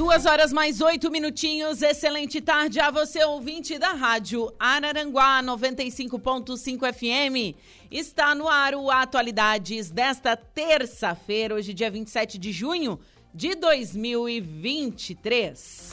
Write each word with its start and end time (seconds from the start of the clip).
Duas 0.00 0.24
horas 0.24 0.50
mais 0.50 0.80
oito 0.80 1.10
minutinhos. 1.10 1.82
Excelente 1.82 2.40
tarde 2.40 2.80
a 2.80 2.90
você, 2.90 3.22
ouvinte 3.22 3.78
da 3.78 3.92
Rádio 3.92 4.50
Araranguá 4.58 5.42
95.5 5.42 6.90
FM. 6.90 7.54
Está 7.90 8.34
no 8.34 8.48
ar 8.48 8.74
o 8.74 8.90
Atualidades 8.90 9.90
desta 9.90 10.34
terça-feira, 10.34 11.54
hoje, 11.54 11.74
dia 11.74 11.90
27 11.90 12.38
de 12.38 12.50
junho 12.50 12.98
de 13.34 13.54
2023. 13.54 15.90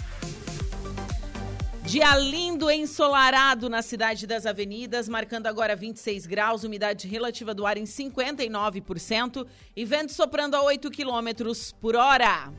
Dia 1.84 2.16
lindo 2.16 2.72
ensolarado 2.72 3.70
na 3.70 3.82
cidade 3.82 4.26
das 4.26 4.46
avenidas, 4.46 5.10
marcando 5.10 5.48
agora 5.48 5.76
26 5.76 6.26
graus, 6.26 6.64
umidade 6.64 7.10
relativa 7.10 7.54
do 7.54 7.66
ar 7.66 7.78
em 7.78 7.84
59% 7.84 9.46
e 9.76 9.84
vento 9.84 10.14
soprando 10.14 10.56
a 10.56 10.64
8 10.64 10.90
quilômetros 10.92 11.74
por 11.74 11.98
hora. 11.98 12.50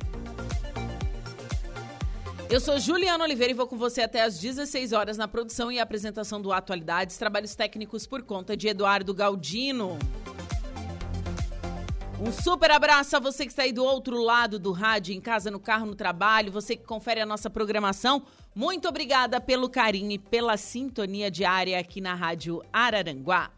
Eu 2.50 2.60
sou 2.60 2.78
Juliana 2.78 3.24
Oliveira 3.24 3.52
e 3.52 3.54
vou 3.54 3.66
com 3.66 3.76
você 3.76 4.00
até 4.00 4.22
às 4.22 4.38
16 4.38 4.94
horas 4.94 5.18
na 5.18 5.28
produção 5.28 5.70
e 5.70 5.78
apresentação 5.78 6.40
do 6.40 6.50
Atualidades, 6.50 7.18
trabalhos 7.18 7.54
técnicos 7.54 8.06
por 8.06 8.22
conta 8.22 8.56
de 8.56 8.68
Eduardo 8.68 9.12
Galdino. 9.12 9.98
Um 12.18 12.32
super 12.32 12.70
abraço 12.70 13.14
a 13.14 13.20
você 13.20 13.44
que 13.44 13.52
está 13.52 13.64
aí 13.64 13.72
do 13.72 13.84
outro 13.84 14.18
lado 14.18 14.58
do 14.58 14.72
rádio, 14.72 15.14
em 15.14 15.20
casa, 15.20 15.50
no 15.50 15.60
carro, 15.60 15.84
no 15.84 15.94
trabalho, 15.94 16.50
você 16.50 16.74
que 16.74 16.84
confere 16.84 17.20
a 17.20 17.26
nossa 17.26 17.50
programação. 17.50 18.22
Muito 18.54 18.88
obrigada 18.88 19.38
pelo 19.42 19.68
carinho 19.68 20.12
e 20.12 20.18
pela 20.18 20.56
sintonia 20.56 21.30
diária 21.30 21.78
aqui 21.78 22.00
na 22.00 22.14
Rádio 22.14 22.62
Araranguá. 22.72 23.50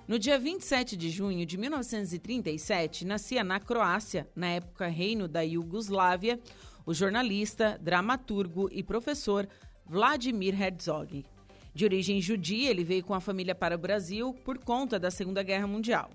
No 0.05 0.19
dia 0.19 0.37
27 0.37 0.97
de 0.97 1.09
junho 1.09 1.45
de 1.45 1.57
1937, 1.57 3.05
nascia 3.05 3.41
na 3.41 3.57
Croácia, 3.57 4.27
na 4.35 4.47
época 4.47 4.87
reino 4.87 5.29
da 5.29 5.39
Iugoslávia, 5.41 6.41
o 6.85 6.93
jornalista, 6.93 7.79
dramaturgo 7.81 8.67
e 8.69 8.83
professor 8.83 9.47
Vladimir 9.85 10.61
Herzog. 10.61 11.25
De 11.73 11.85
origem 11.85 12.19
judia, 12.19 12.69
ele 12.69 12.83
veio 12.83 13.01
com 13.01 13.13
a 13.13 13.21
família 13.21 13.55
para 13.55 13.75
o 13.75 13.79
Brasil 13.79 14.33
por 14.43 14.57
conta 14.57 14.99
da 14.99 15.09
Segunda 15.09 15.41
Guerra 15.41 15.67
Mundial. 15.67 16.09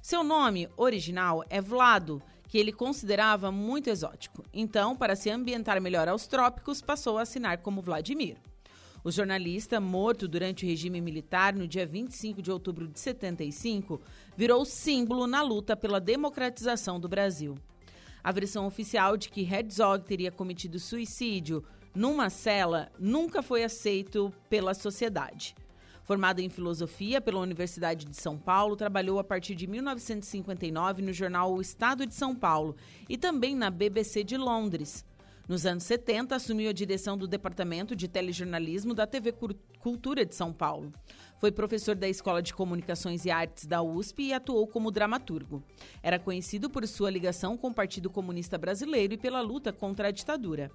Seu 0.00 0.24
nome 0.24 0.66
original 0.74 1.44
é 1.50 1.60
Vlado, 1.60 2.22
que 2.48 2.56
ele 2.56 2.72
considerava 2.72 3.52
muito 3.52 3.90
exótico. 3.90 4.44
Então, 4.50 4.96
para 4.96 5.14
se 5.14 5.28
ambientar 5.28 5.78
melhor 5.78 6.08
aos 6.08 6.26
trópicos, 6.26 6.80
passou 6.80 7.18
a 7.18 7.22
assinar 7.22 7.58
como 7.58 7.82
Vladimir. 7.82 8.38
O 9.06 9.10
jornalista, 9.12 9.78
morto 9.78 10.26
durante 10.26 10.64
o 10.64 10.68
regime 10.68 11.00
militar 11.00 11.54
no 11.54 11.68
dia 11.68 11.86
25 11.86 12.42
de 12.42 12.50
outubro 12.50 12.88
de 12.88 12.98
75, 12.98 14.00
virou 14.36 14.64
símbolo 14.64 15.28
na 15.28 15.42
luta 15.42 15.76
pela 15.76 16.00
democratização 16.00 16.98
do 16.98 17.08
Brasil. 17.08 17.56
A 18.20 18.32
versão 18.32 18.66
oficial 18.66 19.16
de 19.16 19.28
que 19.28 19.42
Herzog 19.42 20.04
teria 20.04 20.32
cometido 20.32 20.80
suicídio 20.80 21.62
numa 21.94 22.28
cela 22.28 22.90
nunca 22.98 23.44
foi 23.44 23.62
aceito 23.62 24.34
pela 24.50 24.74
sociedade. 24.74 25.54
Formado 26.02 26.40
em 26.40 26.48
filosofia 26.48 27.20
pela 27.20 27.38
Universidade 27.38 28.06
de 28.06 28.16
São 28.16 28.36
Paulo, 28.36 28.74
trabalhou 28.74 29.20
a 29.20 29.24
partir 29.24 29.54
de 29.54 29.68
1959 29.68 31.02
no 31.02 31.12
jornal 31.12 31.54
O 31.54 31.60
Estado 31.60 32.06
de 32.06 32.14
São 32.16 32.34
Paulo 32.34 32.74
e 33.08 33.16
também 33.16 33.54
na 33.54 33.70
BBC 33.70 34.24
de 34.24 34.36
Londres. 34.36 35.04
Nos 35.48 35.64
anos 35.64 35.84
70, 35.84 36.34
assumiu 36.34 36.68
a 36.68 36.72
direção 36.72 37.16
do 37.16 37.28
Departamento 37.28 37.94
de 37.94 38.08
Telejornalismo 38.08 38.92
da 38.92 39.06
TV 39.06 39.32
Cultura 39.78 40.26
de 40.26 40.34
São 40.34 40.52
Paulo. 40.52 40.92
Foi 41.40 41.52
professor 41.52 41.94
da 41.94 42.08
Escola 42.08 42.42
de 42.42 42.52
Comunicações 42.52 43.24
e 43.24 43.30
Artes 43.30 43.64
da 43.64 43.80
USP 43.80 44.24
e 44.24 44.32
atuou 44.32 44.66
como 44.66 44.90
dramaturgo. 44.90 45.62
Era 46.02 46.18
conhecido 46.18 46.68
por 46.68 46.84
sua 46.88 47.10
ligação 47.10 47.56
com 47.56 47.68
o 47.68 47.74
Partido 47.74 48.10
Comunista 48.10 48.58
Brasileiro 48.58 49.14
e 49.14 49.18
pela 49.18 49.40
luta 49.40 49.72
contra 49.72 50.08
a 50.08 50.10
ditadura. 50.10 50.68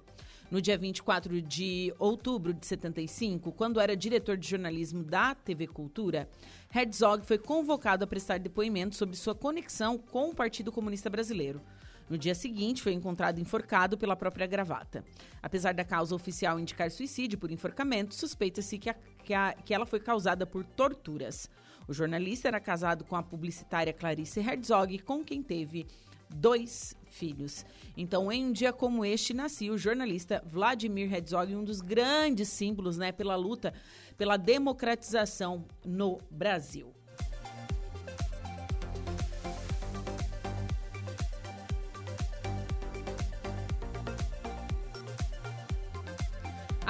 No 0.50 0.58
dia 0.58 0.78
24 0.78 1.42
de 1.42 1.92
outubro 1.98 2.54
de 2.54 2.64
75, 2.66 3.52
quando 3.52 3.78
era 3.78 3.94
diretor 3.94 4.38
de 4.38 4.48
jornalismo 4.48 5.04
da 5.04 5.34
TV 5.34 5.66
Cultura, 5.66 6.26
Herzog 6.74 7.26
foi 7.26 7.36
convocado 7.36 8.04
a 8.04 8.06
prestar 8.06 8.38
depoimento 8.38 8.96
sobre 8.96 9.16
sua 9.16 9.34
conexão 9.34 9.98
com 9.98 10.30
o 10.30 10.34
Partido 10.34 10.72
Comunista 10.72 11.10
Brasileiro. 11.10 11.60
No 12.08 12.18
dia 12.18 12.34
seguinte, 12.34 12.82
foi 12.82 12.92
encontrado 12.92 13.40
enforcado 13.40 13.96
pela 13.96 14.16
própria 14.16 14.46
gravata. 14.46 15.04
Apesar 15.42 15.72
da 15.72 15.84
causa 15.84 16.14
oficial 16.14 16.58
indicar 16.58 16.90
suicídio 16.90 17.38
por 17.38 17.50
enforcamento, 17.50 18.14
suspeita-se 18.14 18.78
que, 18.78 18.92
que, 19.24 19.34
que 19.64 19.74
ela 19.74 19.86
foi 19.86 20.00
causada 20.00 20.46
por 20.46 20.64
torturas. 20.64 21.48
O 21.88 21.92
jornalista 21.92 22.48
era 22.48 22.60
casado 22.60 23.04
com 23.04 23.16
a 23.16 23.22
publicitária 23.22 23.92
Clarice 23.92 24.40
Herzog, 24.40 24.98
com 25.00 25.24
quem 25.24 25.42
teve 25.42 25.86
dois 26.30 26.94
filhos. 27.06 27.64
Então, 27.96 28.32
em 28.32 28.46
um 28.46 28.52
dia 28.52 28.72
como 28.72 29.04
este, 29.04 29.34
nascia 29.34 29.72
o 29.72 29.78
jornalista 29.78 30.42
Vladimir 30.46 31.12
Herzog, 31.12 31.54
um 31.54 31.64
dos 31.64 31.80
grandes 31.80 32.48
símbolos 32.48 32.96
né, 32.96 33.12
pela 33.12 33.36
luta 33.36 33.74
pela 34.16 34.36
democratização 34.36 35.64
no 35.84 36.18
Brasil. 36.30 36.92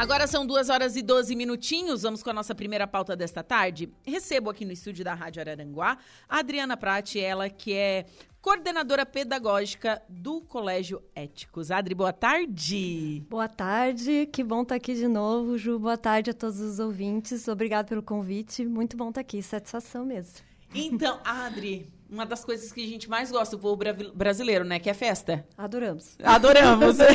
Agora 0.02 0.26
são 0.26 0.44
duas 0.44 0.68
horas 0.68 0.96
e 0.96 1.00
12 1.00 1.36
minutinhos. 1.36 2.02
Vamos 2.02 2.24
com 2.24 2.30
a 2.30 2.32
nossa 2.32 2.56
primeira 2.56 2.88
pauta 2.88 3.14
desta 3.14 3.40
tarde. 3.40 3.88
Recebo 4.04 4.50
aqui 4.50 4.64
no 4.64 4.72
estúdio 4.72 5.04
da 5.04 5.14
Rádio 5.14 5.40
Araranguá 5.40 5.96
a 6.28 6.40
Adriana 6.40 6.76
Prati, 6.76 7.20
ela 7.20 7.48
que 7.48 7.72
é 7.72 8.06
coordenadora 8.40 9.06
pedagógica 9.06 10.02
do 10.08 10.40
Colégio 10.40 11.00
Éticos. 11.14 11.70
Adri, 11.70 11.94
boa 11.94 12.12
tarde. 12.12 13.24
Boa 13.30 13.48
tarde, 13.48 14.28
que 14.32 14.42
bom 14.42 14.62
estar 14.62 14.74
aqui 14.74 14.92
de 14.92 15.06
novo, 15.06 15.56
Ju. 15.56 15.78
Boa 15.78 15.96
tarde 15.96 16.30
a 16.30 16.34
todos 16.34 16.58
os 16.58 16.80
ouvintes. 16.80 17.46
Obrigado 17.46 17.86
pelo 17.86 18.02
convite. 18.02 18.64
Muito 18.64 18.96
bom 18.96 19.10
estar 19.10 19.20
aqui, 19.20 19.40
satisfação 19.40 20.04
mesmo. 20.04 20.44
Então, 20.74 21.20
Adri, 21.24 21.88
uma 22.12 22.26
das 22.26 22.44
coisas 22.44 22.70
que 22.70 22.84
a 22.84 22.86
gente 22.86 23.08
mais 23.08 23.30
gosta 23.30 23.56
do 23.56 23.60
povo 23.60 23.82
brasileiro, 24.14 24.64
né? 24.64 24.78
Que 24.78 24.90
é 24.90 24.94
festa. 24.94 25.44
Adoramos. 25.56 26.16
Adoramos. 26.22 26.96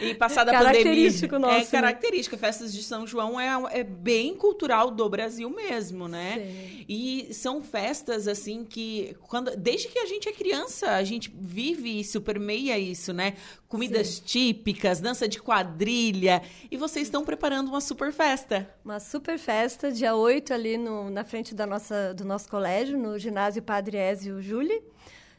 E 0.00 0.12
passada 0.12 0.50
a 0.50 0.54
característico 0.54 1.36
pandemia. 1.36 1.58
Nosso, 1.60 1.68
é 1.68 1.70
característica. 1.70 2.36
Né? 2.36 2.40
Festas 2.40 2.74
de 2.74 2.82
São 2.82 3.06
João 3.06 3.40
é, 3.40 3.78
é 3.80 3.84
bem 3.84 4.34
cultural 4.34 4.90
do 4.90 5.08
Brasil 5.08 5.48
mesmo, 5.48 6.08
né? 6.08 6.34
Sim. 6.34 6.84
E 6.88 7.28
são 7.32 7.62
festas, 7.62 8.28
assim, 8.28 8.64
que 8.64 9.16
quando, 9.28 9.56
desde 9.56 9.88
que 9.88 9.98
a 9.98 10.04
gente 10.04 10.28
é 10.28 10.32
criança, 10.32 10.90
a 10.90 11.04
gente 11.04 11.32
vive 11.34 12.00
isso, 12.00 12.20
permeia 12.20 12.76
isso, 12.76 13.12
né? 13.12 13.34
Comidas 13.68 14.08
Sim. 14.08 14.22
típicas, 14.24 15.00
dança 15.00 15.26
de 15.28 15.40
quadrilha. 15.40 16.42
E 16.70 16.76
vocês 16.76 17.06
estão 17.06 17.24
preparando 17.24 17.68
uma 17.68 17.80
super 17.80 18.12
festa. 18.12 18.68
Uma 18.84 19.00
super 19.00 19.38
festa, 19.38 19.90
dia 19.90 20.14
8, 20.14 20.52
ali 20.52 20.76
no, 20.76 21.08
na 21.08 21.24
frente 21.24 21.54
da 21.54 21.66
nossa, 21.66 22.12
do 22.12 22.24
nosso 22.24 22.48
colégio, 22.48 22.98
no 22.98 23.18
ginásio 23.18 23.62
Padre 23.62 23.93
Ézio 23.96 24.40
Júli. 24.40 24.82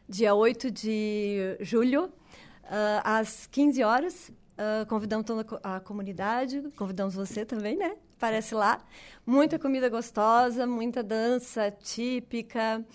Dia 0.08 0.36
8 0.36 0.70
de 0.70 1.58
julho, 1.62 2.06
uh, 2.06 3.02
às 3.04 3.48
15 3.48 3.84
horas. 3.84 4.30
Uh, 4.30 4.86
convidamos 4.88 5.26
toda 5.26 5.46
a 5.64 5.80
comunidade, 5.80 6.62
convidamos 6.78 7.16
você 7.16 7.44
também, 7.44 7.76
né? 7.76 7.96
Parece 8.20 8.56
lá. 8.56 8.80
Muita 9.26 9.60
comida 9.60 9.90
gostosa, 9.90 10.66
muita 10.66 11.04
dança 11.04 11.70
típica, 11.72 12.86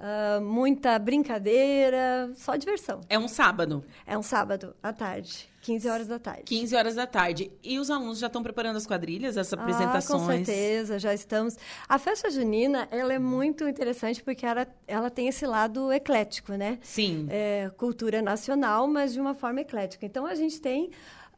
uh, 0.00 0.40
muita 0.40 0.98
brincadeira, 0.98 2.30
só 2.34 2.56
diversão. 2.56 3.00
É 3.08 3.18
um 3.18 3.28
sábado? 3.28 3.84
É 4.06 4.16
um 4.16 4.22
sábado, 4.22 4.74
à 4.82 4.92
tarde. 4.92 5.48
15 5.62 5.88
horas 5.88 6.06
da 6.06 6.18
tarde. 6.18 6.42
15 6.44 6.74
horas 6.74 6.94
da 6.94 7.06
tarde. 7.06 7.50
E 7.62 7.78
os 7.78 7.90
alunos 7.90 8.18
já 8.18 8.28
estão 8.28 8.42
preparando 8.42 8.76
as 8.76 8.86
quadrilhas, 8.86 9.36
as 9.36 9.52
apresentações? 9.52 10.22
Ah, 10.22 10.26
com 10.26 10.44
certeza, 10.44 10.98
já 10.98 11.12
estamos. 11.12 11.56
A 11.86 11.98
festa 11.98 12.30
junina, 12.30 12.88
ela 12.90 13.12
é 13.12 13.18
muito 13.18 13.68
interessante 13.68 14.22
porque 14.22 14.46
ela, 14.46 14.66
ela 14.88 15.10
tem 15.10 15.28
esse 15.28 15.46
lado 15.46 15.92
eclético, 15.92 16.54
né? 16.54 16.78
Sim. 16.80 17.26
É, 17.28 17.70
cultura 17.76 18.22
nacional, 18.22 18.88
mas 18.88 19.12
de 19.12 19.20
uma 19.20 19.34
forma 19.34 19.60
eclética. 19.60 20.06
Então, 20.06 20.26
a 20.26 20.34
gente 20.34 20.60
tem 20.60 20.90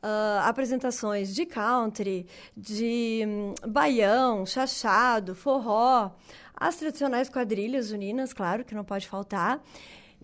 Uh, 0.05 0.43
apresentações 0.43 1.32
de 1.32 1.47
country, 1.47 2.26
de 2.56 3.23
um, 3.25 3.55
baião, 3.70 4.44
chachado, 4.44 5.32
forró, 5.32 6.11
as 6.54 6.76
tradicionais 6.76 7.28
quadrilhas 7.28 7.88
juninas, 7.88 8.32
claro, 8.32 8.64
que 8.64 8.75
não 8.75 8.84
pode 8.84 9.06
faltar. 9.08 9.62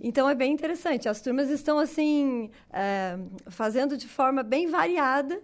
Então 0.00 0.28
é 0.28 0.34
bem 0.34 0.52
interessante. 0.52 1.08
As 1.08 1.20
turmas 1.20 1.50
estão 1.50 1.78
assim 1.78 2.50
é, 2.72 3.18
fazendo 3.48 3.96
de 3.96 4.06
forma 4.06 4.42
bem 4.42 4.68
variada 4.68 5.42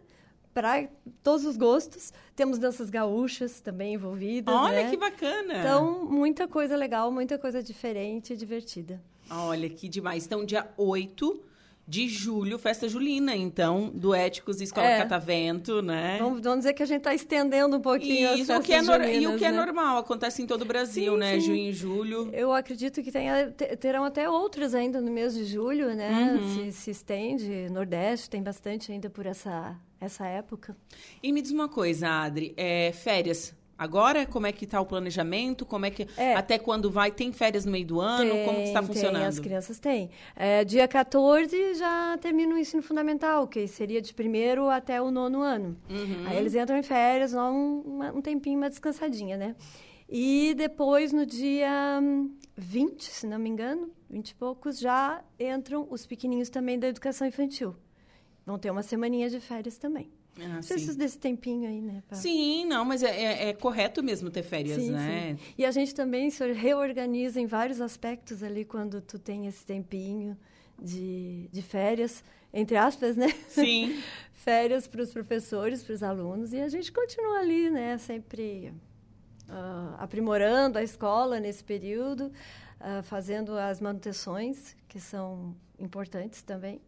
para 0.52 0.88
todos 1.22 1.44
os 1.44 1.56
gostos. 1.56 2.12
Temos 2.36 2.58
danças 2.58 2.88
gaúchas 2.88 3.60
também 3.60 3.94
envolvidas. 3.94 4.54
Olha 4.54 4.84
né? 4.84 4.90
que 4.90 4.96
bacana! 4.96 5.58
Então, 5.58 6.04
muita 6.04 6.46
coisa 6.46 6.76
legal, 6.76 7.10
muita 7.10 7.36
coisa 7.36 7.62
diferente 7.62 8.32
e 8.32 8.36
divertida. 8.36 9.02
Olha 9.28 9.68
que 9.68 9.88
demais. 9.88 10.24
Então, 10.24 10.44
dia 10.44 10.70
8 10.76 11.42
de 11.86 12.08
julho, 12.08 12.58
festa 12.58 12.88
julina, 12.88 13.36
então, 13.36 13.90
do 13.94 14.14
Éticos 14.14 14.60
e 14.60 14.64
Escola 14.64 14.86
é. 14.86 14.98
Catavento, 14.98 15.82
né? 15.82 16.16
Vamos, 16.18 16.40
vamos, 16.40 16.60
dizer 16.60 16.72
que 16.72 16.82
a 16.82 16.86
gente 16.86 16.98
está 16.98 17.14
estendendo 17.14 17.76
um 17.76 17.80
pouquinho 17.80 18.34
Isso, 18.34 18.52
as 18.52 18.58
o 18.58 18.62
que 18.62 18.72
é 18.72 18.82
julinas, 18.82 19.22
E 19.22 19.26
o 19.26 19.36
que 19.36 19.44
né? 19.44 19.48
é 19.48 19.52
normal, 19.52 19.98
acontece 19.98 20.42
em 20.42 20.46
todo 20.46 20.62
o 20.62 20.64
Brasil, 20.64 21.12
sim, 21.12 21.18
né? 21.18 21.34
Sim. 21.34 21.40
Junho 21.40 21.68
e 21.68 21.72
julho. 21.72 22.30
Eu 22.32 22.52
acredito 22.52 23.02
que 23.02 23.12
tenha, 23.12 23.50
terão 23.78 24.04
até 24.04 24.28
outras 24.28 24.74
ainda 24.74 25.00
no 25.00 25.10
mês 25.10 25.34
de 25.34 25.44
julho, 25.44 25.94
né? 25.94 26.38
Uhum. 26.40 26.70
Se, 26.70 26.72
se 26.72 26.90
estende, 26.90 27.68
Nordeste 27.70 28.30
tem 28.30 28.42
bastante 28.42 28.90
ainda 28.90 29.10
por 29.10 29.26
essa, 29.26 29.76
essa 30.00 30.26
época. 30.26 30.74
E 31.22 31.32
me 31.32 31.42
diz 31.42 31.50
uma 31.50 31.68
coisa, 31.68 32.08
Adri, 32.08 32.54
é, 32.56 32.92
férias 32.92 33.54
Agora, 33.76 34.24
como 34.24 34.46
é 34.46 34.52
que 34.52 34.64
está 34.64 34.80
o 34.80 34.86
planejamento? 34.86 35.66
Como 35.66 35.84
é 35.84 35.90
que 35.90 36.06
é. 36.16 36.34
até 36.34 36.58
quando 36.58 36.90
vai? 36.90 37.10
Tem 37.10 37.32
férias 37.32 37.64
no 37.64 37.72
meio 37.72 37.86
do 37.86 38.00
ano? 38.00 38.30
Tem, 38.30 38.44
como 38.44 38.60
está 38.60 38.82
funcionando? 38.82 39.20
Tem, 39.20 39.26
as 39.26 39.38
crianças 39.38 39.78
têm. 39.78 40.10
É, 40.36 40.64
dia 40.64 40.86
14 40.86 41.74
já 41.74 42.16
termina 42.18 42.54
o 42.54 42.58
ensino 42.58 42.82
fundamental, 42.82 43.48
que 43.48 43.66
seria 43.66 44.00
de 44.00 44.14
primeiro 44.14 44.68
até 44.68 45.02
o 45.02 45.10
nono 45.10 45.40
ano. 45.40 45.76
Uhum. 45.90 46.26
Aí 46.26 46.36
eles 46.36 46.54
entram 46.54 46.76
em 46.76 46.82
férias, 46.82 47.32
vão 47.32 47.82
um, 47.84 48.18
um 48.18 48.20
tempinho, 48.20 48.58
uma 48.58 48.70
descansadinha, 48.70 49.36
né? 49.36 49.56
E 50.08 50.54
depois, 50.56 51.12
no 51.12 51.26
dia 51.26 52.00
20, 52.56 53.02
se 53.02 53.26
não 53.26 53.38
me 53.38 53.48
engano, 53.48 53.90
20 54.08 54.30
e 54.30 54.34
poucos, 54.34 54.78
já 54.78 55.24
entram 55.40 55.86
os 55.90 56.06
pequenininhos 56.06 56.50
também 56.50 56.78
da 56.78 56.86
educação 56.86 57.26
infantil. 57.26 57.74
Vão 58.46 58.58
ter 58.58 58.70
uma 58.70 58.82
semaninha 58.82 59.28
de 59.30 59.40
férias 59.40 59.78
também. 59.78 60.12
Ah, 60.40 60.60
Preciso 60.66 60.98
desse 60.98 61.18
tempinho 61.18 61.68
aí, 61.68 61.80
né? 61.80 62.02
Sim, 62.12 62.64
não, 62.64 62.84
mas 62.84 63.02
é, 63.02 63.10
é, 63.10 63.48
é, 63.48 63.52
correto 63.52 64.02
mesmo 64.02 64.30
ter 64.30 64.42
férias, 64.42 64.82
sim, 64.82 64.90
né? 64.90 65.36
Sim. 65.38 65.52
E 65.56 65.64
a 65.64 65.70
gente 65.70 65.94
também 65.94 66.28
se 66.30 66.52
reorganiza 66.52 67.40
em 67.40 67.46
vários 67.46 67.80
aspectos 67.80 68.42
ali 68.42 68.64
quando 68.64 69.00
tu 69.00 69.18
tem 69.18 69.46
esse 69.46 69.64
tempinho 69.64 70.36
de, 70.80 71.48
de 71.52 71.62
férias, 71.62 72.24
entre 72.52 72.76
aspas, 72.76 73.16
né? 73.16 73.28
Sim. 73.48 73.96
férias 74.34 74.86
para 74.86 75.02
os 75.02 75.12
professores, 75.12 75.82
para 75.82 75.94
os 75.94 76.02
alunos, 76.02 76.52
e 76.52 76.60
a 76.60 76.68
gente 76.68 76.90
continua 76.90 77.38
ali, 77.38 77.70
né? 77.70 77.96
Sempre 77.98 78.72
uh, 79.48 79.94
aprimorando 79.98 80.78
a 80.78 80.82
escola 80.82 81.38
nesse 81.38 81.62
período, 81.62 82.32
uh, 82.80 83.02
fazendo 83.04 83.56
as 83.56 83.80
manutenções, 83.80 84.76
que 84.88 84.98
são 84.98 85.54
importantes 85.78 86.42
também. 86.42 86.80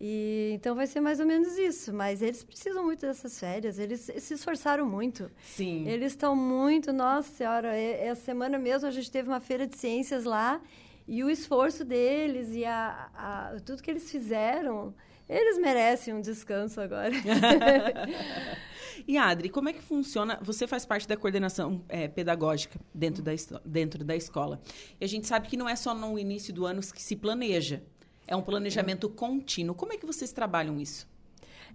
E, 0.00 0.52
então 0.54 0.76
vai 0.76 0.86
ser 0.86 1.00
mais 1.00 1.18
ou 1.18 1.26
menos 1.26 1.58
isso. 1.58 1.92
Mas 1.92 2.22
eles 2.22 2.44
precisam 2.44 2.84
muito 2.84 3.00
dessas 3.00 3.38
férias. 3.38 3.78
Eles 3.78 4.10
se 4.18 4.34
esforçaram 4.34 4.86
muito. 4.86 5.30
Sim. 5.42 5.88
Eles 5.88 6.12
estão 6.12 6.36
muito. 6.36 6.92
Nossa 6.92 7.30
Senhora, 7.30 7.76
essa 7.76 8.22
semana 8.22 8.58
mesmo 8.58 8.86
a 8.86 8.90
gente 8.90 9.10
teve 9.10 9.28
uma 9.28 9.40
feira 9.40 9.66
de 9.66 9.76
ciências 9.76 10.24
lá. 10.24 10.60
E 11.06 11.24
o 11.24 11.30
esforço 11.30 11.84
deles 11.84 12.54
e 12.54 12.66
a, 12.66 13.08
a 13.14 13.60
tudo 13.64 13.82
que 13.82 13.90
eles 13.90 14.10
fizeram, 14.10 14.94
eles 15.26 15.58
merecem 15.58 16.12
um 16.12 16.20
descanso 16.20 16.82
agora. 16.82 17.12
e 19.08 19.16
Adri, 19.16 19.48
como 19.48 19.70
é 19.70 19.72
que 19.72 19.80
funciona? 19.80 20.38
Você 20.42 20.66
faz 20.66 20.84
parte 20.84 21.08
da 21.08 21.16
coordenação 21.16 21.82
é, 21.88 22.08
pedagógica 22.08 22.78
dentro 22.94 23.22
da, 23.22 23.32
dentro 23.64 24.04
da 24.04 24.14
escola. 24.14 24.60
E 25.00 25.04
a 25.04 25.08
gente 25.08 25.26
sabe 25.26 25.48
que 25.48 25.56
não 25.56 25.66
é 25.66 25.76
só 25.76 25.94
no 25.94 26.18
início 26.18 26.52
do 26.52 26.66
ano 26.66 26.82
que 26.82 27.02
se 27.02 27.16
planeja. 27.16 27.82
É 28.28 28.36
um 28.36 28.42
planejamento 28.42 29.08
contínuo. 29.08 29.74
Como 29.74 29.94
é 29.94 29.96
que 29.96 30.04
vocês 30.04 30.30
trabalham 30.30 30.78
isso? 30.78 31.08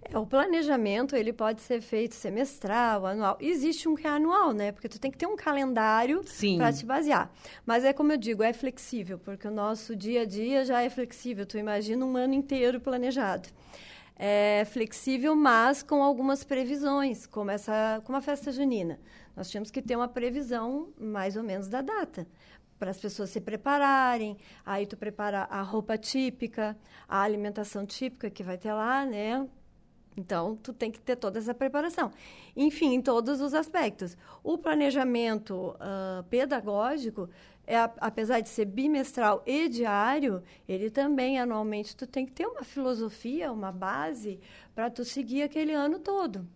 É, 0.08 0.16
o 0.16 0.24
planejamento 0.24 1.16
ele 1.16 1.32
pode 1.32 1.60
ser 1.60 1.80
feito 1.80 2.14
semestral, 2.14 3.04
anual. 3.04 3.36
Existe 3.40 3.88
um 3.88 3.96
que 3.96 4.06
é 4.06 4.10
anual, 4.10 4.52
né? 4.52 4.70
Porque 4.70 4.88
tu 4.88 5.00
tem 5.00 5.10
que 5.10 5.18
ter 5.18 5.26
um 5.26 5.34
calendário 5.34 6.22
para 6.56 6.72
te 6.72 6.86
basear. 6.86 7.28
Mas 7.66 7.84
é 7.84 7.92
como 7.92 8.12
eu 8.12 8.16
digo, 8.16 8.44
é 8.44 8.52
flexível, 8.52 9.18
porque 9.18 9.48
o 9.48 9.50
nosso 9.50 9.96
dia 9.96 10.22
a 10.22 10.24
dia 10.24 10.64
já 10.64 10.80
é 10.80 10.88
flexível. 10.88 11.44
Tu 11.44 11.58
imagina 11.58 12.06
um 12.06 12.16
ano 12.16 12.34
inteiro 12.34 12.80
planejado. 12.80 13.48
É 14.16 14.64
flexível, 14.66 15.34
mas 15.34 15.82
com 15.82 16.04
algumas 16.04 16.44
previsões, 16.44 17.26
como 17.26 17.50
essa, 17.50 18.00
como 18.04 18.16
a 18.16 18.20
festa 18.20 18.52
junina. 18.52 19.00
Nós 19.34 19.50
tínhamos 19.50 19.72
que 19.72 19.82
ter 19.82 19.96
uma 19.96 20.06
previsão 20.06 20.92
mais 20.96 21.34
ou 21.36 21.42
menos 21.42 21.66
da 21.66 21.80
data 21.80 22.24
para 22.78 22.90
as 22.90 22.98
pessoas 22.98 23.30
se 23.30 23.40
prepararem. 23.40 24.36
Aí 24.64 24.86
tu 24.86 24.96
prepara 24.96 25.44
a 25.50 25.62
roupa 25.62 25.96
típica, 25.96 26.76
a 27.08 27.20
alimentação 27.20 27.86
típica 27.86 28.30
que 28.30 28.42
vai 28.42 28.58
ter 28.58 28.72
lá, 28.72 29.04
né? 29.04 29.46
Então, 30.16 30.56
tu 30.56 30.72
tem 30.72 30.90
que 30.90 31.00
ter 31.00 31.16
toda 31.16 31.38
essa 31.38 31.52
preparação. 31.52 32.12
Enfim, 32.56 32.94
em 32.94 33.02
todos 33.02 33.40
os 33.40 33.52
aspectos. 33.52 34.16
O 34.42 34.56
planejamento 34.56 35.74
uh, 35.74 36.22
pedagógico, 36.30 37.28
é, 37.66 37.76
apesar 37.98 38.40
de 38.40 38.48
ser 38.48 38.66
bimestral 38.66 39.42
e 39.44 39.68
diário, 39.68 40.42
ele 40.68 40.88
também, 40.88 41.40
anualmente, 41.40 41.96
tu 41.96 42.06
tem 42.06 42.24
que 42.24 42.32
ter 42.32 42.46
uma 42.46 42.62
filosofia, 42.62 43.50
uma 43.50 43.72
base, 43.72 44.38
para 44.74 44.88
tu 44.88 45.04
seguir 45.04 45.42
aquele 45.42 45.72
ano 45.72 45.98
todo. 45.98 46.46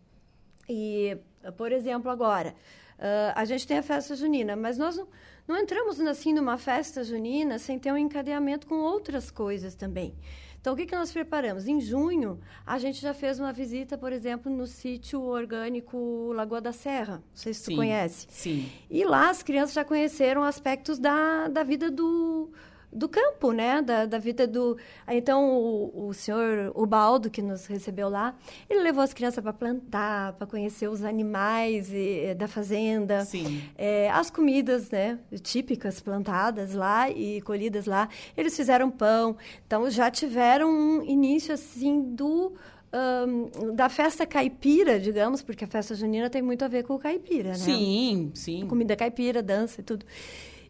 E, 0.69 1.19
por 1.57 1.73
exemplo, 1.73 2.11
agora, 2.11 2.55
uh, 2.99 3.33
a 3.35 3.45
gente 3.45 3.67
tem 3.67 3.79
a 3.79 3.83
festa 3.83 4.15
junina, 4.15 4.55
mas 4.55 4.79
nós 4.79 4.97
não 4.97 5.09
não 5.49 5.57
entramos 5.57 5.99
assim 6.01 6.35
numa 6.35 6.59
festa 6.59 7.03
junina 7.03 7.59
sem 7.59 7.79
ter 7.79 7.91
um 7.91 7.97
encadeamento 7.97 8.67
com 8.67 8.77
outras 8.77 9.31
coisas 9.31 9.75
também. 9.75 10.15
Então, 10.61 10.75
o 10.75 10.77
que, 10.77 10.85
que 10.85 10.95
nós 10.95 11.11
preparamos? 11.11 11.67
Em 11.67 11.81
junho, 11.81 12.39
a 12.67 12.79
gente 12.79 13.01
já 13.01 13.15
fez 13.15 13.39
uma 13.41 13.53
visita, 13.53 13.97
por 13.97 14.13
exemplo, 14.13 14.53
no 14.53 14.67
sítio 14.67 15.23
orgânico 15.23 16.33
Lagoa 16.35 16.61
da 16.61 16.73
Serra. 16.73 17.15
Não 17.15 17.23
sei 17.33 17.55
se 17.55 17.63
sim, 17.63 17.73
tu 17.73 17.77
conhece. 17.77 18.27
Sim. 18.29 18.71
E 18.91 19.05
lá 19.05 19.31
as 19.31 19.43
crianças 19.43 19.75
já 19.75 19.85
conheceram 19.85 20.43
aspectos 20.43 20.99
da, 20.99 21.49
da 21.49 21.63
vida 21.63 21.91
do, 21.91 22.51
do 22.93 23.09
campo, 23.09 23.53
né? 23.53 23.83
Da, 23.83 24.07
da 24.07 24.19
vida 24.19 24.47
do. 24.47 24.77
Então, 25.07 25.49
o, 25.51 26.09
o 26.09 26.15
senhor 26.15 26.73
Ubaldo, 26.75 27.31
que 27.31 27.43
nos 27.43 27.67
recebeu 27.67 28.09
lá, 28.09 28.35
ele 28.69 28.81
levou 28.81 29.03
as 29.03 29.13
crianças 29.13 29.43
para 29.43 29.53
plantar, 29.53 30.33
para 30.35 30.47
conhecer 30.47 30.89
os 30.89 31.05
animais 31.05 31.93
e, 31.93 32.35
da 32.35 32.49
fazenda. 32.49 33.25
Sim. 33.25 33.63
É, 33.77 34.11
as 34.11 34.31
comidas, 34.31 34.91
né? 34.91 35.19
Típicas 35.43 36.01
plantadas 36.01 36.75
lá 36.75 37.11
e 37.11 37.41
colhidas 37.43 37.87
lá. 37.87 38.09
Eles 38.37 38.57
fizeram 38.57 38.91
pão. 38.91 39.37
Então, 39.67 39.91
já 39.91 40.11
tiveram 40.11 40.71
um 40.71 41.03
início, 41.03 41.53
assim, 41.53 42.03
do. 42.15 42.55
Um, 42.91 43.75
da 43.75 43.91
festa 43.91 44.25
caipira, 44.25 44.99
digamos, 44.99 45.43
porque 45.43 45.63
a 45.63 45.69
festa 45.69 45.95
junina 45.95 46.31
tem 46.31 46.41
muito 46.41 46.65
a 46.65 46.69
ver 46.69 46.85
com 46.85 46.95
o 46.95 46.99
caipira, 46.99 47.51
né? 47.51 47.59
Sim, 47.59 48.31
sim. 48.33 48.67
Comida 48.67 48.97
caipira, 48.97 49.43
dança 49.43 49.83
e 49.83 49.85
tudo. 49.85 50.07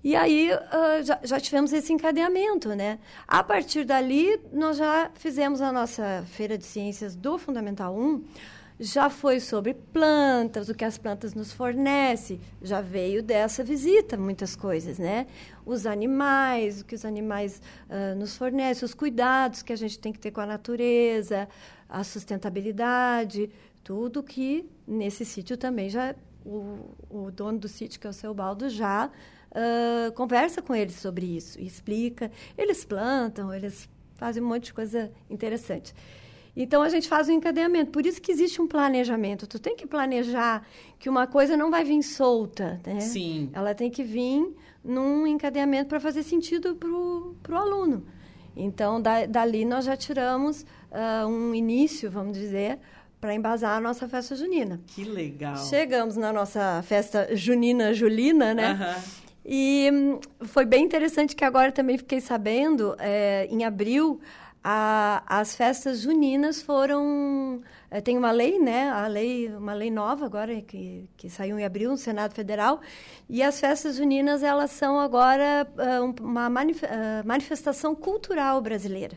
E 0.03 0.15
aí 0.15 0.51
uh, 0.53 1.03
já, 1.03 1.19
já, 1.25 1.41
tivemos 1.41 1.73
esse 1.73 1.93
encadeamento, 1.93 2.69
né? 2.71 2.99
A 3.27 3.43
partir 3.43 3.85
dali, 3.85 4.41
nós 4.53 4.77
já 4.77 5.11
fizemos 5.15 5.61
a 5.61 5.73
nossa 5.73 6.25
Feira 6.29 6.57
de 6.57 6.65
Ciências 6.65 7.17
do 7.17 7.37
Fundamental 7.37 7.97
1, 7.97 8.25
já 8.81 9.11
foi 9.11 9.41
sobre 9.41 9.75
plantas, 9.75 10.69
o 10.69 10.75
que 10.75 10.85
as 10.85 10.97
plantas 10.97 11.35
nos 11.35 11.53
fornecem, 11.53 12.41
já 12.63 12.81
veio 12.81 13.25
dessa 13.25 13.65
visita 13.65 14.17
muitas 14.17 14.55
coisas, 14.55 14.99
né? 14.99 15.27
Os 15.67 15.85
animais, 15.85 16.81
o 16.81 16.85
que 16.85 16.95
os 16.95 17.05
animais 17.05 17.61
uh, 17.91 18.17
nos 18.17 18.37
fornecem, 18.37 18.85
os 18.85 18.95
cuidados 18.95 19.63
que 19.63 19.73
a 19.73 19.77
gente 19.77 19.99
tem 19.99 20.13
que 20.13 20.19
ter 20.21 20.31
com 20.31 20.41
a 20.41 20.47
natureza, 20.47 21.49
a 21.89 22.05
sustentabilidade, 22.05 23.51
tudo 23.83 24.23
que 24.23 24.65
nesse 24.87 25.25
sítio 25.25 25.57
também 25.57 25.91
já 25.91 26.15
o, 26.45 26.95
o 27.11 27.31
dono 27.33 27.59
do 27.59 27.67
sítio, 27.67 27.99
que 27.99 28.07
é 28.07 28.11
o 28.11 28.13
seu 28.13 28.33
Baldo, 28.33 28.69
já 28.69 29.11
uh, 29.53 30.13
conversa 30.13 30.63
com 30.63 30.75
eles 30.75 30.95
sobre 30.97 31.27
isso, 31.37 31.61
explica. 31.61 32.31
Eles 32.57 32.85
plantam, 32.85 33.53
eles 33.53 33.89
fazem 34.15 34.43
um 34.43 34.47
monte 34.47 34.67
de 34.67 34.75
coisa 34.75 35.11
interessante. 35.31 35.95
Então 36.57 36.83
a 36.83 36.89
gente 36.89 37.09
faz 37.09 37.29
um 37.29 37.33
encadeamento. 37.33 37.93
Por 37.93 38.05
isso 38.05 38.21
que 38.21 38.33
existe 38.33 38.61
um 38.61 38.67
planejamento. 38.67 39.47
Tu 39.47 39.61
tem 39.61 39.77
que 39.77 39.87
planejar 39.87 40.67
que 40.99 41.09
uma 41.09 41.25
coisa 41.25 41.57
não 41.57 41.71
vai 41.71 41.85
vir 41.85 42.03
solta, 42.03 42.81
né? 42.85 42.99
Sim. 42.99 43.49
Ela 43.53 43.75
tem 43.77 43.89
que 43.89 44.03
vir 44.03 44.45
num 44.85 45.25
encadeamento 45.25 45.89
para 45.89 46.01
fazer 46.01 46.25
sentido 46.25 46.75
para 46.75 46.91
o 46.91 47.57
aluno. 47.57 48.05
Então, 48.57 49.01
da, 49.01 49.25
dali 49.25 49.65
nós 49.65 49.85
já 49.85 49.97
tiramos 49.97 50.63
uh, 50.91 51.29
um 51.29 51.55
início, 51.55 52.11
vamos 52.11 52.37
dizer, 52.37 52.81
para 53.21 53.33
embasar 53.33 53.77
a 53.77 53.81
nossa 53.81 54.09
festa 54.09 54.35
junina. 54.35 54.81
Que 54.85 55.05
legal. 55.05 55.57
Chegamos 55.57 56.17
na 56.17 56.33
nossa 56.33 56.83
festa 56.83 57.37
junina 57.37 57.95
julina, 57.95 58.53
né? 58.53 58.73
Uhum. 58.73 59.19
E 59.51 59.91
hum, 59.91 60.21
foi 60.43 60.67
bem 60.67 60.85
interessante 60.85 61.35
que 61.35 61.43
agora 61.43 61.73
também 61.73 61.97
fiquei 61.97 62.21
sabendo, 62.21 62.95
é, 62.99 63.47
em 63.51 63.65
abril, 63.65 64.21
a, 64.63 65.23
as 65.27 65.57
festas 65.57 66.01
juninas 66.01 66.61
foram 66.61 67.63
é, 67.91 68.01
tem 68.01 68.19
uma 68.19 68.31
lei 68.31 68.59
né 68.59 68.91
a 68.91 69.07
lei 69.07 69.49
uma 69.49 69.73
lei 69.73 69.89
nova 69.89 70.27
agora 70.27 70.61
que, 70.61 71.09
que 71.17 71.31
saiu 71.31 71.59
em 71.59 71.65
abril 71.65 71.91
no 71.91 71.97
Senado 71.97 72.35
Federal 72.35 72.81
e 73.29 73.41
as 73.43 73.61
festas 73.61 73.97
juninas 73.97 74.43
elas 74.43 74.73
são 74.73 74.99
agora 74.99 75.67
uh, 75.79 76.23
uma 76.23 76.51
manif 76.51 76.85
uh, 76.85 77.25
manifestação 77.25 77.95
cultural 77.95 78.61
brasileira 78.61 79.17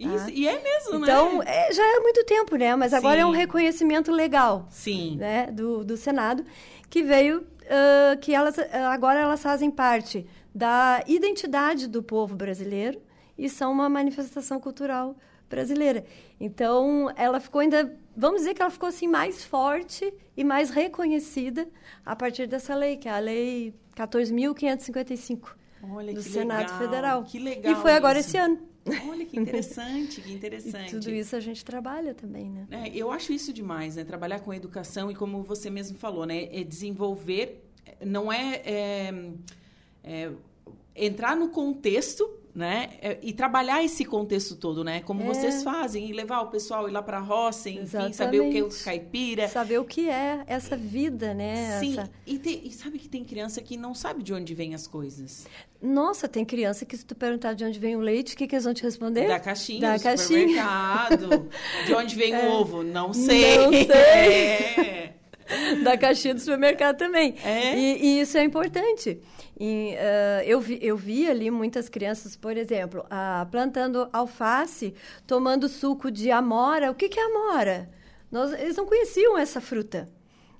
Tá? 0.00 0.14
Isso, 0.14 0.30
e 0.30 0.46
é 0.46 0.62
mesmo, 0.62 1.02
então, 1.02 1.38
né? 1.38 1.40
Então, 1.40 1.42
é, 1.42 1.72
já 1.72 1.82
é 1.96 1.98
muito 1.98 2.24
tempo, 2.24 2.54
né? 2.54 2.76
Mas 2.76 2.94
agora 2.94 3.16
Sim. 3.16 3.22
é 3.22 3.26
um 3.26 3.32
reconhecimento 3.32 4.12
legal. 4.12 4.68
Sim. 4.70 5.16
Né? 5.16 5.50
Do, 5.50 5.84
do 5.84 5.96
Senado, 5.96 6.44
que 6.88 7.02
veio, 7.02 7.44
uh, 7.68 8.18
que 8.18 8.34
elas, 8.34 8.58
agora 8.90 9.20
elas 9.20 9.42
fazem 9.42 9.70
parte 9.70 10.26
da 10.54 11.02
identidade 11.06 11.86
do 11.86 12.02
povo 12.02 12.34
brasileiro 12.34 13.00
e 13.36 13.48
são 13.48 13.70
uma 13.70 13.88
manifestação 13.88 14.58
cultural 14.58 15.16
brasileira. 15.48 16.04
Então, 16.40 17.10
ela 17.16 17.40
ficou 17.40 17.60
ainda, 17.60 17.96
vamos 18.16 18.40
dizer 18.40 18.54
que 18.54 18.62
ela 18.62 18.70
ficou 18.70 18.88
assim 18.88 19.06
mais 19.06 19.44
forte 19.44 20.12
e 20.36 20.44
mais 20.44 20.70
reconhecida 20.70 21.68
a 22.04 22.14
partir 22.14 22.46
dessa 22.46 22.74
lei, 22.74 22.96
que 22.96 23.08
é 23.08 23.12
a 23.12 23.18
lei 23.18 23.74
14.555 23.96 25.58
do 26.14 26.22
Senado 26.22 26.62
legal, 26.62 26.78
Federal. 26.78 27.24
Que 27.24 27.38
legal. 27.38 27.72
E 27.72 27.76
foi 27.76 27.92
agora 27.92 28.18
isso. 28.18 28.30
esse 28.30 28.36
ano. 28.36 28.58
Olha 29.08 29.24
que 29.24 29.38
interessante, 29.38 30.20
que 30.20 30.32
interessante. 30.32 30.88
E 30.96 31.00
tudo 31.00 31.10
isso 31.10 31.36
a 31.36 31.40
gente 31.40 31.64
trabalha 31.64 32.14
também, 32.14 32.50
né? 32.50 32.66
É, 32.70 32.88
eu 32.88 33.10
acho 33.10 33.32
isso 33.32 33.52
demais, 33.52 33.96
né? 33.96 34.04
Trabalhar 34.04 34.40
com 34.40 34.52
educação 34.52 35.10
e 35.10 35.14
como 35.14 35.42
você 35.42 35.70
mesmo 35.70 35.98
falou, 35.98 36.24
né? 36.24 36.44
É 36.52 36.62
desenvolver, 36.62 37.64
não 38.04 38.32
é, 38.32 38.62
é, 38.64 39.14
é 40.04 40.30
entrar 40.94 41.36
no 41.36 41.48
contexto 41.48 42.37
né? 42.54 42.90
É, 43.00 43.18
e 43.22 43.32
trabalhar 43.32 43.82
esse 43.84 44.04
contexto 44.04 44.56
todo, 44.56 44.82
né? 44.82 45.00
Como 45.00 45.22
é. 45.22 45.26
vocês 45.26 45.62
fazem, 45.62 46.08
e 46.08 46.12
levar 46.12 46.40
o 46.40 46.46
pessoal 46.48 46.88
ir 46.88 46.92
lá 46.92 47.02
para 47.02 47.18
a 47.18 47.20
roça, 47.20 47.70
enfim, 47.70 47.82
Exatamente. 47.82 48.16
saber 48.16 48.40
o 48.40 48.50
que 48.50 48.58
é 48.58 48.62
o 48.62 48.84
caipira. 48.84 49.48
Saber 49.48 49.78
o 49.78 49.84
que 49.84 50.08
é 50.08 50.42
essa 50.46 50.76
vida, 50.76 51.34
né? 51.34 51.78
Sim, 51.78 51.98
essa... 51.98 52.10
e, 52.26 52.38
tem, 52.38 52.66
e, 52.66 52.72
sabe 52.72 52.98
que 52.98 53.08
tem 53.08 53.24
criança 53.24 53.60
que 53.62 53.76
não 53.76 53.94
sabe 53.94 54.22
de 54.22 54.32
onde 54.32 54.54
vêm 54.54 54.74
as 54.74 54.86
coisas. 54.86 55.46
Nossa, 55.80 56.26
tem 56.26 56.44
criança 56.44 56.84
que 56.84 56.96
se 56.96 57.04
tu 57.04 57.14
perguntar 57.14 57.54
de 57.54 57.64
onde 57.64 57.78
vem 57.78 57.94
o 57.94 58.00
leite, 58.00 58.34
o 58.34 58.36
que, 58.36 58.46
que 58.46 58.54
eles 58.54 58.64
vão 58.64 58.74
te 58.74 58.82
responder? 58.82 59.28
Da 59.28 59.38
caixinha, 59.38 59.80
da 59.80 59.96
do 59.96 60.02
caixinha. 60.02 60.48
supermercado. 60.48 61.48
de 61.86 61.94
onde 61.94 62.16
vem 62.16 62.34
é. 62.34 62.48
o 62.48 62.52
ovo? 62.52 62.82
Não 62.82 63.12
sei. 63.12 63.58
Não 63.58 63.72
sei. 63.72 63.88
É. 64.88 65.17
da 65.82 65.96
caixinha 65.96 66.34
do 66.34 66.40
supermercado 66.40 66.96
também. 66.96 67.34
É? 67.44 67.76
E, 67.76 68.04
e 68.04 68.20
isso 68.20 68.36
é 68.36 68.44
importante. 68.44 69.20
E, 69.58 69.94
uh, 69.96 70.44
eu, 70.44 70.60
vi, 70.60 70.78
eu 70.80 70.96
vi 70.96 71.28
ali 71.28 71.50
muitas 71.50 71.88
crianças, 71.88 72.36
por 72.36 72.56
exemplo, 72.56 73.04
uh, 73.06 73.46
plantando 73.50 74.08
alface, 74.12 74.94
tomando 75.26 75.68
suco 75.68 76.10
de 76.10 76.30
amora. 76.30 76.90
O 76.90 76.94
que, 76.94 77.08
que 77.08 77.18
é 77.18 77.24
amora? 77.24 77.90
Nós, 78.30 78.52
eles 78.52 78.76
não 78.76 78.86
conheciam 78.86 79.36
essa 79.36 79.60
fruta. 79.60 80.08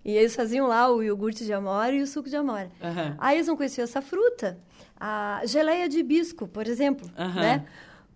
E 0.04 0.16
eles 0.16 0.34
faziam 0.34 0.66
lá 0.66 0.90
o 0.90 1.02
iogurte 1.02 1.44
de 1.44 1.52
amora 1.52 1.92
e 1.92 2.02
o 2.02 2.06
suco 2.06 2.28
de 2.28 2.36
amora. 2.36 2.70
Uhum. 2.80 3.14
Aí 3.18 3.36
eles 3.36 3.46
não 3.46 3.56
conheciam 3.56 3.84
essa 3.84 4.00
fruta. 4.00 4.58
A 4.98 5.42
geleia 5.44 5.88
de 5.88 5.98
hibisco, 5.98 6.48
por 6.48 6.66
exemplo, 6.66 7.08
uhum. 7.16 7.34
né? 7.34 7.66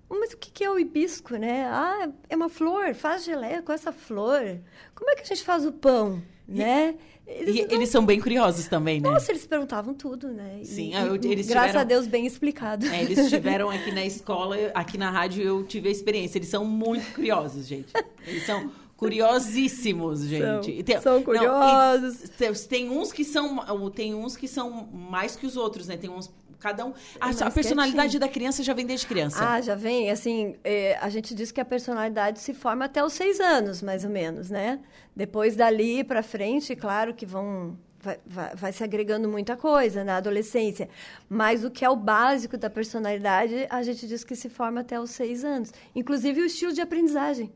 Mas 0.08 0.32
o 0.32 0.36
que 0.36 0.62
é 0.62 0.70
o 0.70 0.78
hibisco, 0.78 1.36
né? 1.36 1.66
Ah, 1.66 2.08
é 2.28 2.36
uma 2.36 2.48
flor, 2.48 2.94
faz 2.94 3.24
geleia 3.24 3.62
com 3.62 3.72
essa 3.72 3.92
flor. 3.92 4.58
Como 4.94 5.10
é 5.10 5.14
que 5.14 5.22
a 5.22 5.24
gente 5.24 5.42
faz 5.42 5.64
o 5.64 5.72
pão, 5.72 6.22
e, 6.48 6.52
né? 6.52 6.94
Eles, 7.26 7.56
e 7.56 7.62
não... 7.62 7.70
eles 7.70 7.88
são 7.88 8.04
bem 8.04 8.20
curiosos 8.20 8.66
também, 8.66 9.00
né? 9.00 9.08
Nossa, 9.08 9.32
eles 9.32 9.46
perguntavam 9.46 9.94
tudo, 9.94 10.28
né? 10.28 10.60
Sim, 10.64 10.90
e, 10.90 10.94
ah, 10.94 11.06
eu, 11.06 11.14
eles 11.14 11.46
Graças 11.46 11.70
tiveram... 11.70 11.80
a 11.80 11.84
Deus, 11.84 12.06
bem 12.06 12.26
explicado. 12.26 12.86
É, 12.86 13.02
eles 13.02 13.18
estiveram 13.18 13.70
aqui 13.70 13.92
na 13.92 14.04
escola, 14.04 14.56
aqui 14.74 14.98
na 14.98 15.10
rádio 15.10 15.42
eu 15.42 15.64
tive 15.64 15.88
a 15.88 15.92
experiência. 15.92 16.38
Eles 16.38 16.48
são 16.48 16.64
muito 16.64 17.14
curiosos, 17.14 17.66
gente. 17.66 17.92
Eles 18.26 18.44
são 18.44 18.70
curiosíssimos, 18.96 20.20
gente. 20.20 20.76
São, 20.76 20.84
tem, 20.84 21.00
são 21.00 21.22
curiosos. 21.22 22.30
Não, 22.38 22.54
tem 22.68 22.88
uns 22.88 23.12
que 23.12 23.24
são 23.24 23.90
tem 23.90 24.14
uns 24.14 24.36
que 24.36 24.46
são 24.46 24.88
mais 24.92 25.34
que 25.34 25.46
os 25.46 25.56
outros, 25.56 25.88
né? 25.88 25.96
Tem 25.96 26.08
uns 26.08 26.30
Cada 26.62 26.86
um. 26.86 26.94
A, 27.20 27.30
a 27.30 27.50
personalidade 27.50 28.20
da 28.20 28.28
criança 28.28 28.62
já 28.62 28.72
vem 28.72 28.86
desde 28.86 29.04
criança. 29.04 29.36
Ah, 29.40 29.60
já 29.60 29.74
vem. 29.74 30.08
Assim, 30.12 30.54
é, 30.62 30.96
a 31.00 31.08
gente 31.08 31.34
diz 31.34 31.50
que 31.50 31.60
a 31.60 31.64
personalidade 31.64 32.38
se 32.38 32.54
forma 32.54 32.84
até 32.84 33.04
os 33.04 33.14
seis 33.14 33.40
anos, 33.40 33.82
mais 33.82 34.04
ou 34.04 34.10
menos, 34.10 34.48
né? 34.48 34.78
Depois 35.14 35.56
dali 35.56 36.04
para 36.04 36.22
frente, 36.22 36.76
claro 36.76 37.14
que 37.14 37.26
vão 37.26 37.76
Vai, 38.04 38.18
vai, 38.26 38.56
vai, 38.56 38.72
se 38.72 38.82
agregando 38.82 39.28
muita 39.28 39.56
coisa 39.56 40.02
na 40.02 40.16
adolescência. 40.16 40.88
Mas 41.28 41.64
o 41.64 41.70
que 41.70 41.84
é 41.84 41.88
o 41.88 41.94
básico 41.94 42.58
da 42.58 42.68
personalidade, 42.68 43.64
a 43.70 43.80
gente 43.84 44.08
diz 44.08 44.24
que 44.24 44.34
se 44.34 44.48
forma 44.48 44.80
até 44.80 44.98
os 44.98 45.10
seis 45.10 45.44
anos. 45.44 45.72
Inclusive 45.94 46.40
o 46.40 46.44
estilo 46.44 46.72
de 46.72 46.80
aprendizagem. 46.80 47.52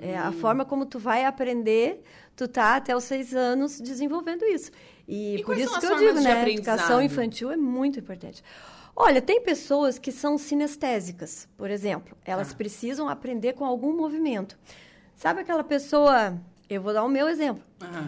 É, 0.00 0.20
hum. 0.20 0.24
A 0.24 0.32
forma 0.32 0.64
como 0.64 0.84
tu 0.84 0.98
vai 0.98 1.24
aprender, 1.24 2.02
tu 2.34 2.48
tá 2.48 2.74
até 2.74 2.96
os 2.96 3.04
seis 3.04 3.36
anos 3.36 3.80
desenvolvendo 3.80 4.44
isso. 4.44 4.72
E, 5.06 5.36
e 5.36 5.44
por 5.44 5.56
isso 5.56 5.78
que 5.78 5.86
eu 5.86 5.98
digo, 5.98 6.20
né? 6.20 6.32
A 6.32 6.48
educação 6.48 7.02
infantil 7.02 7.50
é 7.50 7.56
muito 7.56 7.98
importante. 7.98 8.42
Olha, 8.96 9.20
tem 9.20 9.40
pessoas 9.40 9.98
que 9.98 10.12
são 10.12 10.38
sinestésicas, 10.38 11.48
por 11.56 11.70
exemplo. 11.70 12.16
Elas 12.24 12.52
ah. 12.52 12.54
precisam 12.54 13.08
aprender 13.08 13.54
com 13.54 13.64
algum 13.64 13.96
movimento. 13.96 14.56
Sabe 15.16 15.40
aquela 15.40 15.64
pessoa. 15.64 16.40
Eu 16.68 16.80
vou 16.80 16.92
dar 16.92 17.04
o 17.04 17.08
meu 17.08 17.28
exemplo. 17.28 17.62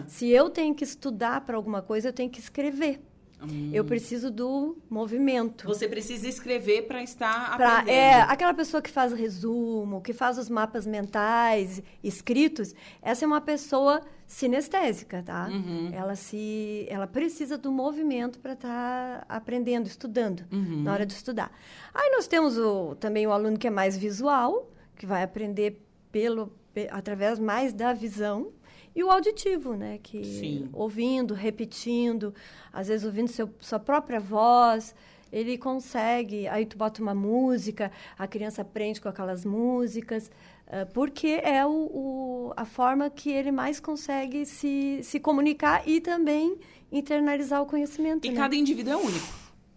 Se 0.07 0.29
eu 0.29 0.49
tenho 0.49 0.73
que 0.73 0.83
estudar 0.83 1.41
para 1.41 1.55
alguma 1.55 1.81
coisa, 1.81 2.09
eu 2.09 2.13
tenho 2.13 2.29
que 2.29 2.39
escrever. 2.39 2.99
Hum. 3.41 3.69
Eu 3.71 3.85
preciso 3.85 4.31
do 4.31 4.77
movimento. 4.89 5.65
Você 5.67 5.87
precisa 5.87 6.27
escrever 6.27 6.83
para 6.87 7.03
estar 7.03 7.55
pra, 7.55 7.79
aprendendo. 7.79 7.95
É, 7.95 8.21
aquela 8.21 8.53
pessoa 8.53 8.81
que 8.81 8.89
faz 8.89 9.13
resumo, 9.13 10.01
que 10.01 10.13
faz 10.13 10.37
os 10.37 10.49
mapas 10.49 10.87
mentais 10.87 11.81
escritos, 12.03 12.73
essa 13.01 13.25
é 13.25 13.27
uma 13.27 13.41
pessoa 13.41 14.01
sinestésica, 14.25 15.23
tá? 15.23 15.47
Uhum. 15.49 15.91
Ela 15.93 16.15
se, 16.15 16.85
ela 16.89 17.07
precisa 17.07 17.57
do 17.57 17.71
movimento 17.71 18.39
para 18.39 18.53
estar 18.53 19.19
tá 19.21 19.25
aprendendo, 19.29 19.87
estudando, 19.87 20.43
uhum. 20.51 20.83
na 20.83 20.93
hora 20.93 21.05
de 21.05 21.13
estudar. 21.13 21.51
Aí 21.93 22.09
nós 22.11 22.27
temos 22.27 22.57
o, 22.57 22.95
também 22.95 23.25
o 23.27 23.31
aluno 23.31 23.57
que 23.57 23.67
é 23.67 23.71
mais 23.71 23.97
visual, 23.97 24.69
que 24.95 25.05
vai 25.05 25.23
aprender 25.23 25.81
pelo 26.11 26.51
através 26.91 27.39
mais 27.39 27.73
da 27.73 27.91
visão 27.91 28.51
e 28.97 29.03
o 29.03 29.11
auditivo, 29.11 29.75
né? 29.75 29.99
Que 30.01 30.23
Sim. 30.23 30.69
ouvindo, 30.73 31.35
repetindo, 31.35 32.33
às 32.73 32.87
vezes 32.87 33.05
ouvindo 33.05 33.27
seu, 33.27 33.47
sua 33.59 33.77
própria 33.77 34.19
voz, 34.19 34.95
ele 35.31 35.55
consegue. 35.55 36.47
Aí 36.47 36.65
tu 36.65 36.75
bota 36.75 36.99
uma 36.99 37.13
música, 37.13 37.91
a 38.17 38.25
criança 38.25 38.63
aprende 38.63 38.99
com 38.99 39.07
aquelas 39.07 39.45
músicas. 39.45 40.31
Eh, 40.65 40.85
porque 40.85 41.39
é 41.43 41.63
o, 41.63 41.69
o, 41.69 42.53
a 42.57 42.65
forma 42.65 43.07
que 43.07 43.29
ele 43.29 43.51
mais 43.51 43.79
consegue 43.79 44.47
se, 44.47 44.99
se 45.03 45.19
comunicar 45.19 45.87
e 45.87 46.01
também 46.01 46.57
internalizar 46.91 47.61
o 47.61 47.67
conhecimento. 47.67 48.25
E 48.25 48.31
né? 48.31 48.35
cada 48.35 48.55
indivíduo 48.55 48.93
é 48.93 48.97
único. 48.97 49.27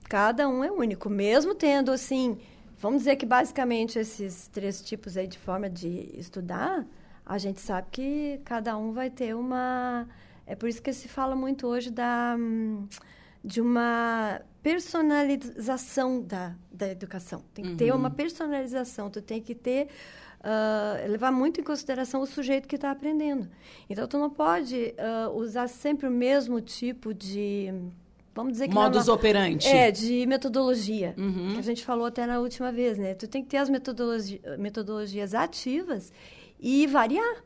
Cada 0.08 0.48
um 0.48 0.64
é 0.64 0.72
único, 0.72 1.10
mesmo 1.10 1.54
tendo 1.54 1.92
assim, 1.92 2.38
vamos 2.78 3.00
dizer 3.00 3.16
que 3.16 3.26
basicamente 3.26 3.98
esses 3.98 4.48
três 4.48 4.80
tipos 4.80 5.18
aí 5.18 5.26
de 5.26 5.38
forma 5.38 5.68
de 5.68 6.10
estudar, 6.14 6.86
a 7.30 7.38
gente 7.38 7.60
sabe 7.60 7.87
que 7.92 8.40
cada 8.44 8.76
um 8.76 8.92
vai 8.92 9.08
ter 9.08 9.37
uma. 9.37 10.08
É 10.44 10.56
por 10.56 10.68
isso 10.68 10.82
que 10.82 10.92
se 10.92 11.06
fala 11.06 11.37
muito 11.37 11.64
hoje 11.64 11.88
da 11.88 12.37
de 13.42 13.60
uma 13.60 14.42
personalização 14.62 16.20
da, 16.20 16.54
da 16.72 16.88
educação. 16.88 17.42
Tem 17.54 17.64
que 17.64 17.70
uhum. 17.70 17.76
ter 17.76 17.94
uma 17.94 18.10
personalização, 18.10 19.08
tu 19.08 19.22
tem 19.22 19.40
que 19.40 19.54
ter 19.54 19.87
uh, 20.40 21.08
levar 21.08 21.30
muito 21.30 21.60
em 21.60 21.64
consideração 21.64 22.20
o 22.20 22.26
sujeito 22.26 22.68
que 22.68 22.75
está 22.75 22.90
aprendendo. 22.90 23.49
Então, 23.88 24.06
tu 24.08 24.18
não 24.18 24.28
pode 24.28 24.92
uh, 24.99 25.30
usar 25.30 25.68
sempre 25.68 26.08
o 26.08 26.10
mesmo 26.10 26.60
tipo 26.60 27.14
de 27.14 27.72
vamos 28.34 28.52
dizer 28.52 28.68
que 28.68 28.75
modus 28.75 29.06
não, 29.06 29.14
operandi 29.14 29.66
é 29.66 29.90
de 29.90 30.25
metodologia 30.25 31.14
uhum. 31.18 31.52
que 31.52 31.58
a 31.58 31.62
gente 31.62 31.84
falou 31.84 32.06
até 32.06 32.25
na 32.26 32.38
última 32.38 32.70
vez 32.70 32.96
né 32.96 33.12
tu 33.12 33.26
tem 33.26 33.42
que 33.42 33.49
ter 33.49 33.56
as 33.56 33.68
metodologi 33.68 34.40
metodologias 34.56 35.34
ativas 35.34 36.12
e 36.60 36.86
variar 36.86 37.44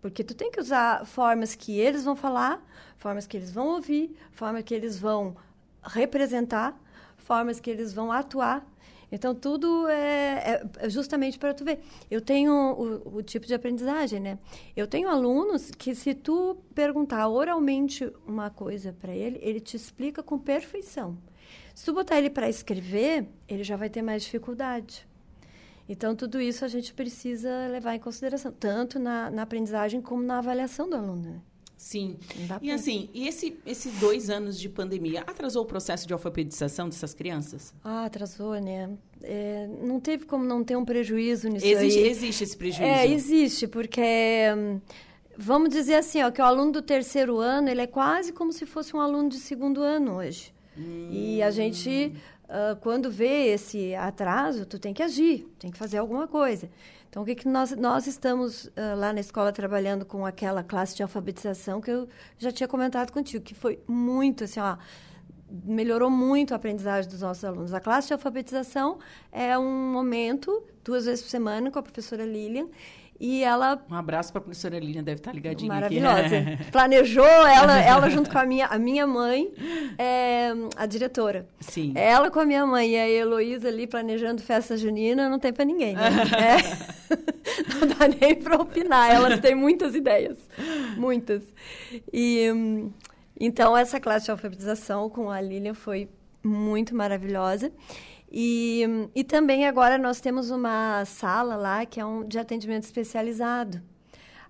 porque 0.00 0.22
tu 0.22 0.34
tem 0.34 0.50
que 0.50 0.60
usar 0.60 1.06
formas 1.06 1.54
que 1.54 1.78
eles 1.78 2.04
vão 2.04 2.16
falar 2.16 2.62
formas 2.96 3.26
que 3.26 3.36
eles 3.36 3.52
vão 3.52 3.68
ouvir 3.68 4.16
formas 4.32 4.62
que 4.62 4.74
eles 4.74 4.98
vão 4.98 5.36
representar 5.82 6.78
formas 7.16 7.60
que 7.60 7.70
eles 7.70 7.92
vão 7.92 8.10
atuar 8.10 8.66
então, 9.14 9.32
tudo 9.32 9.86
é, 9.86 10.66
é 10.80 10.90
justamente 10.90 11.38
para 11.38 11.54
tu 11.54 11.64
ver. 11.64 11.78
Eu 12.10 12.20
tenho 12.20 12.52
o, 12.52 13.18
o, 13.18 13.22
tipo 13.22 13.46
de 13.46 13.54
aprendizagem, 13.54 14.18
né? 14.18 14.40
Eu 14.76 14.88
tenho 14.88 15.08
alunos 15.08 15.70
que, 15.70 15.94
se 15.94 16.14
tu 16.14 16.56
perguntar 16.74 17.28
oralmente 17.28 18.10
uma 18.26 18.50
coisa 18.50 18.92
para 18.92 19.14
ele, 19.14 19.38
ele 19.40 19.60
te 19.60 19.76
explica 19.76 20.20
com 20.20 20.36
perfeição. 20.36 21.16
Se 21.76 21.84
tu 21.84 21.92
botar 21.92 22.18
ele 22.18 22.28
para 22.28 22.48
escrever, 22.48 23.28
ele 23.48 23.62
já 23.62 23.76
vai 23.76 23.88
ter 23.88 24.02
mais 24.02 24.24
dificuldade. 24.24 25.06
Então, 25.88 26.16
tudo 26.16 26.40
isso 26.40 26.64
a 26.64 26.68
gente 26.68 26.94
precisa 26.94 27.66
levar 27.68 27.94
em 27.94 27.98
consideração, 27.98 28.52
tanto 28.52 28.98
na, 28.98 29.30
na 29.30 29.42
aprendizagem 29.42 30.00
como 30.00 30.22
na 30.22 30.38
avaliação 30.38 30.88
do 30.88 30.96
aluno. 30.96 31.22
Né? 31.22 31.40
Sim. 31.76 32.16
E 32.62 32.70
assim, 32.70 33.10
e 33.12 33.28
esse, 33.28 33.58
esses 33.66 33.92
dois 34.00 34.30
anos 34.30 34.58
de 34.58 34.70
pandemia 34.70 35.20
atrasou 35.26 35.62
o 35.62 35.66
processo 35.66 36.06
de 36.06 36.14
alfabetização 36.14 36.88
dessas 36.88 37.12
crianças? 37.12 37.74
Ah, 37.84 38.06
atrasou, 38.06 38.54
né? 38.54 38.90
É, 39.22 39.68
não 39.82 40.00
teve 40.00 40.24
como 40.24 40.44
não 40.44 40.64
ter 40.64 40.76
um 40.76 40.84
prejuízo 40.84 41.48
nisso 41.48 41.66
existe, 41.66 41.98
aí. 41.98 42.08
Existe 42.08 42.44
esse 42.44 42.56
prejuízo? 42.56 42.90
É, 42.90 43.06
existe, 43.06 43.66
porque... 43.66 44.10
Vamos 45.36 45.68
dizer 45.68 45.96
assim, 45.96 46.22
ó, 46.22 46.30
que 46.30 46.40
o 46.40 46.44
aluno 46.44 46.72
do 46.72 46.80
terceiro 46.80 47.38
ano, 47.38 47.68
ele 47.68 47.80
é 47.80 47.86
quase 47.86 48.32
como 48.32 48.52
se 48.52 48.64
fosse 48.64 48.96
um 48.96 49.00
aluno 49.00 49.28
de 49.28 49.38
segundo 49.38 49.82
ano 49.82 50.14
hoje. 50.16 50.54
Hum. 50.78 51.08
E 51.10 51.42
a 51.42 51.50
gente, 51.50 52.14
uh, 52.54 52.76
quando 52.80 53.10
vê 53.10 53.52
esse 53.52 53.94
atraso, 53.94 54.64
tu 54.64 54.78
tem 54.78 54.94
que 54.94 55.02
agir, 55.02 55.46
tem 55.58 55.70
que 55.70 55.76
fazer 55.76 55.98
alguma 55.98 56.28
coisa. 56.28 56.70
Então, 57.10 57.22
o 57.22 57.26
que, 57.26 57.34
que 57.34 57.48
nós, 57.48 57.72
nós 57.72 58.06
estamos 58.06 58.66
uh, 58.66 58.96
lá 58.96 59.12
na 59.12 59.20
escola 59.20 59.52
trabalhando 59.52 60.04
com 60.04 60.24
aquela 60.24 60.62
classe 60.62 60.96
de 60.96 61.02
alfabetização 61.02 61.80
que 61.80 61.90
eu 61.90 62.08
já 62.38 62.50
tinha 62.50 62.68
comentado 62.68 63.12
contigo, 63.12 63.44
que 63.44 63.54
foi 63.54 63.80
muito 63.86 64.44
assim, 64.44 64.60
ó, 64.60 64.76
melhorou 65.48 66.10
muito 66.10 66.52
a 66.52 66.56
aprendizagem 66.56 67.08
dos 67.10 67.20
nossos 67.20 67.44
alunos. 67.44 67.72
A 67.72 67.80
classe 67.80 68.08
de 68.08 68.14
alfabetização 68.14 68.98
é 69.30 69.56
um 69.58 69.92
momento, 69.92 70.64
duas 70.82 71.04
vezes 71.04 71.22
por 71.22 71.30
semana, 71.30 71.70
com 71.70 71.78
a 71.78 71.82
professora 71.82 72.24
Lilian, 72.24 72.68
e 73.24 73.42
ela. 73.42 73.82
Um 73.90 73.94
abraço 73.94 74.30
para 74.30 74.40
a 74.40 74.42
professora 74.42 74.78
Lilian, 74.78 75.02
deve 75.02 75.18
estar 75.18 75.34
ligadinha 75.34 75.72
Maravilhosa. 75.72 76.36
Aqui. 76.36 76.64
Planejou, 76.70 77.24
ela, 77.24 77.80
ela 77.80 78.10
junto 78.10 78.28
com 78.28 78.38
a 78.38 78.44
minha, 78.44 78.66
a 78.66 78.78
minha 78.78 79.06
mãe, 79.06 79.50
é, 79.96 80.50
a 80.76 80.84
diretora. 80.84 81.48
Sim. 81.58 81.94
Ela 81.96 82.30
com 82.30 82.38
a 82.38 82.44
minha 82.44 82.66
mãe 82.66 82.90
e 82.90 82.98
a 82.98 83.08
Heloísa 83.08 83.68
ali 83.68 83.86
planejando 83.86 84.42
festa 84.42 84.76
junina, 84.76 85.26
não 85.30 85.38
tem 85.38 85.54
para 85.54 85.64
ninguém. 85.64 85.94
Né? 85.94 86.02
é, 86.36 87.16
não 87.72 87.88
dá 87.96 88.08
nem 88.20 88.34
para 88.34 88.60
opinar, 88.60 89.10
elas 89.10 89.40
têm 89.40 89.54
muitas 89.54 89.94
ideias. 89.94 90.36
Muitas. 90.98 91.42
E. 92.12 92.46
Então, 93.40 93.76
essa 93.76 93.98
classe 93.98 94.26
de 94.26 94.30
alfabetização 94.30 95.08
com 95.08 95.28
a 95.28 95.40
Lilian 95.40 95.74
foi 95.74 96.08
muito 96.42 96.94
maravilhosa. 96.94 97.72
E, 98.30 98.82
e 99.14 99.22
também 99.22 99.66
agora 99.66 99.96
nós 99.96 100.20
temos 100.20 100.50
uma 100.50 101.04
sala 101.04 101.56
lá 101.56 101.86
que 101.86 102.00
é 102.00 102.04
um 102.04 102.26
de 102.26 102.38
atendimento 102.38 102.84
especializado. 102.84 103.80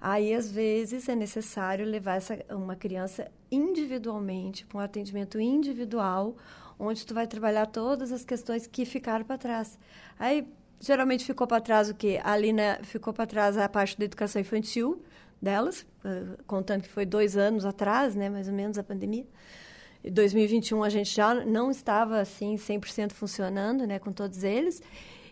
Aí, 0.01 0.35
às 0.35 0.51
vezes, 0.51 1.09
é 1.09 1.15
necessário 1.15 1.87
levar 1.87 2.17
essa, 2.17 2.39
uma 2.51 2.77
criança 2.77 3.31
individualmente, 3.51 4.67
para 4.67 4.79
um 4.79 4.81
atendimento 4.81 5.41
individual, 5.41 6.37
onde 6.79 7.07
tu 7.07 7.15
vai 7.15 7.27
trabalhar 7.27 7.65
todas 7.67 8.13
as 8.13 8.23
questões 8.23 8.67
que 8.67 8.85
ficaram 8.85 9.25
para 9.25 9.39
trás. 9.39 9.79
Aí, 10.19 10.47
geralmente, 10.79 11.25
ficou 11.25 11.47
para 11.47 11.59
trás 11.59 11.89
o 11.89 11.95
quê? 11.95 12.21
A 12.23 12.37
Lina 12.37 12.81
ficou 12.83 13.15
para 13.15 13.27
trás 13.27 13.57
a 13.57 13.67
parte 13.67 13.99
da 13.99 14.05
educação 14.05 14.43
infantil 14.43 15.03
delas, 15.41 15.87
eh, 16.05 16.37
contando 16.47 16.83
que 16.83 16.89
foi 16.91 17.07
dois 17.07 17.37
anos 17.37 17.65
atrás, 17.65 18.15
né, 18.15 18.29
mais 18.29 18.47
ou 18.47 18.55
menos, 18.55 18.77
a 18.77 18.83
pandemia. 18.83 19.27
Em 20.05 20.13
2021 20.13 20.85
a 20.85 20.91
gente 20.91 21.17
já 21.17 21.35
não 21.35 21.71
estava 21.71 22.21
assim 22.21 22.57
100% 22.57 23.13
funcionando, 23.13 23.87
né, 23.87 23.99
com 23.99 24.13
todos 24.13 24.45
eles. 24.45 24.83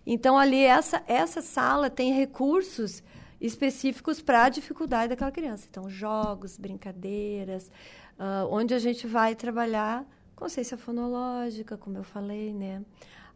Então 0.06 0.38
ali 0.38 0.64
essa 0.64 1.02
essa 1.06 1.42
sala 1.42 1.90
tem 1.90 2.14
recursos 2.14 3.02
específicos 3.38 4.22
para 4.22 4.44
a 4.44 4.48
dificuldade 4.48 5.10
daquela 5.10 5.30
criança. 5.30 5.66
Então 5.68 5.90
jogos, 5.90 6.56
brincadeiras, 6.56 7.70
uh, 8.18 8.48
onde 8.50 8.72
a 8.72 8.78
gente 8.78 9.06
vai 9.06 9.34
trabalhar 9.34 10.06
consciência 10.34 10.78
fonológica, 10.78 11.76
como 11.76 11.98
eu 11.98 12.02
falei, 12.02 12.54
né, 12.54 12.82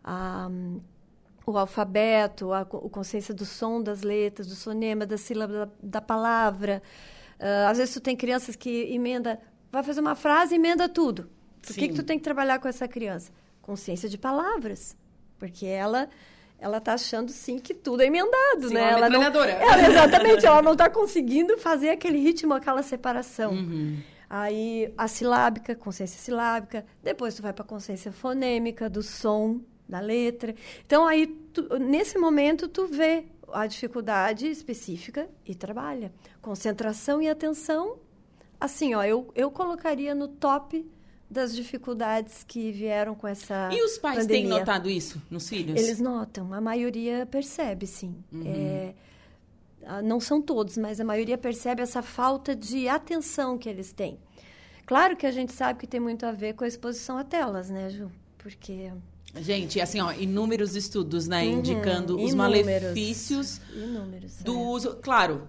a, 0.03 0.49
o 1.45 1.59
alfabeto, 1.59 2.51
a, 2.51 2.63
a 2.63 2.65
consciência 2.65 3.35
do 3.35 3.45
som 3.45 3.83
das 3.83 4.01
letras, 4.01 4.47
do 4.47 4.55
sonema, 4.55 5.05
da 5.05 5.19
sílaba 5.19 5.67
da, 5.67 5.69
da 5.83 6.01
palavra. 6.01 6.83
Uh, 7.39 7.69
às 7.69 7.77
vezes 7.77 7.93
tu 7.93 8.01
tem 8.01 8.17
crianças 8.17 8.57
que 8.57 8.91
emenda 8.91 9.39
vai 9.71 9.83
fazer 9.83 10.01
uma 10.01 10.15
frase 10.15 10.55
e 10.55 10.57
emenda 10.57 10.89
tudo. 10.89 11.31
O 11.69 11.75
que, 11.75 11.89
que 11.89 11.95
tu 11.95 12.03
tem 12.03 12.19
que 12.19 12.25
trabalhar 12.25 12.59
com 12.59 12.69
essa 12.69 12.87
criança? 12.87 13.33
Consciência 13.61 14.09
de 14.09 14.17
palavras. 14.17 14.97
Porque 15.39 15.67
ela 15.67 16.09
ela 16.59 16.79
está 16.79 16.95
achando 16.95 17.31
sim 17.33 17.59
que 17.59 17.75
tudo 17.75 18.03
é 18.03 18.07
emendado, 18.07 18.69
sim, 18.69 18.75
né? 18.75 18.97
Uma 18.97 19.07
ela 19.07 19.11
não, 19.11 19.23
ela, 19.23 19.89
exatamente, 19.91 20.47
ela 20.47 20.63
não 20.63 20.73
está 20.73 20.89
conseguindo 20.89 21.59
fazer 21.59 21.91
aquele 21.91 22.19
ritmo, 22.19 22.55
aquela 22.55 22.83
separação. 22.83 23.53
Uhum. 23.53 23.99
Aí 24.29 24.93
a 24.97 25.07
silábica, 25.07 25.75
consciência 25.75 26.19
silábica, 26.19 26.85
depois 27.03 27.35
tu 27.35 27.43
vai 27.43 27.53
para 27.53 27.65
a 27.65 27.69
consciência 27.69 28.11
fonêmica 28.11 28.89
do 28.89 29.03
som 29.03 29.61
da 29.89 30.01
letra. 30.01 30.55
Então 30.85 31.07
aí 31.07 31.27
tu, 31.27 31.79
nesse 31.79 32.19
momento 32.19 32.69
tu 32.69 32.87
vê 32.87 33.27
a 33.53 33.67
dificuldade 33.67 34.47
específica 34.47 35.29
e 35.45 35.55
trabalha. 35.55 36.13
Concentração 36.41 37.21
e 37.23 37.29
atenção 37.29 37.99
assim, 38.61 38.95
ó, 38.95 39.03
eu, 39.05 39.31
eu 39.35 39.51
colocaria 39.51 40.15
no 40.15 40.29
top 40.29 40.89
das 41.29 41.55
dificuldades 41.55 42.45
que 42.45 42.71
vieram 42.71 43.15
com 43.15 43.27
essa 43.27 43.69
E 43.73 43.83
os 43.83 43.99
pais 43.99 44.19
pandemia. 44.19 44.43
têm 44.43 44.59
notado 44.59 44.89
isso 44.89 45.21
nos 45.31 45.49
filhos? 45.49 45.81
Eles 45.81 46.01
notam, 46.01 46.55
a 46.55 46.61
maioria 46.61 47.27
percebe, 47.27 47.87
sim. 47.87 48.15
Uhum. 48.33 48.43
É, 48.47 48.95
não 50.03 50.21
são 50.21 50.41
todos, 50.41 50.77
mas 50.77 51.01
a 51.01 51.05
maioria 51.05 51.37
percebe 51.37 51.83
essa 51.83 52.03
falta 52.03 52.55
de 52.55 52.89
atenção 52.89 53.59
que 53.59 53.69
eles 53.69 53.93
têm. 53.93 54.19
Claro 54.85 55.17
que 55.17 55.27
a 55.27 55.33
gente 55.33 55.53
sabe 55.53 55.81
que 55.81 55.87
tem 55.87 55.99
muito 55.99 56.25
a 56.25 56.33
ver 56.33 56.55
com 56.55 56.63
a 56.65 56.69
exposição 56.69 57.19
a 57.19 57.25
telas, 57.25 57.69
né, 57.71 57.91
Ju? 57.91 58.11
Porque 58.39 58.93
Gente, 59.35 59.81
assim, 59.81 60.01
ó, 60.01 60.13
inúmeros 60.13 60.77
estudos, 60.77 61.29
né, 61.29 61.43
uhum, 61.43 61.59
indicando 61.59 62.17
os 62.17 62.33
inúmeros, 62.33 62.65
malefícios 62.67 63.61
inúmeros, 63.75 64.37
do 64.37 64.55
é. 64.55 64.59
uso. 64.59 64.97
Claro, 65.03 65.47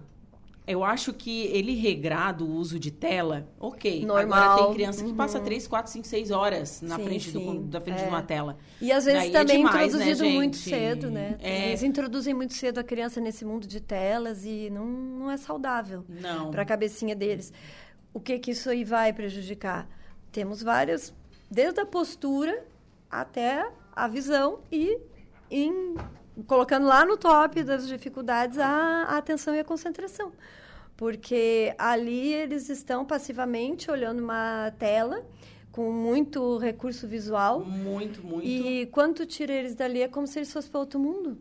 eu 0.68 0.84
acho 0.84 1.14
que 1.14 1.46
ele 1.46 1.74
regrar 1.74 2.40
o 2.42 2.46
uso 2.46 2.78
de 2.78 2.90
tela, 2.90 3.48
ok. 3.58 4.04
Normal. 4.04 4.38
Agora 4.38 4.64
tem 4.66 4.74
criança 4.74 5.02
que 5.02 5.14
passa 5.14 5.40
3, 5.40 5.66
4, 5.66 5.90
5, 5.90 6.06
6 6.06 6.30
horas 6.30 6.82
na 6.82 6.96
sim, 6.96 7.04
frente, 7.04 7.30
do, 7.30 7.60
da 7.60 7.80
frente 7.80 8.00
é. 8.00 8.02
de 8.02 8.08
uma 8.10 8.22
tela. 8.22 8.58
E 8.78 8.92
às 8.92 9.06
vezes 9.06 9.20
Daí 9.20 9.30
é 9.30 9.32
também 9.32 9.54
é 9.54 9.58
demais, 9.58 9.94
né, 9.94 10.00
introduzido 10.00 10.24
né, 10.24 10.34
muito 10.34 10.56
cedo, 10.58 11.10
né? 11.10 11.38
É... 11.40 11.68
Eles 11.68 11.82
introduzem 11.82 12.34
muito 12.34 12.52
cedo 12.52 12.78
a 12.78 12.84
criança 12.84 13.18
nesse 13.18 13.46
mundo 13.46 13.66
de 13.66 13.80
telas 13.80 14.44
e 14.44 14.68
não, 14.70 14.84
não 14.84 15.30
é 15.30 15.38
saudável 15.38 16.04
para 16.50 16.62
a 16.62 16.66
cabecinha 16.66 17.16
deles. 17.16 17.50
O 18.12 18.20
que 18.20 18.38
que 18.38 18.50
isso 18.50 18.68
aí 18.68 18.84
vai 18.84 19.10
prejudicar? 19.10 19.88
Temos 20.30 20.62
várias, 20.62 21.14
desde 21.50 21.80
a 21.80 21.86
postura 21.86 22.62
até 23.10 23.66
a 23.96 24.06
visão 24.06 24.60
e 24.70 24.98
em 25.50 25.94
colocando 26.46 26.86
lá 26.86 27.04
no 27.04 27.16
top 27.16 27.62
das 27.62 27.86
dificuldades 27.86 28.58
a, 28.58 29.04
a 29.04 29.18
atenção 29.18 29.54
e 29.54 29.60
a 29.60 29.64
concentração. 29.64 30.32
Porque 30.96 31.74
ali 31.78 32.32
eles 32.32 32.68
estão 32.68 33.04
passivamente 33.04 33.90
olhando 33.90 34.20
uma 34.20 34.72
tela 34.78 35.24
com 35.70 35.92
muito 35.92 36.58
recurso 36.58 37.06
visual. 37.06 37.64
Muito, 37.64 38.24
muito. 38.24 38.44
E 38.44 38.86
quando 38.86 39.24
tira 39.24 39.52
eles 39.52 39.74
dali 39.74 40.02
é 40.02 40.08
como 40.08 40.26
se 40.26 40.38
eles 40.38 40.52
fossem 40.52 40.70
para 40.70 40.80
outro 40.80 40.98
mundo. 40.98 41.38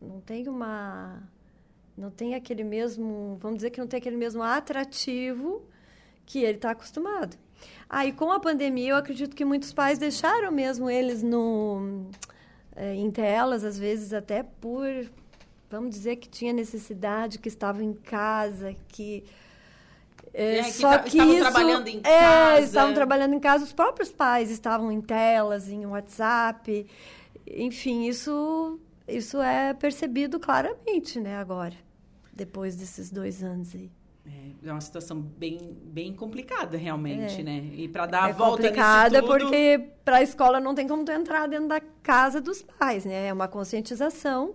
Não 0.00 0.20
tem 0.20 0.48
uma 0.48 1.22
não 1.96 2.10
tem 2.10 2.34
aquele 2.34 2.64
mesmo, 2.64 3.38
vamos 3.40 3.58
dizer 3.58 3.70
que 3.70 3.78
não 3.78 3.86
tem 3.86 3.98
aquele 3.98 4.16
mesmo 4.16 4.42
atrativo 4.42 5.62
que 6.26 6.40
ele 6.40 6.56
está 6.56 6.70
acostumado. 6.72 7.36
Aí, 7.88 8.12
com 8.12 8.32
a 8.32 8.40
pandemia, 8.40 8.90
eu 8.90 8.96
acredito 8.96 9.36
que 9.36 9.44
muitos 9.44 9.72
pais 9.72 9.98
deixaram 9.98 10.50
mesmo 10.50 10.90
eles 10.90 11.22
no 11.22 12.08
é, 12.76 12.94
em 12.94 13.10
telas, 13.10 13.64
às 13.64 13.78
vezes 13.78 14.12
até 14.12 14.42
por, 14.42 14.86
vamos 15.70 15.90
dizer 15.90 16.16
que 16.16 16.28
tinha 16.28 16.52
necessidade, 16.52 17.38
que 17.38 17.48
estava 17.48 17.82
em 17.82 17.92
casa, 17.92 18.74
que 18.88 19.24
É, 20.32 20.58
é, 20.58 20.62
só 20.64 20.98
que 20.98 21.10
estavam 21.10 21.32
isso, 21.32 21.40
trabalhando 21.42 21.88
em 21.88 21.98
é, 21.98 22.02
casa. 22.02 22.60
estavam 22.60 22.94
trabalhando 22.94 23.34
em 23.34 23.40
casa, 23.40 23.64
os 23.64 23.72
próprios 23.72 24.10
pais 24.10 24.50
estavam 24.50 24.90
em 24.90 25.00
telas, 25.00 25.68
em 25.68 25.86
WhatsApp. 25.86 26.86
Enfim, 27.46 28.06
isso, 28.08 28.80
isso 29.06 29.40
é 29.40 29.72
percebido 29.74 30.40
claramente, 30.40 31.20
né, 31.20 31.36
agora, 31.36 31.74
depois 32.32 32.74
desses 32.74 33.10
dois 33.10 33.42
anos 33.44 33.74
aí. 33.74 33.90
É, 34.26 34.68
é 34.68 34.72
uma 34.72 34.80
situação 34.80 35.20
bem, 35.20 35.76
bem 35.84 36.14
complicada, 36.14 36.78
realmente, 36.78 37.40
é. 37.40 37.44
né? 37.44 37.70
E 37.74 37.88
para 37.88 38.06
dar 38.06 38.28
é 38.28 38.32
a 38.32 38.34
volta 38.34 38.62
complicada 38.62 39.20
tudo... 39.20 39.28
porque 39.28 39.90
para 40.04 40.16
a 40.16 40.22
escola 40.22 40.58
não 40.58 40.74
tem 40.74 40.88
como 40.88 41.04
tu 41.04 41.12
entrar 41.12 41.46
dentro 41.46 41.68
da 41.68 41.80
casa 42.02 42.40
dos 42.40 42.62
pais, 42.62 43.04
né? 43.04 43.26
É 43.28 43.32
uma 43.32 43.48
conscientização 43.48 44.54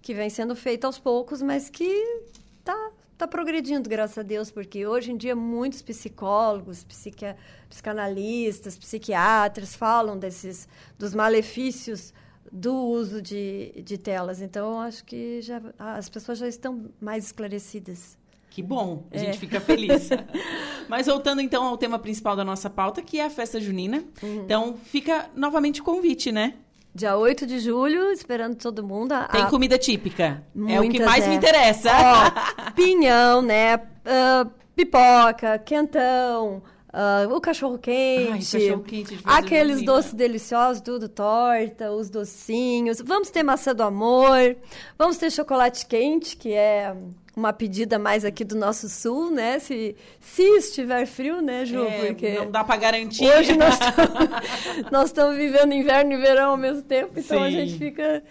que 0.00 0.14
vem 0.14 0.30
sendo 0.30 0.56
feita 0.56 0.86
aos 0.86 0.98
poucos, 0.98 1.42
mas 1.42 1.68
que 1.68 2.22
tá, 2.64 2.90
tá 3.18 3.28
progredindo, 3.28 3.90
graças 3.90 4.16
a 4.16 4.22
Deus, 4.22 4.50
porque 4.50 4.86
hoje 4.86 5.12
em 5.12 5.16
dia 5.16 5.36
muitos 5.36 5.82
psicólogos, 5.82 6.82
psiqui... 6.82 7.26
psicanalistas, 7.68 8.78
psiquiatras 8.78 9.74
falam 9.74 10.18
desses 10.18 10.66
dos 10.98 11.14
malefícios 11.14 12.14
do 12.50 12.74
uso 12.74 13.20
de, 13.20 13.82
de 13.84 13.98
telas. 13.98 14.40
Então, 14.40 14.72
eu 14.72 14.78
acho 14.78 15.04
que 15.04 15.40
já, 15.42 15.60
as 15.78 16.08
pessoas 16.08 16.38
já 16.38 16.48
estão 16.48 16.90
mais 17.00 17.26
esclarecidas. 17.26 18.18
Que 18.50 18.62
bom, 18.62 19.04
a 19.12 19.16
é. 19.16 19.20
gente 19.20 19.38
fica 19.38 19.60
feliz. 19.60 20.10
Mas 20.88 21.06
voltando 21.06 21.40
então 21.40 21.64
ao 21.64 21.78
tema 21.78 22.00
principal 22.00 22.34
da 22.34 22.44
nossa 22.44 22.68
pauta, 22.68 23.00
que 23.00 23.20
é 23.20 23.24
a 23.24 23.30
festa 23.30 23.60
junina. 23.60 24.02
Uhum. 24.20 24.42
Então, 24.44 24.74
fica 24.84 25.30
novamente 25.36 25.80
o 25.80 25.84
convite, 25.84 26.32
né? 26.32 26.54
Dia 26.92 27.16
8 27.16 27.46
de 27.46 27.60
julho, 27.60 28.10
esperando 28.10 28.56
todo 28.56 28.82
mundo. 28.82 29.12
A... 29.12 29.28
Tem 29.28 29.46
comida 29.46 29.78
típica. 29.78 30.42
Muitas, 30.52 30.76
é 30.76 30.80
o 30.80 30.90
que 30.90 31.00
mais 31.00 31.24
é. 31.24 31.28
me 31.28 31.36
interessa. 31.36 31.90
Ó, 31.92 32.70
pinhão, 32.72 33.40
né? 33.40 33.76
Uh, 33.76 34.50
pipoca, 34.74 35.56
quentão, 35.60 36.60
Uh, 36.92 37.32
o 37.36 37.40
cachorro 37.40 37.78
quente, 37.78 38.58
cachorro 38.58 38.82
-quente 38.82 39.20
aqueles 39.24 39.82
doces 39.82 40.12
deliciosos, 40.12 40.82
tudo 40.82 41.08
torta, 41.08 41.92
os 41.92 42.10
docinhos. 42.10 43.00
Vamos 43.00 43.30
ter 43.30 43.44
maçã 43.44 43.72
do 43.72 43.84
amor, 43.84 44.56
vamos 44.98 45.16
ter 45.16 45.30
chocolate 45.30 45.86
quente, 45.86 46.36
que 46.36 46.52
é 46.52 46.92
uma 47.36 47.52
pedida 47.52 47.96
mais 47.96 48.24
aqui 48.24 48.42
do 48.42 48.56
nosso 48.56 48.88
sul, 48.88 49.30
né? 49.30 49.60
Se, 49.60 49.94
se 50.18 50.42
estiver 50.42 51.06
frio, 51.06 51.40
né, 51.40 51.64
Ju? 51.64 51.84
É, 51.84 52.06
Porque 52.06 52.32
não 52.32 52.50
dá 52.50 52.64
para 52.64 52.76
garantir. 52.76 53.24
Hoje 53.24 53.56
nós 53.56 55.06
estamos 55.06 55.36
vivendo 55.36 55.72
inverno 55.72 56.12
e 56.12 56.16
verão 56.16 56.50
ao 56.50 56.56
mesmo 56.56 56.82
tempo, 56.82 57.12
então 57.20 57.38
Sim. 57.38 57.44
a 57.44 57.50
gente 57.50 57.78
fica 57.78 58.22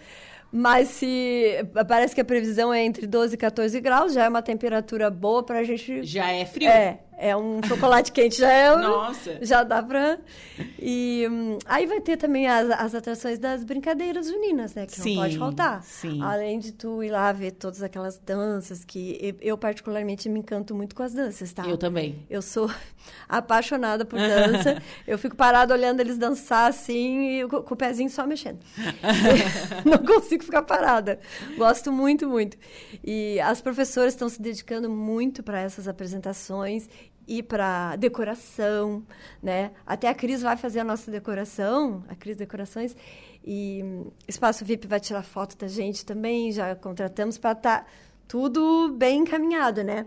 mas 0.52 0.88
se 0.88 1.64
parece 1.86 2.12
que 2.12 2.20
a 2.20 2.24
previsão 2.24 2.74
é 2.74 2.84
entre 2.84 3.06
12 3.06 3.34
e 3.34 3.38
14 3.38 3.80
graus, 3.80 4.12
já 4.12 4.24
é 4.24 4.28
uma 4.28 4.42
temperatura 4.42 5.08
boa 5.08 5.44
para 5.44 5.60
a 5.60 5.64
gente. 5.64 6.02
Já 6.02 6.32
é 6.32 6.44
frio. 6.44 6.68
É, 6.68 6.98
é 7.20 7.36
um 7.36 7.62
chocolate 7.62 8.10
quente, 8.10 8.38
já 8.38 8.50
é. 8.50 8.74
Nossa! 8.74 9.38
Já 9.42 9.62
dá 9.62 9.82
para. 9.82 10.18
E 10.78 11.26
um, 11.30 11.58
aí 11.66 11.86
vai 11.86 12.00
ter 12.00 12.16
também 12.16 12.48
as, 12.48 12.70
as 12.70 12.94
atrações 12.94 13.38
das 13.38 13.62
brincadeiras 13.62 14.26
juninas, 14.26 14.74
né? 14.74 14.86
Que 14.86 14.98
sim, 14.98 15.16
não 15.16 15.22
pode 15.22 15.38
faltar. 15.38 15.82
Sim. 15.82 16.22
Além 16.22 16.58
de 16.58 16.72
tu 16.72 17.02
ir 17.02 17.10
lá 17.10 17.30
ver 17.30 17.52
todas 17.52 17.82
aquelas 17.82 18.18
danças, 18.18 18.84
que 18.84 19.36
eu, 19.42 19.58
particularmente 19.58 20.30
me 20.30 20.40
encanto 20.40 20.74
muito 20.74 20.94
com 20.94 21.02
as 21.02 21.12
danças, 21.12 21.52
tá? 21.52 21.68
Eu 21.68 21.76
também. 21.76 22.24
Eu 22.30 22.40
sou 22.40 22.70
apaixonada 23.28 24.06
por 24.06 24.18
dança. 24.18 24.82
eu 25.06 25.18
fico 25.18 25.36
parada 25.36 25.74
olhando 25.74 26.00
eles 26.00 26.16
dançar 26.16 26.70
assim, 26.70 27.40
e 27.40 27.48
com, 27.48 27.56
o 27.58 27.76
pezinho 27.76 28.08
só 28.08 28.26
mexendo. 28.26 28.60
não 29.84 29.98
consigo 29.98 30.42
ficar 30.42 30.62
parada. 30.62 31.20
Gosto 31.58 31.92
muito, 31.92 32.26
muito. 32.26 32.56
E 33.04 33.38
as 33.40 33.60
professoras 33.60 34.14
estão 34.14 34.28
se 34.28 34.40
dedicando 34.40 34.88
muito 34.88 35.42
para 35.42 35.60
essas 35.60 35.86
apresentações 35.86 36.88
e 37.30 37.44
para 37.44 37.94
decoração, 37.94 39.04
né? 39.40 39.70
Até 39.86 40.08
a 40.08 40.14
Cris 40.14 40.42
vai 40.42 40.56
fazer 40.56 40.80
a 40.80 40.84
nossa 40.84 41.12
decoração, 41.12 42.02
a 42.08 42.16
Cris 42.16 42.36
Decorações, 42.36 42.96
e 43.44 43.84
Espaço 44.26 44.64
VIP 44.64 44.88
vai 44.88 44.98
tirar 44.98 45.22
foto 45.22 45.56
da 45.56 45.68
gente 45.68 46.04
também, 46.04 46.50
já 46.50 46.74
contratamos 46.74 47.38
para 47.38 47.52
estar 47.52 47.84
tá 47.84 47.86
tudo 48.26 48.92
bem 48.98 49.20
encaminhado, 49.20 49.84
né? 49.84 50.06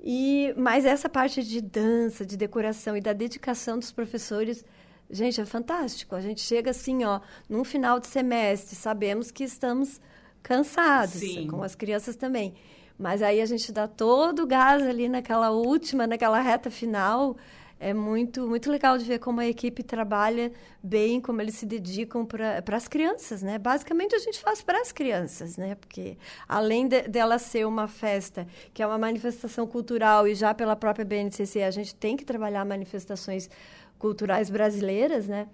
E 0.00 0.52
mas 0.56 0.84
essa 0.84 1.08
parte 1.08 1.44
de 1.44 1.60
dança, 1.60 2.26
de 2.26 2.36
decoração 2.36 2.96
e 2.96 3.00
da 3.00 3.12
dedicação 3.12 3.78
dos 3.78 3.92
professores 3.92 4.64
Gente, 5.10 5.40
é 5.40 5.46
fantástico. 5.46 6.14
A 6.14 6.20
gente 6.20 6.42
chega 6.42 6.70
assim, 6.70 7.02
ó, 7.04 7.20
num 7.48 7.64
final 7.64 7.98
de 7.98 8.06
semestre, 8.06 8.76
sabemos 8.76 9.30
que 9.30 9.42
estamos 9.42 9.98
cansados, 10.42 11.20
Sim. 11.20 11.46
com 11.46 11.62
as 11.62 11.74
crianças 11.74 12.14
também. 12.14 12.54
Mas 12.98 13.22
aí 13.22 13.40
a 13.40 13.46
gente 13.46 13.70
dá 13.70 13.86
todo 13.86 14.42
o 14.42 14.46
gás 14.46 14.82
ali 14.82 15.08
naquela 15.08 15.50
última, 15.50 16.06
naquela 16.06 16.40
reta 16.40 16.70
final. 16.70 17.36
É 17.80 17.94
muito, 17.94 18.44
muito 18.48 18.68
legal 18.68 18.98
de 18.98 19.04
ver 19.04 19.20
como 19.20 19.40
a 19.40 19.46
equipe 19.46 19.84
trabalha 19.84 20.50
bem, 20.82 21.20
como 21.20 21.40
eles 21.40 21.54
se 21.54 21.64
dedicam 21.64 22.26
para 22.26 22.76
as 22.76 22.88
crianças, 22.88 23.40
né? 23.40 23.56
Basicamente 23.56 24.16
a 24.16 24.18
gente 24.18 24.40
faz 24.40 24.60
para 24.60 24.80
as 24.80 24.90
crianças, 24.90 25.56
né? 25.56 25.76
Porque 25.76 26.18
além 26.48 26.88
de, 26.88 27.02
dela 27.02 27.38
ser 27.38 27.64
uma 27.64 27.86
festa, 27.86 28.48
que 28.74 28.82
é 28.82 28.86
uma 28.86 28.98
manifestação 28.98 29.64
cultural 29.64 30.26
e 30.26 30.34
já 30.34 30.52
pela 30.52 30.74
própria 30.74 31.04
BNCC 31.04 31.62
a 31.62 31.70
gente 31.70 31.94
tem 31.94 32.16
que 32.16 32.24
trabalhar 32.24 32.64
manifestações 32.64 33.48
culturais 33.96 34.50
brasileiras, 34.50 35.28
né? 35.28 35.46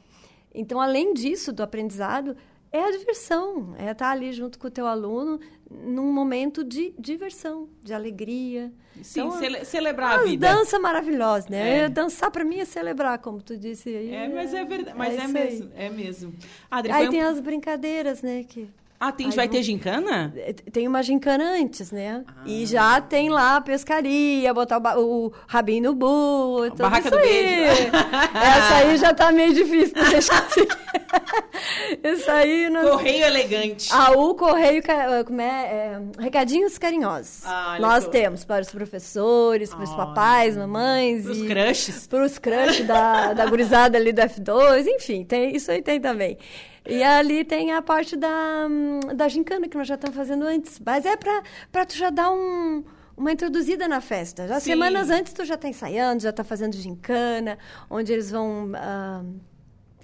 Então, 0.55 0.81
além 0.81 1.13
disso, 1.13 1.53
do 1.53 1.63
aprendizado, 1.63 2.37
é 2.75 2.89
a 2.89 2.91
diversão, 2.91 3.73
é 3.79 3.93
estar 3.93 4.11
ali 4.11 4.33
junto 4.33 4.59
com 4.59 4.67
o 4.67 4.71
teu 4.71 4.85
aluno 4.85 5.39
num 5.71 6.13
momento 6.13 6.65
de 6.65 6.93
diversão, 6.99 7.69
de 7.81 7.95
alegria. 7.95 8.73
Sim, 9.01 9.21
então, 9.21 9.39
cele 9.39 9.65
celebrar 9.65 10.19
a 10.19 10.23
vida. 10.25 10.49
dança 10.49 10.77
maravilhosa, 10.81 11.47
né? 11.49 11.79
É. 11.79 11.89
Dançar 11.89 12.33
para 12.33 12.45
mim 12.45 12.59
é 12.59 12.65
celebrar, 12.65 13.19
como 13.19 13.41
tu 13.41 13.57
disse 13.57 13.91
aí. 13.91 14.13
É, 14.13 14.29
mas 14.29 14.53
é 14.53 14.65
verdade, 14.65 14.99
mas 14.99 15.17
é, 15.17 15.23
é 15.23 15.29
mesmo, 15.29 15.71
é 15.77 15.89
mesmo. 15.89 16.35
Adri, 16.69 16.91
aí 16.91 17.09
tem 17.09 17.25
um... 17.25 17.29
as 17.29 17.39
brincadeiras, 17.39 18.23
né, 18.23 18.43
que 18.43 18.69
ah, 19.09 19.13
tem, 19.13 19.31
vai 19.31 19.49
ter 19.49 19.63
gincana? 19.63 20.33
É, 20.37 20.53
tem 20.53 20.89
uma 20.89 21.03
gincana 21.03 21.45
antes, 21.45 21.93
né? 21.93 22.25
Ah. 22.27 22.43
E 22.47 22.65
já 22.65 23.01
tem 23.01 23.29
lá 23.29 23.57
a 23.57 23.61
pescaria, 23.61 24.53
botar 24.55 24.79
o, 24.99 25.27
o 25.27 25.33
rabinho 25.47 25.91
no 25.91 25.95
bu, 25.95 26.71
tudo 26.71 26.79
Barraca 26.79 27.09
isso 27.09 27.11
do 27.11 27.19
aí. 27.19 27.65
Essa 28.35 28.75
aí 28.77 28.97
já 28.97 29.13
tá 29.13 29.31
meio 29.31 29.53
difícil 29.53 29.95
de 29.95 30.11
deixar 30.11 30.47
Isso 32.03 32.31
aí... 32.31 32.69
Nós... 32.71 32.91
Correio 32.91 33.25
elegante. 33.25 33.89
Ah, 33.93 34.13
o 34.13 34.35
correio, 34.35 34.83
como 35.27 35.41
é? 35.41 35.45
é 35.47 36.01
recadinhos 36.19 36.79
carinhosos. 36.79 37.43
Ah, 37.45 37.77
nós 37.81 38.05
tô... 38.05 38.11
temos 38.11 38.45
para 38.45 38.63
os 38.63 38.71
professores, 38.71 39.71
para 39.71 39.85
os 39.85 39.93
ah, 39.93 39.97
papais, 39.97 40.57
mamães. 40.57 41.25
Para 41.25 41.33
os 41.33 41.43
crushes. 41.43 42.07
Para 42.07 42.25
os 42.25 42.39
crushes 42.39 42.87
da, 42.87 43.33
da 43.33 43.47
gurizada 43.47 43.99
ali 43.99 44.13
do 44.13 44.23
F2, 44.23 44.87
enfim, 44.87 45.25
tem, 45.25 45.55
isso 45.55 45.71
aí 45.71 45.83
tem 45.83 46.01
também. 46.01 46.39
E 46.87 47.03
ali 47.03 47.45
tem 47.45 47.73
a 47.73 47.81
parte 47.81 48.17
da, 48.17 48.69
da 49.15 49.27
gincana 49.29 49.69
que 49.69 49.77
nós 49.77 49.89
já 49.89 49.95
estamos 49.95 50.15
fazendo 50.17 50.45
antes. 50.45 50.79
Mas 50.85 51.07
é 51.07 51.17
para 51.17 51.87
tu 51.87 51.97
já 51.97 52.11
dar 52.11 52.31
um, 52.31 52.85
uma 53.17 53.33
introduzida 53.33 53.89
na 53.89 54.01
festa. 54.01 54.47
Já 54.47 54.61
Sim. 54.61 54.73
semanas 54.73 55.09
antes 55.11 55.33
tu 55.33 55.45
já 55.45 55.55
está 55.55 55.69
ensaiando, 55.69 56.23
já 56.23 56.31
está 56.31 56.45
fazendo 56.45 56.77
gincana, 56.77 57.59
onde 57.89 58.13
eles 58.13 58.31
vão, 58.31 58.73
uh, 58.73 59.41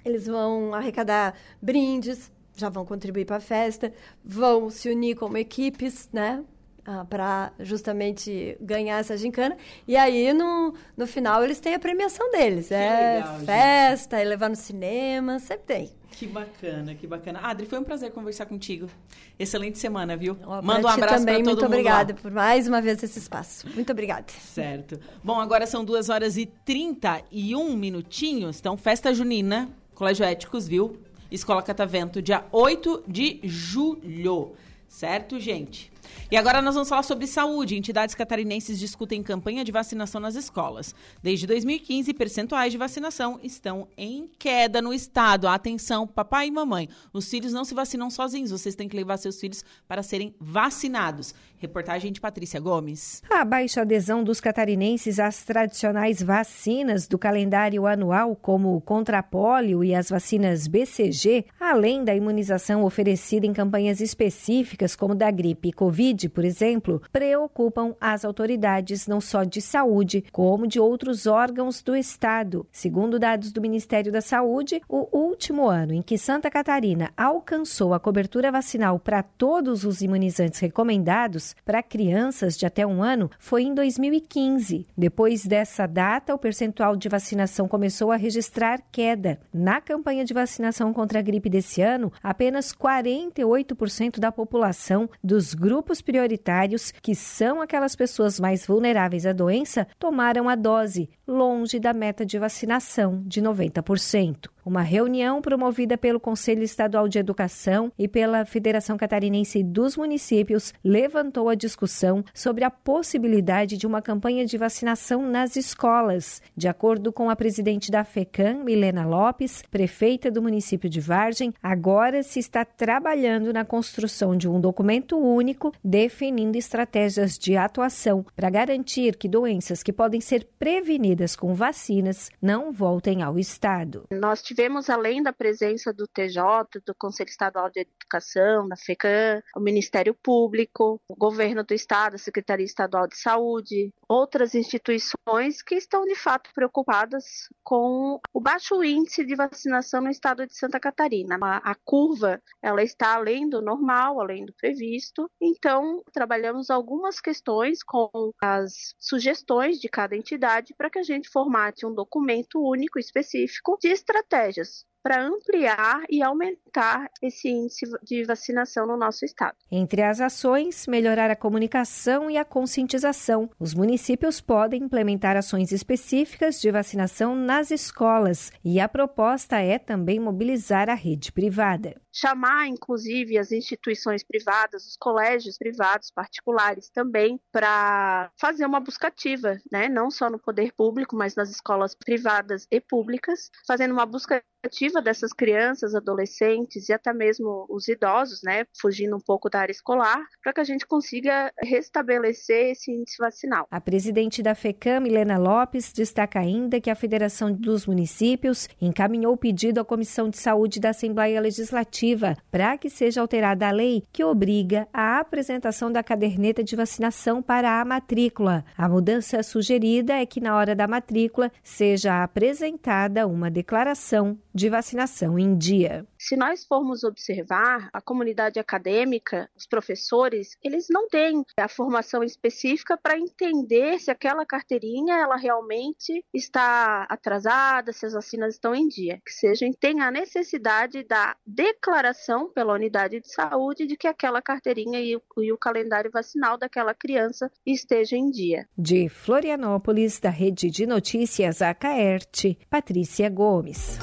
eles 0.03 0.25
vão 0.25 0.73
arrecadar 0.73 1.35
brindes, 1.61 2.31
já 2.55 2.69
vão 2.69 2.85
contribuir 2.85 3.25
para 3.25 3.37
a 3.37 3.41
festa, 3.41 3.93
vão 4.23 4.69
se 4.69 4.89
unir 4.89 5.15
como 5.15 5.37
equipes, 5.37 6.09
né? 6.11 6.43
Ah, 6.83 7.05
para 7.07 7.53
justamente 7.59 8.57
ganhar 8.59 8.97
essa 8.97 9.15
gincana. 9.15 9.55
E 9.87 9.95
aí, 9.95 10.33
no, 10.33 10.73
no 10.97 11.05
final, 11.05 11.43
eles 11.43 11.59
têm 11.59 11.75
a 11.75 11.79
premiação 11.79 12.31
deles. 12.31 12.69
Que 12.69 12.73
é 12.73 13.15
legal, 13.17 13.39
festa, 13.41 14.19
é 14.19 14.23
levar 14.23 14.49
no 14.49 14.55
cinema, 14.55 15.37
sempre 15.37 15.63
tem. 15.65 15.91
Que 16.11 16.25
bacana, 16.25 16.95
que 16.95 17.05
bacana. 17.05 17.39
Adri, 17.43 17.67
foi 17.67 17.77
um 17.79 17.83
prazer 17.83 18.11
conversar 18.11 18.47
contigo. 18.47 18.89
Excelente 19.37 19.77
semana, 19.77 20.17
viu? 20.17 20.35
Oh, 20.43 20.59
Manda 20.61 20.87
um 20.87 20.89
abraço 20.89 21.19
também, 21.19 21.43
todo 21.43 21.53
muito 21.53 21.65
obrigada 21.65 22.13
por 22.15 22.31
mais 22.31 22.67
uma 22.67 22.81
vez 22.81 23.01
esse 23.03 23.19
espaço. 23.19 23.67
Muito 23.75 23.91
obrigada. 23.91 24.25
Certo. 24.39 24.99
Bom, 25.23 25.39
agora 25.39 25.67
são 25.67 25.85
2 25.85 26.09
horas 26.09 26.35
e 26.35 26.47
31 26.65 27.75
minutinhos. 27.77 28.59
Então, 28.59 28.75
festa 28.75 29.13
junina, 29.13 29.69
Colégio 29.93 30.25
Éticos, 30.25 30.67
viu? 30.67 30.99
Escola 31.31 31.61
Catavento, 31.61 32.21
dia 32.21 32.43
8 32.51 33.03
de 33.07 33.39
julho. 33.43 34.53
Certo, 34.87 35.39
gente? 35.39 35.90
E 36.31 36.37
agora 36.37 36.61
nós 36.61 36.75
vamos 36.75 36.87
falar 36.87 37.03
sobre 37.03 37.27
saúde. 37.27 37.77
Entidades 37.77 38.15
catarinenses 38.15 38.79
discutem 38.79 39.21
campanha 39.21 39.63
de 39.63 39.71
vacinação 39.71 40.21
nas 40.21 40.35
escolas. 40.35 40.95
Desde 41.21 41.45
2015, 41.45 42.13
percentuais 42.13 42.71
de 42.71 42.77
vacinação 42.77 43.39
estão 43.43 43.87
em 43.97 44.29
queda 44.39 44.81
no 44.81 44.93
estado. 44.93 45.47
Atenção, 45.47 46.07
papai 46.07 46.47
e 46.47 46.51
mamãe. 46.51 46.89
Os 47.13 47.29
filhos 47.29 47.53
não 47.53 47.65
se 47.65 47.73
vacinam 47.73 48.09
sozinhos. 48.09 48.51
Vocês 48.51 48.75
têm 48.75 48.87
que 48.87 48.95
levar 48.95 49.17
seus 49.17 49.39
filhos 49.39 49.63
para 49.87 50.01
serem 50.01 50.33
vacinados. 50.39 51.33
Reportagem 51.57 52.11
de 52.11 52.19
Patrícia 52.19 52.59
Gomes. 52.59 53.21
A 53.29 53.45
baixa 53.45 53.81
adesão 53.81 54.23
dos 54.23 54.39
catarinenses 54.39 55.19
às 55.19 55.43
tradicionais 55.43 56.21
vacinas 56.21 57.07
do 57.07 57.19
calendário 57.19 57.85
anual, 57.85 58.35
como 58.35 58.75
o 58.75 58.81
contra 58.81 59.21
pólio 59.21 59.83
e 59.83 59.93
as 59.93 60.09
vacinas 60.09 60.65
BCG, 60.65 61.45
além 61.59 62.03
da 62.03 62.15
imunização 62.15 62.83
oferecida 62.83 63.45
em 63.45 63.53
campanhas 63.53 64.01
específicas, 64.01 64.95
como 64.95 65.13
da 65.13 65.29
gripe 65.29 65.69
e 65.69 65.73
Covid 65.73 66.00
Covid, 66.01 66.29
por 66.29 66.43
exemplo, 66.43 66.99
preocupam 67.11 67.93
as 68.01 68.25
autoridades 68.25 69.05
não 69.05 69.21
só 69.21 69.43
de 69.43 69.61
saúde, 69.61 70.23
como 70.31 70.65
de 70.65 70.79
outros 70.79 71.27
órgãos 71.27 71.83
do 71.83 71.95
Estado. 71.95 72.65
Segundo 72.71 73.19
dados 73.19 73.51
do 73.51 73.61
Ministério 73.61 74.11
da 74.11 74.19
Saúde, 74.19 74.81
o 74.89 75.07
último 75.15 75.67
ano 75.67 75.93
em 75.93 76.01
que 76.01 76.17
Santa 76.17 76.49
Catarina 76.49 77.11
alcançou 77.15 77.93
a 77.93 77.99
cobertura 77.99 78.51
vacinal 78.51 78.97
para 78.97 79.21
todos 79.21 79.85
os 79.85 80.01
imunizantes 80.01 80.59
recomendados 80.59 81.55
para 81.63 81.83
crianças 81.83 82.57
de 82.57 82.65
até 82.65 82.85
um 82.85 83.03
ano 83.03 83.29
foi 83.37 83.61
em 83.61 83.75
2015. 83.75 84.87
Depois 84.97 85.45
dessa 85.45 85.85
data, 85.85 86.33
o 86.33 86.39
percentual 86.39 86.95
de 86.95 87.09
vacinação 87.09 87.67
começou 87.67 88.11
a 88.11 88.15
registrar 88.15 88.81
queda. 88.91 89.39
Na 89.53 89.79
campanha 89.79 90.25
de 90.25 90.33
vacinação 90.33 90.91
contra 90.93 91.19
a 91.19 91.21
gripe 91.21 91.47
desse 91.47 91.79
ano, 91.79 92.11
apenas 92.23 92.73
48% 92.73 94.19
da 94.19 94.31
população 94.31 95.07
dos 95.23 95.53
grupos 95.53 95.90
prioritários, 95.99 96.91
que 96.91 97.15
são 97.15 97.59
aquelas 97.59 97.95
pessoas 97.95 98.39
mais 98.39 98.67
vulneráveis 98.67 99.25
à 99.25 99.33
doença, 99.33 99.87
tomaram 99.97 100.47
a 100.47 100.55
dose, 100.55 101.09
longe 101.31 101.79
da 101.79 101.93
meta 101.93 102.25
de 102.25 102.37
vacinação 102.37 103.23
de 103.25 103.41
90%. 103.41 104.49
Uma 104.63 104.83
reunião 104.83 105.41
promovida 105.41 105.97
pelo 105.97 106.19
Conselho 106.19 106.61
Estadual 106.61 107.07
de 107.07 107.17
Educação 107.17 107.91
e 107.97 108.07
pela 108.07 108.45
Federação 108.45 108.95
Catarinense 108.95 109.63
dos 109.63 109.97
Municípios 109.97 110.71
levantou 110.83 111.49
a 111.49 111.55
discussão 111.55 112.23
sobre 112.31 112.63
a 112.63 112.69
possibilidade 112.69 113.75
de 113.75 113.87
uma 113.87 114.03
campanha 114.03 114.45
de 114.45 114.59
vacinação 114.59 115.27
nas 115.27 115.55
escolas. 115.55 116.43
De 116.55 116.67
acordo 116.67 117.11
com 117.11 117.27
a 117.29 117.35
presidente 117.35 117.89
da 117.89 118.03
FECAM, 118.03 118.63
Milena 118.63 119.03
Lopes, 119.03 119.63
prefeita 119.71 120.29
do 120.29 120.43
município 120.43 120.87
de 120.87 120.99
Vargem, 120.99 121.53
agora 121.63 122.21
se 122.21 122.37
está 122.37 122.63
trabalhando 122.63 123.51
na 123.51 123.65
construção 123.65 124.37
de 124.37 124.47
um 124.47 124.59
documento 124.59 125.17
único 125.17 125.73
definindo 125.83 126.57
estratégias 126.57 127.35
de 127.35 127.57
atuação 127.57 128.23
para 128.35 128.49
garantir 128.49 129.15
que 129.15 129.27
doenças 129.27 129.81
que 129.81 129.91
podem 129.91 130.21
ser 130.21 130.47
prevenidas 130.59 131.20
com 131.35 131.53
vacinas 131.53 132.29
não 132.41 132.71
voltem 132.71 133.21
ao 133.21 133.37
Estado. 133.37 134.05
Nós 134.11 134.41
tivemos, 134.41 134.89
além 134.89 135.21
da 135.21 135.31
presença 135.31 135.93
do 135.93 136.07
TJ, 136.07 136.41
do 136.85 136.95
Conselho 136.95 137.29
Estadual 137.29 137.69
de 137.69 137.81
Educação, 137.81 138.67
da 138.67 138.75
FECAM, 138.75 139.41
o 139.55 139.59
Ministério 139.59 140.15
Público, 140.15 140.99
o 141.07 141.15
Governo 141.15 141.63
do 141.63 141.73
Estado, 141.73 142.15
a 142.15 142.17
Secretaria 142.17 142.65
Estadual 142.65 143.07
de 143.07 143.17
Saúde, 143.17 143.93
outras 144.07 144.55
instituições 144.55 145.61
que 145.61 145.75
estão 145.75 146.03
de 146.05 146.15
fato 146.15 146.49
preocupadas 146.53 147.47
com 147.63 148.19
o 148.33 148.41
baixo 148.41 148.83
índice 148.83 149.23
de 149.25 149.35
vacinação 149.35 150.01
no 150.01 150.09
estado 150.09 150.45
de 150.45 150.55
Santa 150.55 150.79
Catarina. 150.79 151.37
A, 151.41 151.71
a 151.71 151.75
curva 151.75 152.41
ela 152.61 152.83
está 152.83 153.15
além 153.15 153.47
do 153.47 153.61
normal, 153.61 154.19
além 154.19 154.45
do 154.45 154.53
previsto. 154.53 155.29
Então, 155.39 156.03
trabalhamos 156.11 156.69
algumas 156.69 157.19
questões 157.19 157.83
com 157.83 158.31
as 158.41 158.93
sugestões 158.99 159.79
de 159.79 159.87
cada 159.87 160.15
entidade 160.15 160.73
para 160.77 160.89
que 160.89 160.99
a 160.99 161.03
gente 161.03 161.10
formate 161.29 161.85
um 161.85 161.93
documento 161.93 162.59
único 162.59 162.99
específico 162.99 163.77
de 163.81 163.89
estratégia 163.89 164.21
estratégias 164.61 164.85
para 165.03 165.21
ampliar 165.21 166.03
e 166.09 166.21
aumentar 166.21 167.09
esse 167.21 167.49
índice 167.49 167.85
de 168.03 168.23
vacinação 168.23 168.85
no 168.85 168.97
nosso 168.97 169.25
estado. 169.25 169.55
Entre 169.71 170.01
as 170.01 170.21
ações, 170.21 170.87
melhorar 170.87 171.29
a 171.29 171.35
comunicação 171.35 172.29
e 172.29 172.37
a 172.37 172.45
conscientização. 172.45 173.49
Os 173.59 173.73
municípios 173.73 174.39
podem 174.39 174.83
implementar 174.83 175.35
ações 175.35 175.71
específicas 175.71 176.59
de 176.59 176.71
vacinação 176.71 177.35
nas 177.35 177.71
escolas 177.71 178.51
e 178.63 178.79
a 178.79 178.87
proposta 178.87 179.59
é 179.59 179.77
também 179.79 180.19
mobilizar 180.19 180.89
a 180.89 180.95
rede 180.95 181.31
privada 181.31 181.95
chamar, 182.13 182.67
inclusive, 182.67 183.37
as 183.37 183.51
instituições 183.51 184.23
privadas, 184.23 184.85
os 184.85 184.97
colégios 184.97 185.57
privados, 185.57 186.11
particulares 186.11 186.89
também, 186.89 187.39
para 187.51 188.31
fazer 188.39 188.65
uma 188.65 188.79
buscativa, 188.79 189.59
né? 189.71 189.87
não 189.87 190.11
só 190.11 190.29
no 190.29 190.37
poder 190.37 190.73
público, 190.73 191.15
mas 191.15 191.35
nas 191.35 191.49
escolas 191.49 191.95
privadas 191.95 192.67
e 192.69 192.81
públicas, 192.81 193.49
fazendo 193.65 193.93
uma 193.93 194.05
busca 194.05 194.43
ativa 194.63 195.01
dessas 195.01 195.33
crianças, 195.33 195.95
adolescentes 195.95 196.87
e 196.87 196.93
até 196.93 197.11
mesmo 197.13 197.65
os 197.69 197.87
idosos, 197.87 198.41
né, 198.43 198.65
fugindo 198.79 199.15
um 199.15 199.19
pouco 199.19 199.49
da 199.49 199.59
área 199.59 199.71
escolar, 199.71 200.23
para 200.43 200.53
que 200.53 200.61
a 200.61 200.63
gente 200.63 200.85
consiga 200.85 201.51
restabelecer 201.59 202.71
esse 202.71 202.91
índice 202.91 203.17
vacinal. 203.17 203.67
A 203.71 203.81
presidente 203.81 204.43
da 204.43 204.53
FECAM, 204.53 205.01
Milena 205.01 205.37
Lopes, 205.37 205.91
destaca 205.91 206.39
ainda 206.39 206.79
que 206.79 206.89
a 206.89 206.95
Federação 206.95 207.51
dos 207.51 207.85
Municípios 207.87 208.69
encaminhou 208.79 209.33
o 209.33 209.37
pedido 209.37 209.79
à 209.79 209.85
Comissão 209.85 210.29
de 210.29 210.37
Saúde 210.37 210.79
da 210.79 210.89
Assembleia 210.89 211.41
Legislativa 211.41 212.35
para 212.51 212.77
que 212.77 212.89
seja 212.89 213.21
alterada 213.21 213.67
a 213.67 213.71
lei 213.71 214.03
que 214.11 214.23
obriga 214.23 214.87
a 214.93 215.19
apresentação 215.19 215.91
da 215.91 216.03
caderneta 216.03 216.63
de 216.63 216.75
vacinação 216.75 217.41
para 217.41 217.81
a 217.81 217.85
matrícula. 217.85 218.63
A 218.77 218.87
mudança 218.87 219.41
sugerida 219.41 220.13
é 220.13 220.25
que 220.25 220.39
na 220.39 220.55
hora 220.55 220.75
da 220.75 220.87
matrícula 220.87 221.51
seja 221.63 222.23
apresentada 222.23 223.25
uma 223.27 223.49
declaração 223.49 224.37
de 224.53 224.69
vacinação 224.69 225.37
em 225.37 225.57
dia. 225.57 226.05
Se 226.17 226.35
nós 226.35 226.65
formos 226.65 227.03
observar, 227.03 227.89
a 227.93 228.01
comunidade 228.01 228.59
acadêmica, 228.59 229.49
os 229.55 229.65
professores, 229.65 230.57
eles 230.63 230.87
não 230.89 231.07
têm 231.07 231.43
a 231.57 231.67
formação 231.67 232.23
específica 232.23 232.97
para 232.97 233.17
entender 233.17 233.99
se 233.99 234.11
aquela 234.11 234.45
carteirinha 234.45 235.15
ela 235.15 235.35
realmente 235.35 236.23
está 236.33 237.05
atrasada, 237.09 237.91
se 237.91 238.05
as 238.05 238.13
vacinas 238.13 238.55
estão 238.55 238.73
em 238.75 238.87
dia. 238.87 239.21
Que 239.25 239.33
seja, 239.33 239.65
tem 239.79 240.01
a 240.01 240.11
necessidade 240.11 241.03
da 241.03 241.35
declaração 241.45 242.49
pela 242.49 242.73
unidade 242.73 243.19
de 243.19 243.31
saúde 243.31 243.85
de 243.85 243.95
que 243.95 244.07
aquela 244.07 244.41
carteirinha 244.41 244.99
e 244.99 245.15
o, 245.15 245.21
e 245.39 245.51
o 245.51 245.57
calendário 245.57 246.11
vacinal 246.11 246.57
daquela 246.57 246.93
criança 246.93 247.51
esteja 247.65 248.15
em 248.15 248.29
dia. 248.29 248.67
De 248.77 249.09
Florianópolis, 249.09 250.19
da 250.19 250.29
Rede 250.29 250.69
de 250.69 250.85
Notícias 250.85 251.61
Acaerte, 251.61 252.57
Patrícia 252.69 253.29
Gomes. 253.29 253.99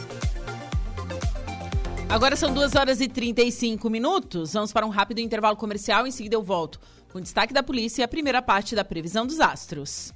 Agora 2.10 2.36
são 2.36 2.54
2 2.54 2.74
horas 2.74 3.02
e 3.02 3.06
35 3.06 3.90
minutos. 3.90 4.54
Vamos 4.54 4.72
para 4.72 4.86
um 4.86 4.88
rápido 4.88 5.20
intervalo 5.20 5.56
comercial. 5.56 6.06
Em 6.06 6.10
seguida 6.10 6.34
eu 6.34 6.42
volto 6.42 6.80
com 7.12 7.20
destaque 7.20 7.52
da 7.52 7.62
polícia 7.62 8.00
e 8.00 8.04
a 8.04 8.08
primeira 8.08 8.40
parte 8.40 8.74
da 8.74 8.82
previsão 8.82 9.26
dos 9.26 9.40
astros. 9.40 10.12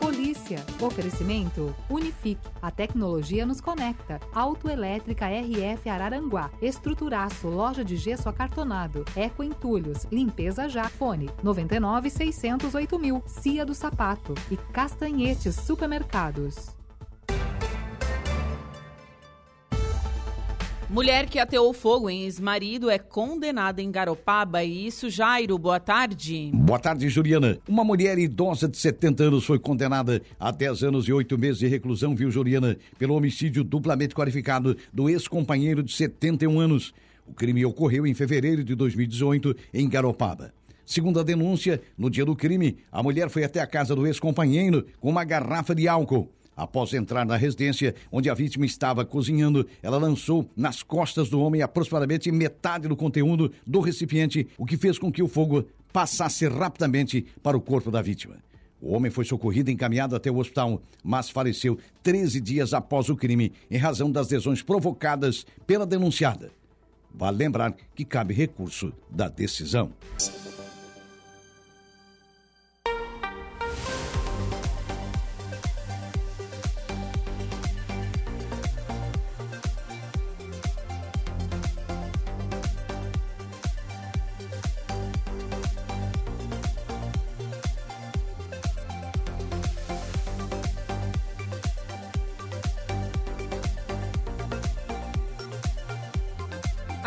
Polícia. 0.00 0.64
Oferecimento 0.80 1.76
Unifique. 1.90 2.40
A 2.62 2.70
tecnologia 2.70 3.44
nos 3.44 3.60
conecta. 3.60 4.18
Autoelétrica 4.32 5.26
RF 5.26 5.86
Araranguá. 5.86 6.50
Estruturaço. 6.62 7.46
Loja 7.48 7.84
de 7.84 7.96
gesso 7.96 8.26
acartonado. 8.26 9.04
Eco 9.14 9.44
Entulhos. 9.44 10.06
Limpeza 10.10 10.66
já. 10.66 10.88
Fone 10.88 11.28
99 11.42 12.08
608 12.08 12.98
mil. 12.98 13.22
Cia 13.26 13.66
do 13.66 13.74
Sapato. 13.74 14.34
E 14.50 14.56
Castanhetes 14.56 15.56
Supermercados. 15.56 16.77
Mulher 20.90 21.26
que 21.26 21.38
ateou 21.38 21.74
fogo 21.74 22.08
em 22.08 22.22
ex-marido 22.22 22.88
é 22.88 22.98
condenada 22.98 23.82
em 23.82 23.90
Garopaba. 23.90 24.64
E 24.64 24.86
isso, 24.86 25.10
Jairo, 25.10 25.58
boa 25.58 25.78
tarde. 25.78 26.50
Boa 26.54 26.78
tarde, 26.78 27.10
Juliana. 27.10 27.58
Uma 27.68 27.84
mulher 27.84 28.18
idosa 28.18 28.66
de 28.66 28.78
70 28.78 29.24
anos 29.24 29.44
foi 29.44 29.58
condenada 29.58 30.22
a 30.40 30.50
10 30.50 30.84
anos 30.84 31.06
e 31.06 31.12
8 31.12 31.36
meses 31.36 31.58
de 31.58 31.66
reclusão, 31.66 32.16
viu, 32.16 32.30
Juliana, 32.30 32.74
pelo 32.98 33.14
homicídio 33.14 33.62
duplamente 33.62 34.14
qualificado 34.14 34.74
do 34.90 35.10
ex-companheiro 35.10 35.82
de 35.82 35.92
71 35.92 36.58
anos. 36.58 36.94
O 37.26 37.34
crime 37.34 37.66
ocorreu 37.66 38.06
em 38.06 38.14
fevereiro 38.14 38.64
de 38.64 38.74
2018 38.74 39.54
em 39.74 39.86
Garopaba. 39.90 40.54
Segundo 40.86 41.20
a 41.20 41.22
denúncia, 41.22 41.82
no 41.98 42.08
dia 42.08 42.24
do 42.24 42.34
crime, 42.34 42.78
a 42.90 43.02
mulher 43.02 43.28
foi 43.28 43.44
até 43.44 43.60
a 43.60 43.66
casa 43.66 43.94
do 43.94 44.06
ex-companheiro 44.06 44.86
com 44.98 45.10
uma 45.10 45.22
garrafa 45.22 45.74
de 45.74 45.86
álcool. 45.86 46.30
Após 46.58 46.92
entrar 46.92 47.24
na 47.24 47.36
residência 47.36 47.94
onde 48.10 48.28
a 48.28 48.34
vítima 48.34 48.66
estava 48.66 49.04
cozinhando, 49.04 49.64
ela 49.80 49.96
lançou 49.96 50.50
nas 50.56 50.82
costas 50.82 51.30
do 51.30 51.40
homem 51.40 51.62
aproximadamente 51.62 52.32
metade 52.32 52.88
do 52.88 52.96
conteúdo 52.96 53.52
do 53.64 53.78
recipiente, 53.78 54.48
o 54.58 54.66
que 54.66 54.76
fez 54.76 54.98
com 54.98 55.12
que 55.12 55.22
o 55.22 55.28
fogo 55.28 55.64
passasse 55.92 56.48
rapidamente 56.48 57.24
para 57.44 57.56
o 57.56 57.60
corpo 57.60 57.92
da 57.92 58.02
vítima. 58.02 58.38
O 58.82 58.92
homem 58.92 59.08
foi 59.08 59.24
socorrido 59.24 59.70
e 59.70 59.72
encaminhado 59.72 60.16
até 60.16 60.32
o 60.32 60.38
hospital, 60.38 60.82
mas 61.00 61.30
faleceu 61.30 61.78
13 62.02 62.40
dias 62.40 62.74
após 62.74 63.08
o 63.08 63.14
crime, 63.14 63.52
em 63.70 63.78
razão 63.78 64.10
das 64.10 64.28
lesões 64.28 64.60
provocadas 64.60 65.46
pela 65.64 65.86
denunciada. 65.86 66.50
Vale 67.14 67.36
lembrar 67.36 67.72
que 67.94 68.04
cabe 68.04 68.34
recurso 68.34 68.92
da 69.08 69.28
decisão. 69.28 69.92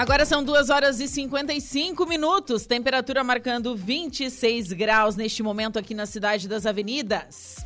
Agora 0.02 0.26
são 0.26 0.44
2 0.44 0.72
horas 0.72 1.00
e 1.00 1.08
55 1.08 2.08
minutos, 2.08 2.66
temperatura 2.66 3.24
marcando 3.24 3.76
26 3.76 4.74
graus 4.74 5.16
neste 5.16 5.44
momento 5.44 5.78
aqui 5.78 5.94
na 5.94 6.08
cidade 6.08 6.48
das 6.48 6.66
avenidas. 6.66 7.58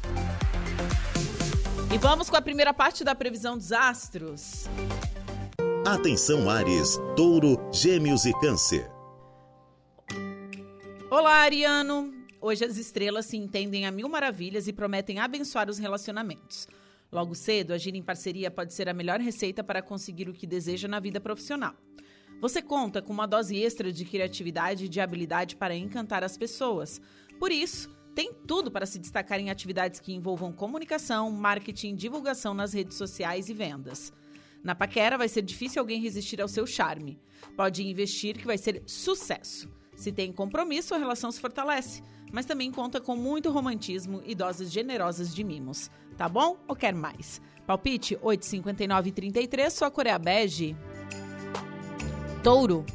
E 1.93 1.97
vamos 1.97 2.29
com 2.29 2.35
a 2.35 2.41
primeira 2.41 2.73
parte 2.73 3.05
da 3.05 3.15
previsão 3.15 3.57
dos 3.57 3.71
astros. 3.71 4.65
Atenção 5.87 6.49
Ares, 6.49 6.99
Touro, 7.15 7.57
Gêmeos 7.71 8.25
e 8.25 8.33
Câncer. 8.41 8.85
Olá, 11.09 11.35
Ariano. 11.35 12.13
Hoje 12.41 12.65
as 12.65 12.75
estrelas 12.75 13.27
se 13.27 13.37
entendem 13.37 13.85
a 13.85 13.91
mil 13.91 14.09
maravilhas 14.09 14.67
e 14.67 14.73
prometem 14.73 15.19
abençoar 15.19 15.69
os 15.69 15.77
relacionamentos. 15.77 16.67
Logo 17.09 17.33
cedo, 17.33 17.71
agir 17.71 17.95
em 17.95 18.03
parceria 18.03 18.51
pode 18.51 18.73
ser 18.73 18.89
a 18.89 18.93
melhor 18.93 19.21
receita 19.21 19.63
para 19.63 19.81
conseguir 19.81 20.27
o 20.27 20.33
que 20.33 20.45
deseja 20.45 20.85
na 20.85 20.99
vida 20.99 21.21
profissional. 21.21 21.73
Você 22.41 22.61
conta 22.61 23.01
com 23.01 23.13
uma 23.13 23.25
dose 23.25 23.55
extra 23.55 23.91
de 23.91 24.05
criatividade 24.05 24.85
e 24.85 24.89
de 24.89 24.99
habilidade 24.99 25.55
para 25.55 25.75
encantar 25.75 26.23
as 26.23 26.37
pessoas. 26.37 27.01
Por 27.39 27.51
isso, 27.51 27.89
tem 28.13 28.33
tudo 28.47 28.71
para 28.71 28.85
se 28.85 28.99
destacar 28.99 29.39
em 29.39 29.49
atividades 29.49 29.99
que 29.99 30.13
envolvam 30.13 30.51
comunicação, 30.51 31.31
marketing, 31.31 31.95
divulgação 31.95 32.53
nas 32.53 32.73
redes 32.73 32.97
sociais 32.97 33.49
e 33.49 33.53
vendas. 33.53 34.13
Na 34.63 34.73
paquera 34.73 35.17
vai 35.17 35.27
ser 35.27 35.41
difícil 35.41 35.81
alguém 35.81 36.01
resistir 36.01 36.41
ao 36.41 36.47
seu 36.47 36.65
charme. 36.65 37.19
Pode 37.55 37.85
investir 37.87 38.37
que 38.37 38.47
vai 38.47 38.57
ser 38.57 38.81
sucesso. 38.85 39.69
Se 39.95 40.11
tem 40.11 40.31
compromisso, 40.31 40.95
a 40.95 40.97
relação 40.97 41.31
se 41.31 41.39
fortalece, 41.39 42.01
mas 42.31 42.45
também 42.45 42.71
conta 42.71 42.99
com 42.99 43.15
muito 43.15 43.51
romantismo 43.51 44.21
e 44.25 44.33
doses 44.33 44.71
generosas 44.71 45.33
de 45.33 45.43
mimos. 45.43 45.89
Tá 46.17 46.27
bom 46.27 46.57
ou 46.67 46.75
quer 46.75 46.93
mais? 46.93 47.41
Palpite 47.67 48.17
85933, 48.21 49.73
sua 49.73 49.91
cor 49.91 50.07
é 50.07 50.17
bege. 50.17 50.75
Touro. 52.45 52.85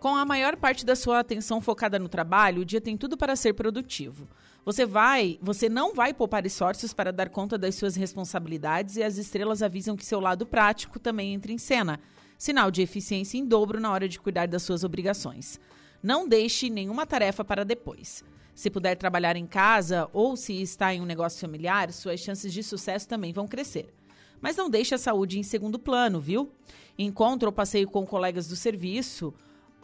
Com 0.00 0.16
a 0.16 0.24
maior 0.24 0.56
parte 0.56 0.86
da 0.86 0.96
sua 0.96 1.18
atenção 1.18 1.60
focada 1.60 1.98
no 1.98 2.08
trabalho, 2.08 2.62
o 2.62 2.64
dia 2.64 2.80
tem 2.80 2.96
tudo 2.96 3.14
para 3.14 3.36
ser 3.36 3.52
produtivo. 3.52 4.26
Você 4.64 4.86
vai, 4.86 5.38
você 5.42 5.68
não 5.68 5.92
vai 5.92 6.14
poupar 6.14 6.46
esforços 6.46 6.94
para 6.94 7.12
dar 7.12 7.28
conta 7.28 7.58
das 7.58 7.74
suas 7.74 7.94
responsabilidades 7.94 8.96
e 8.96 9.02
as 9.02 9.18
estrelas 9.18 9.62
avisam 9.62 9.98
que 9.98 10.06
seu 10.06 10.18
lado 10.18 10.46
prático 10.46 10.98
também 10.98 11.34
entra 11.34 11.52
em 11.52 11.58
cena. 11.58 12.00
Sinal 12.38 12.70
de 12.70 12.80
eficiência 12.80 13.36
em 13.36 13.44
dobro 13.44 13.78
na 13.78 13.92
hora 13.92 14.08
de 14.08 14.18
cuidar 14.18 14.48
das 14.48 14.62
suas 14.62 14.82
obrigações. 14.82 15.60
Não 16.02 16.26
deixe 16.26 16.70
nenhuma 16.70 17.04
tarefa 17.04 17.44
para 17.44 17.66
depois. 17.66 18.24
Se 18.54 18.70
puder 18.70 18.96
trabalhar 18.96 19.36
em 19.36 19.46
casa 19.46 20.08
ou 20.10 20.38
se 20.38 20.62
está 20.62 20.94
em 20.94 21.02
um 21.02 21.06
negócio 21.06 21.38
familiar, 21.38 21.92
suas 21.92 22.18
chances 22.18 22.50
de 22.50 22.62
sucesso 22.62 23.06
também 23.06 23.30
vão 23.30 23.46
crescer. 23.46 23.92
Mas 24.40 24.56
não 24.56 24.70
deixe 24.70 24.94
a 24.94 24.98
saúde 24.98 25.38
em 25.38 25.42
segundo 25.42 25.78
plano, 25.78 26.20
viu? 26.20 26.50
Encontro 26.98 27.48
ou 27.48 27.52
passeio 27.52 27.88
com 27.88 28.06
colegas 28.06 28.46
do 28.48 28.56
serviço 28.56 29.34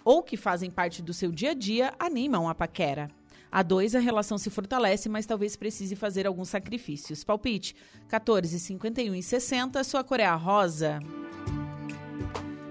ou 0.05 0.23
que 0.23 0.37
fazem 0.37 0.71
parte 0.71 1.03
do 1.03 1.13
seu 1.13 1.31
dia 1.31 1.51
a 1.51 1.55
dia 1.55 1.95
animam 1.99 2.49
a 2.49 2.55
paquera. 2.55 3.11
A 3.51 3.63
dois, 3.63 3.95
a 3.95 4.01
relação 4.01 4.39
se 4.39 4.49
fortalece, 4.49 5.11
mas 5.11 5.27
talvez 5.27 5.57
precise 5.57 5.95
fazer 5.95 6.27
alguns 6.27 6.49
sacrifícios. 6.49 7.23
Palpite: 7.23 7.77
14, 8.09 8.59
51 8.59 9.15
e 9.15 9.23
60, 9.23 9.85
sua 9.85 10.03
cor 10.03 10.21
é 10.21 10.25
a 10.25 10.35
rosa. 10.35 11.01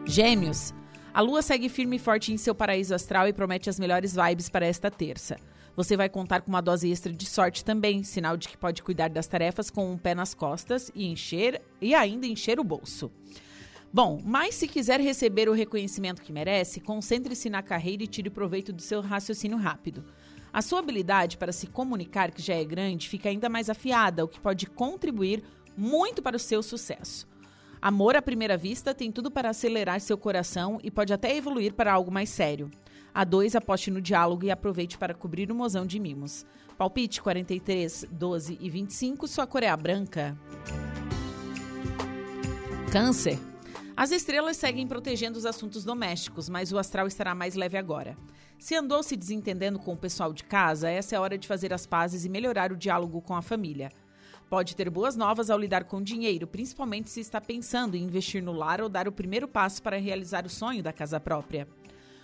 Gêmeos. 0.06 0.73
A 1.13 1.21
lua 1.21 1.41
segue 1.41 1.69
firme 1.69 1.97
e 1.97 1.99
forte 1.99 2.34
em 2.34 2.38
seu 2.38 2.56
paraíso 2.56 2.95
astral 2.95 3.27
e 3.27 3.34
promete 3.34 3.69
as 3.69 3.80
melhores 3.80 4.15
vibes 4.15 4.49
para 4.49 4.65
esta 4.65 4.89
terça. 4.89 5.38
Você 5.75 5.95
vai 5.95 6.10
contar 6.10 6.41
com 6.41 6.49
uma 6.49 6.62
dose 6.62 6.89
extra 6.89 7.13
de 7.13 7.25
sorte 7.25 7.63
também, 7.63 8.04
sinal 8.04 8.36
de 8.36 8.49
que 8.49 8.58
pode 8.58 8.82
cuidar 8.82 9.10
das 9.10 9.27
tarefas 9.27 9.69
com 9.69 9.91
um 9.91 9.97
pé 9.97 10.15
nas 10.15 10.34
costas 10.34 10.91
e 10.95 11.06
encher 11.06 11.62
e 11.80 11.93
ainda 11.93 12.25
encher 12.25 12.60
o 12.60 12.63
bolso. 12.63 13.12
Bom, 13.93 14.21
mas 14.23 14.56
se 14.56 14.69
quiser 14.69 15.01
receber 15.01 15.49
o 15.49 15.54
reconhecimento 15.54 16.21
que 16.21 16.32
merece, 16.32 16.80
concentre-se 16.80 17.49
na 17.49 17.62
carreira 17.62 18.04
e 18.04 18.08
tire 18.08 18.30
proveito 18.30 18.71
do 18.71 18.82
seu 18.82 19.01
raciocínio 19.01 19.58
rápido. 19.58 20.06
A 20.54 20.62
sua 20.62 20.80
habilidade 20.80 21.38
para 21.38 21.51
se 21.51 21.67
comunicar, 21.67 22.32
que 22.32 22.41
já 22.41 22.56
é 22.56 22.63
grande, 22.63 23.10
fica 23.10 23.27
ainda 23.27 23.49
mais 23.49 23.69
afiada, 23.69 24.23
o 24.23 24.30
que 24.30 24.39
pode 24.39 24.65
contribuir 24.65 25.43
muito 25.75 26.21
para 26.21 26.38
o 26.38 26.39
seu 26.39 26.63
sucesso. 26.63 27.27
Amor 27.82 28.15
à 28.15 28.21
primeira 28.21 28.56
vista 28.56 28.93
tem 28.93 29.12
tudo 29.12 29.30
para 29.30 29.49
acelerar 29.49 29.99
seu 29.99 30.17
coração 30.17 30.80
e 30.84 30.89
pode 30.89 31.12
até 31.12 31.36
evoluir 31.36 31.73
para 31.73 31.91
algo 31.91 32.12
mais 32.12 32.30
sério. 32.30 32.71
A 33.13 33.25
dois, 33.25 33.56
aposte 33.56 33.91
no 33.91 34.01
diálogo 34.01 34.45
e 34.45 34.51
aproveite 34.51 34.97
para 34.97 35.13
cobrir 35.13 35.51
o 35.51 35.56
mozão 35.56 35.86
de 35.86 35.99
mimos. 35.99 36.45
Palpite 36.77 37.21
43, 37.21 38.06
12 38.10 38.58
e 38.62 38.69
25, 38.69 39.27
sua 39.27 39.45
cor 39.45 39.63
é 39.63 39.67
a 39.67 39.75
branca. 39.75 40.38
Câncer. 42.89 43.51
As 44.02 44.10
estrelas 44.10 44.58
seguem 44.58 44.88
protegendo 44.88 45.38
os 45.38 45.46
assuntos 45.46 45.84
domésticos, 45.84 46.50
mas 46.50 46.72
o 46.72 46.80
astral 46.80 47.06
estará 47.06 47.36
mais 47.36 47.54
leve 47.54 47.78
agora. 47.78 48.18
Se 48.58 48.74
andou 48.74 49.04
se 49.04 49.16
desentendendo 49.16 49.78
com 49.78 49.94
o 49.94 49.96
pessoal 49.96 50.34
de 50.34 50.44
casa, 50.44 50.90
essa 50.90 51.14
é 51.14 51.18
a 51.20 51.22
hora 51.22 51.38
de 51.38 51.48
fazer 51.48 51.72
as 51.72 51.86
pazes 51.86 52.26
e 52.26 52.30
melhorar 52.30 52.72
o 52.72 52.76
diálogo 52.76 53.22
com 53.22 53.36
a 53.36 53.44
família. 53.44 53.92
Pode 54.50 54.76
ter 54.76 54.90
boas 54.90 55.16
novas 55.16 55.52
ao 55.52 55.60
lidar 55.60 55.84
com 55.84 56.02
dinheiro, 56.02 56.48
principalmente 56.48 57.12
se 57.12 57.20
está 57.20 57.40
pensando 57.40 57.96
em 57.96 58.02
investir 58.02 58.42
no 58.42 58.54
lar 58.54 58.82
ou 58.82 58.90
dar 58.90 59.08
o 59.08 59.12
primeiro 59.12 59.48
passo 59.48 59.84
para 59.84 60.00
realizar 60.00 60.48
o 60.48 60.50
sonho 60.50 60.82
da 60.82 60.92
casa 60.92 61.20
própria. 61.20 61.68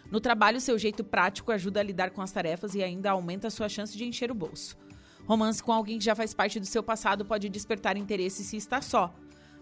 No 0.09 0.19
trabalho, 0.19 0.59
seu 0.59 0.79
jeito 0.79 1.03
prático 1.03 1.51
ajuda 1.51 1.79
a 1.79 1.83
lidar 1.83 2.09
com 2.09 2.23
as 2.23 2.31
tarefas 2.31 2.73
e 2.73 2.81
ainda 2.81 3.11
aumenta 3.11 3.49
a 3.49 3.51
sua 3.51 3.69
chance 3.69 3.95
de 3.95 4.03
encher 4.03 4.31
o 4.31 4.33
bolso. 4.33 4.75
Romance 5.27 5.61
com 5.61 5.71
alguém 5.71 5.99
que 5.99 6.05
já 6.05 6.15
faz 6.15 6.33
parte 6.33 6.59
do 6.59 6.65
seu 6.65 6.81
passado 6.81 7.23
pode 7.23 7.47
despertar 7.49 7.97
interesse 7.97 8.43
se 8.43 8.57
está 8.57 8.81
só. 8.81 9.13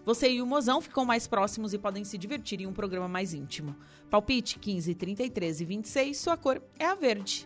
Você 0.06 0.30
e 0.30 0.40
o 0.40 0.46
mozão 0.46 0.80
ficam 0.80 1.04
mais 1.04 1.26
próximos 1.26 1.74
e 1.74 1.78
podem 1.78 2.04
se 2.04 2.16
divertir 2.16 2.60
em 2.60 2.66
um 2.66 2.72
programa 2.72 3.08
mais 3.08 3.34
íntimo. 3.34 3.74
Palpite 4.08 4.56
15, 4.56 4.94
33 4.94 5.60
e 5.60 5.64
26, 5.64 6.16
sua 6.16 6.36
cor 6.36 6.62
é 6.78 6.86
a 6.86 6.94
verde. 6.94 7.44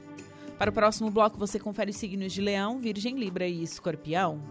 Para 0.58 0.68
o 0.68 0.74
próximo 0.74 1.10
bloco, 1.10 1.38
você 1.38 1.58
confere 1.58 1.90
os 1.90 1.96
signos 1.96 2.34
de 2.34 2.42
Leão, 2.42 2.78
Virgem, 2.78 3.18
Libra 3.18 3.48
e 3.48 3.62
Escorpião. 3.62 4.42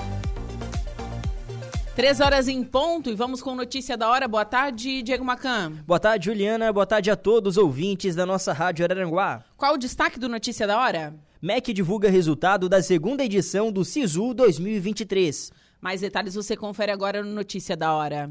Três 1.99 2.21
horas 2.21 2.47
em 2.47 2.63
ponto 2.63 3.11
e 3.11 3.15
vamos 3.17 3.43
com 3.43 3.57
notícia 3.57 3.97
da 3.97 4.09
hora. 4.09 4.29
Boa 4.29 4.45
tarde, 4.45 5.03
Diego 5.03 5.25
Macan. 5.25 5.73
Boa 5.85 5.99
tarde, 5.99 6.27
Juliana. 6.27 6.73
Boa 6.73 6.87
tarde 6.87 7.11
a 7.11 7.17
todos 7.17 7.57
os 7.57 7.59
ouvintes 7.65 8.15
da 8.15 8.25
nossa 8.25 8.53
Rádio 8.53 8.85
Araranguá. 8.85 9.43
Qual 9.57 9.75
o 9.75 9.77
destaque 9.77 10.17
do 10.17 10.29
Notícia 10.29 10.65
da 10.65 10.79
Hora? 10.79 11.13
MEC 11.43 11.73
divulga 11.73 12.09
resultado 12.09 12.69
da 12.69 12.81
segunda 12.81 13.25
edição 13.25 13.73
do 13.73 13.85
SISU 13.85 14.33
2023. 14.33 15.51
Mais 15.81 16.01
detalhes 16.01 16.37
você 16.37 16.57
confere 16.57 16.93
agora 16.93 17.21
no 17.21 17.33
Notícia 17.33 17.77
da 17.77 17.93
Hora. 17.93 18.31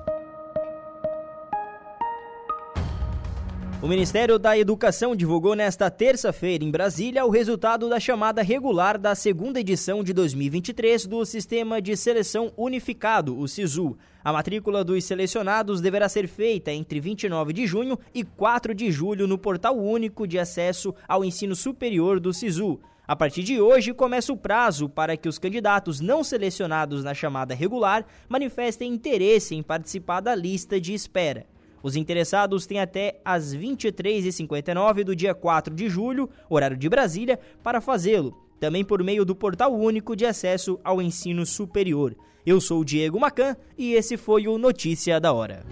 O 3.83 3.87
Ministério 3.87 4.37
da 4.37 4.55
Educação 4.55 5.15
divulgou 5.15 5.55
nesta 5.55 5.89
terça-feira 5.89 6.63
em 6.63 6.69
Brasília 6.69 7.25
o 7.25 7.31
resultado 7.31 7.89
da 7.89 7.99
chamada 7.99 8.43
regular 8.43 8.95
da 8.95 9.15
segunda 9.15 9.59
edição 9.59 10.03
de 10.03 10.13
2023 10.13 11.07
do 11.07 11.25
Sistema 11.25 11.81
de 11.81 11.97
Seleção 11.97 12.53
Unificado, 12.55 13.35
o 13.35 13.47
SISU. 13.47 13.97
A 14.23 14.31
matrícula 14.31 14.83
dos 14.83 15.03
selecionados 15.03 15.81
deverá 15.81 16.07
ser 16.07 16.27
feita 16.27 16.71
entre 16.71 16.99
29 16.99 17.53
de 17.53 17.65
junho 17.65 17.97
e 18.13 18.23
4 18.23 18.75
de 18.75 18.91
julho 18.91 19.25
no 19.25 19.35
Portal 19.35 19.75
Único 19.75 20.27
de 20.27 20.37
Acesso 20.37 20.93
ao 21.07 21.25
Ensino 21.25 21.55
Superior 21.55 22.19
do 22.19 22.31
SISU. 22.31 22.79
A 23.07 23.15
partir 23.15 23.41
de 23.41 23.59
hoje, 23.59 23.95
começa 23.95 24.31
o 24.31 24.37
prazo 24.37 24.87
para 24.87 25.17
que 25.17 25.27
os 25.27 25.39
candidatos 25.39 25.99
não 25.99 26.23
selecionados 26.23 27.03
na 27.03 27.15
chamada 27.15 27.55
regular 27.55 28.05
manifestem 28.29 28.93
interesse 28.93 29.55
em 29.55 29.63
participar 29.63 30.21
da 30.21 30.35
lista 30.35 30.79
de 30.79 30.93
espera. 30.93 31.47
Os 31.83 31.95
interessados 31.95 32.65
têm 32.65 32.79
até 32.79 33.19
às 33.25 33.55
23h59 33.55 35.03
do 35.03 35.15
dia 35.15 35.33
4 35.33 35.73
de 35.73 35.89
julho, 35.89 36.29
horário 36.49 36.77
de 36.77 36.87
Brasília, 36.87 37.39
para 37.63 37.81
fazê-lo, 37.81 38.37
também 38.59 38.83
por 38.83 39.03
meio 39.03 39.25
do 39.25 39.35
Portal 39.35 39.73
Único 39.73 40.15
de 40.15 40.25
Acesso 40.25 40.79
ao 40.83 41.01
Ensino 41.01 41.45
Superior. 41.45 42.15
Eu 42.45 42.59
sou 42.59 42.81
o 42.81 42.85
Diego 42.85 43.19
Macan 43.19 43.55
e 43.77 43.93
esse 43.93 44.17
foi 44.17 44.47
o 44.47 44.57
Notícia 44.57 45.19
da 45.19 45.31
Hora. 45.31 45.63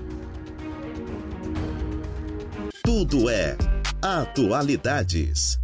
Tudo 2.84 3.30
é 3.30 3.56
Atualidades. 4.02 5.60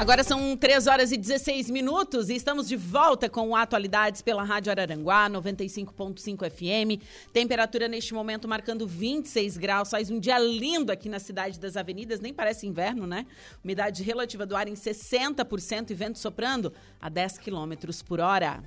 Agora 0.00 0.24
são 0.24 0.56
3 0.56 0.86
horas 0.86 1.12
e 1.12 1.16
16 1.18 1.68
minutos 1.68 2.30
e 2.30 2.34
estamos 2.34 2.66
de 2.66 2.74
volta 2.74 3.28
com 3.28 3.54
Atualidades 3.54 4.22
pela 4.22 4.42
Rádio 4.42 4.70
Araranguá, 4.70 5.28
95.5 5.28 6.50
FM. 6.50 7.04
Temperatura 7.34 7.86
neste 7.86 8.14
momento 8.14 8.48
marcando 8.48 8.86
26 8.86 9.58
graus. 9.58 9.90
Faz 9.90 10.10
um 10.10 10.18
dia 10.18 10.38
lindo 10.38 10.90
aqui 10.90 11.06
na 11.06 11.18
Cidade 11.18 11.60
das 11.60 11.76
Avenidas, 11.76 12.18
nem 12.18 12.32
parece 12.32 12.66
inverno, 12.66 13.06
né? 13.06 13.26
Umidade 13.62 14.02
relativa 14.02 14.46
do 14.46 14.56
ar 14.56 14.68
em 14.68 14.72
60% 14.72 15.90
e 15.90 15.94
vento 15.94 16.18
soprando 16.18 16.72
a 16.98 17.10
10 17.10 17.36
quilômetros 17.36 18.00
por 18.00 18.20
hora. 18.20 18.64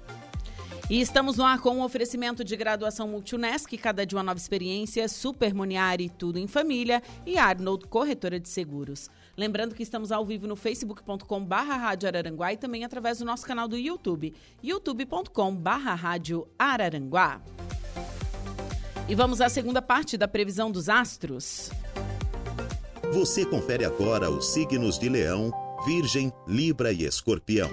E 0.87 1.01
estamos 1.01 1.37
no 1.37 1.45
ar 1.45 1.59
com 1.59 1.77
um 1.77 1.81
oferecimento 1.81 2.43
de 2.43 2.55
graduação 2.55 3.07
Multunesc, 3.07 3.75
cada 3.77 4.05
dia 4.05 4.17
uma 4.17 4.23
nova 4.23 4.37
experiência, 4.37 5.07
Super 5.07 5.51
Moniari, 5.51 6.09
tudo 6.09 6.37
em 6.37 6.45
família 6.45 7.01
e 7.25 7.39
Arnold, 7.39 7.87
corretora 7.87 8.39
de 8.39 8.49
seguros. 8.49 9.09
Lembrando 9.35 9.73
que 9.73 9.81
estamos 9.81 10.11
ao 10.11 10.23
vivo 10.23 10.45
no 10.45 10.55
facebook.com 10.55 11.43
barra 11.43 11.75
Rádio 11.75 12.07
Araranguá 12.07 12.53
e 12.53 12.57
também 12.57 12.85
através 12.85 13.17
do 13.17 13.25
nosso 13.25 13.45
canal 13.45 13.67
do 13.67 13.75
YouTube, 13.75 14.33
youtube.com 14.61 15.55
barra 15.55 15.95
Rádio 15.95 16.47
Araranguá. 16.57 17.41
E 19.09 19.15
vamos 19.15 19.41
à 19.41 19.49
segunda 19.49 19.81
parte 19.81 20.17
da 20.17 20.27
previsão 20.27 20.71
dos 20.71 20.87
astros. 20.87 21.71
Você 23.11 23.43
confere 23.43 23.83
agora 23.83 24.29
os 24.29 24.53
signos 24.53 24.99
de 24.99 25.09
Leão, 25.09 25.51
Virgem, 25.85 26.31
Libra 26.47 26.93
e 26.93 27.03
Escorpião. 27.03 27.69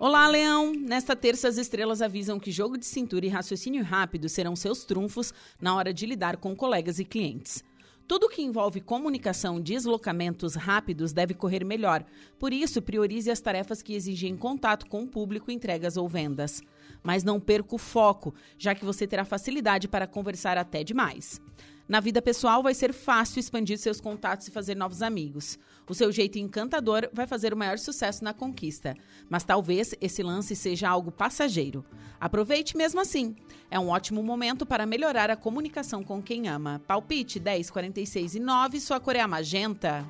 Olá, 0.00 0.26
Leão! 0.26 0.72
Nesta 0.74 1.14
terça, 1.14 1.48
as 1.48 1.58
estrelas 1.58 2.02
avisam 2.02 2.40
que 2.40 2.50
jogo 2.50 2.76
de 2.78 2.86
cintura 2.86 3.26
e 3.26 3.28
raciocínio 3.28 3.84
rápido 3.84 4.28
serão 4.28 4.56
seus 4.56 4.84
trunfos 4.84 5.32
na 5.60 5.74
hora 5.76 5.92
de 5.94 6.06
lidar 6.06 6.38
com 6.38 6.56
colegas 6.56 6.98
e 6.98 7.04
clientes. 7.04 7.62
Tudo 8.06 8.28
que 8.28 8.42
envolve 8.42 8.82
comunicação 8.82 9.58
deslocamentos 9.58 10.54
rápidos 10.54 11.12
deve 11.12 11.32
correr 11.32 11.64
melhor. 11.64 12.04
Por 12.38 12.52
isso, 12.52 12.82
priorize 12.82 13.30
as 13.30 13.40
tarefas 13.40 13.82
que 13.82 13.94
exigem 13.94 14.36
contato 14.36 14.86
com 14.86 15.04
o 15.04 15.08
público, 15.08 15.50
entregas 15.50 15.96
ou 15.96 16.06
vendas. 16.06 16.60
Mas 17.02 17.24
não 17.24 17.40
perca 17.40 17.74
o 17.74 17.78
foco, 17.78 18.34
já 18.58 18.74
que 18.74 18.84
você 18.84 19.06
terá 19.06 19.24
facilidade 19.24 19.88
para 19.88 20.06
conversar 20.06 20.58
até 20.58 20.84
demais. 20.84 21.40
Na 21.86 22.00
vida 22.00 22.22
pessoal, 22.22 22.62
vai 22.62 22.72
ser 22.72 22.94
fácil 22.94 23.38
expandir 23.38 23.78
seus 23.78 24.00
contatos 24.00 24.48
e 24.48 24.50
fazer 24.50 24.74
novos 24.74 25.02
amigos. 25.02 25.58
O 25.86 25.94
seu 25.94 26.10
jeito 26.10 26.38
encantador 26.38 27.10
vai 27.12 27.26
fazer 27.26 27.52
o 27.52 27.56
maior 27.56 27.78
sucesso 27.78 28.24
na 28.24 28.32
conquista. 28.32 28.96
Mas 29.28 29.44
talvez 29.44 29.94
esse 30.00 30.22
lance 30.22 30.56
seja 30.56 30.88
algo 30.88 31.12
passageiro. 31.12 31.84
Aproveite 32.18 32.74
mesmo 32.74 33.00
assim. 33.00 33.36
É 33.70 33.78
um 33.78 33.90
ótimo 33.90 34.22
momento 34.22 34.64
para 34.64 34.86
melhorar 34.86 35.30
a 35.30 35.36
comunicação 35.36 36.02
com 36.02 36.22
quem 36.22 36.48
ama. 36.48 36.80
Palpite 36.86 37.38
10, 37.38 37.70
46 37.70 38.36
e 38.36 38.40
9, 38.40 38.80
sua 38.80 38.98
cor 38.98 39.14
é 39.14 39.20
a 39.20 39.28
magenta. 39.28 40.06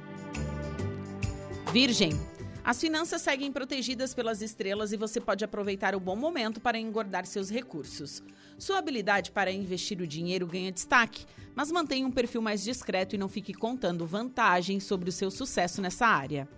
Virgem. 1.73 2.34
As 2.65 2.81
finanças 2.81 3.21
seguem 3.21 3.53
protegidas 3.53 4.15
pelas 4.15 4.41
estrelas 4.41 4.91
e 4.91 4.97
você 4.97 5.21
pode 5.21 5.45
aproveitar 5.45 5.95
o 5.95 6.01
bom 6.01 6.17
momento 6.17 6.63
para 6.63 6.79
engordar 6.79 7.27
seus 7.27 7.51
recursos. 7.51 8.23
Sua 8.57 8.79
habilidade 8.79 9.31
para 9.33 9.53
investir 9.53 10.01
o 10.01 10.07
dinheiro 10.07 10.47
ganha 10.47 10.73
destaque, 10.73 11.27
mas 11.55 11.71
mantenha 11.71 12.07
um 12.07 12.11
perfil 12.11 12.41
mais 12.41 12.65
discreto 12.65 13.15
e 13.15 13.19
não 13.19 13.29
fique 13.29 13.53
contando 13.53 14.07
vantagens 14.07 14.85
sobre 14.85 15.11
o 15.11 15.13
seu 15.13 15.31
sucesso 15.31 15.83
nessa 15.83 16.07
área. 16.07 16.49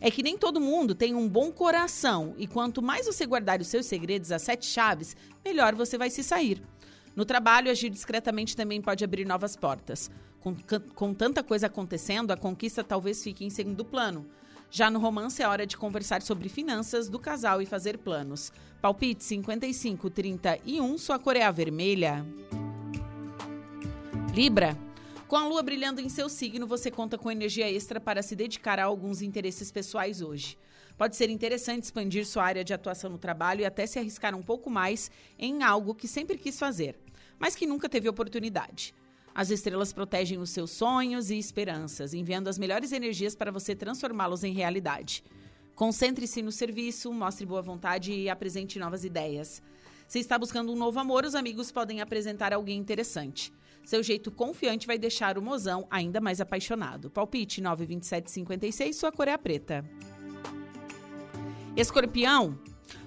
É 0.00 0.10
que 0.10 0.24
nem 0.24 0.36
todo 0.36 0.60
mundo 0.60 0.92
tem 0.92 1.14
um 1.14 1.28
bom 1.28 1.52
coração 1.52 2.34
e 2.36 2.48
quanto 2.48 2.82
mais 2.82 3.06
você 3.06 3.24
guardar 3.24 3.60
os 3.60 3.68
seus 3.68 3.86
segredos 3.86 4.32
às 4.32 4.42
sete 4.42 4.66
chaves, 4.66 5.16
melhor 5.44 5.76
você 5.76 5.96
vai 5.96 6.10
se 6.10 6.24
sair. 6.24 6.60
No 7.14 7.24
trabalho, 7.24 7.70
agir 7.70 7.90
discretamente 7.90 8.56
também 8.56 8.82
pode 8.82 9.04
abrir 9.04 9.24
novas 9.24 9.54
portas. 9.54 10.10
Com, 10.40 10.56
com 10.96 11.14
tanta 11.14 11.44
coisa 11.44 11.68
acontecendo, 11.68 12.32
a 12.32 12.36
conquista 12.36 12.82
talvez 12.82 13.22
fique 13.22 13.44
em 13.44 13.50
segundo 13.50 13.84
plano. 13.84 14.26
Já 14.70 14.90
no 14.90 14.98
romance, 14.98 15.42
é 15.42 15.48
hora 15.48 15.66
de 15.66 15.76
conversar 15.76 16.22
sobre 16.22 16.48
finanças 16.48 17.08
do 17.08 17.18
casal 17.18 17.62
e 17.62 17.66
fazer 17.66 17.98
planos. 17.98 18.52
Palpite 18.80 19.22
55, 19.22 20.10
31, 20.10 20.98
sua 20.98 21.18
cor 21.18 21.36
é 21.36 21.42
a 21.42 21.50
vermelha. 21.50 22.24
Libra. 24.34 24.76
Com 25.28 25.36
a 25.36 25.46
lua 25.46 25.62
brilhando 25.62 26.00
em 26.00 26.08
seu 26.08 26.28
signo, 26.28 26.66
você 26.66 26.90
conta 26.90 27.16
com 27.16 27.30
energia 27.30 27.70
extra 27.70 27.98
para 27.98 28.22
se 28.22 28.36
dedicar 28.36 28.78
a 28.78 28.84
alguns 28.84 29.22
interesses 29.22 29.70
pessoais 29.70 30.20
hoje. 30.20 30.58
Pode 30.98 31.16
ser 31.16 31.30
interessante 31.30 31.84
expandir 31.84 32.26
sua 32.26 32.44
área 32.44 32.64
de 32.64 32.74
atuação 32.74 33.10
no 33.10 33.18
trabalho 33.18 33.62
e 33.62 33.64
até 33.64 33.86
se 33.86 33.98
arriscar 33.98 34.34
um 34.34 34.42
pouco 34.42 34.70
mais 34.70 35.10
em 35.38 35.62
algo 35.62 35.94
que 35.94 36.06
sempre 36.06 36.36
quis 36.36 36.58
fazer, 36.58 36.98
mas 37.38 37.56
que 37.56 37.66
nunca 37.66 37.88
teve 37.88 38.08
oportunidade. 38.08 38.94
As 39.34 39.50
estrelas 39.50 39.92
protegem 39.92 40.38
os 40.38 40.50
seus 40.50 40.70
sonhos 40.70 41.28
e 41.28 41.36
esperanças, 41.36 42.14
enviando 42.14 42.46
as 42.46 42.56
melhores 42.56 42.92
energias 42.92 43.34
para 43.34 43.50
você 43.50 43.74
transformá-los 43.74 44.44
em 44.44 44.52
realidade. 44.52 45.24
Concentre-se 45.74 46.40
no 46.40 46.52
serviço, 46.52 47.12
mostre 47.12 47.44
boa 47.44 47.60
vontade 47.60 48.12
e 48.12 48.30
apresente 48.30 48.78
novas 48.78 49.04
ideias. 49.04 49.60
Se 50.06 50.20
está 50.20 50.38
buscando 50.38 50.72
um 50.72 50.76
novo 50.76 51.00
amor, 51.00 51.24
os 51.24 51.34
amigos 51.34 51.72
podem 51.72 52.00
apresentar 52.00 52.52
alguém 52.52 52.78
interessante. 52.78 53.52
Seu 53.84 54.04
jeito 54.04 54.30
confiante 54.30 54.86
vai 54.86 54.98
deixar 54.98 55.36
o 55.36 55.42
mozão 55.42 55.84
ainda 55.90 56.20
mais 56.20 56.40
apaixonado. 56.40 57.10
Palpite 57.10 57.60
92756, 57.60 58.94
sua 58.94 59.10
cor 59.10 59.26
é 59.26 59.32
a 59.32 59.38
preta. 59.38 59.84
Escorpião. 61.76 62.56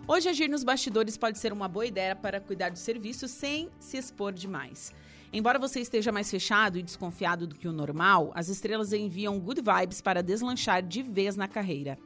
Hoje 0.05 0.27
agir 0.27 0.49
nos 0.49 0.63
bastidores 0.63 1.17
pode 1.17 1.39
ser 1.39 1.53
uma 1.53 1.69
boa 1.69 1.85
ideia 1.85 2.15
para 2.17 2.41
cuidar 2.41 2.69
do 2.69 2.77
serviço 2.77 3.29
sem 3.29 3.69
se 3.79 3.97
expor 3.97 4.33
demais. 4.33 4.93
Embora 5.31 5.59
você 5.59 5.79
esteja 5.81 6.11
mais 6.11 6.31
fechado 6.31 6.77
e 6.77 6.83
desconfiado 6.83 7.45
do 7.45 7.55
que 7.55 7.67
o 7.67 7.73
normal, 7.73 8.31
as 8.33 8.47
estrelas 8.47 8.93
enviam 8.93 9.39
good 9.39 9.61
vibes 9.61 10.01
para 10.01 10.23
deslanchar 10.23 10.81
de 10.81 11.01
vez 11.03 11.35
na 11.35 11.47
carreira. 11.47 11.97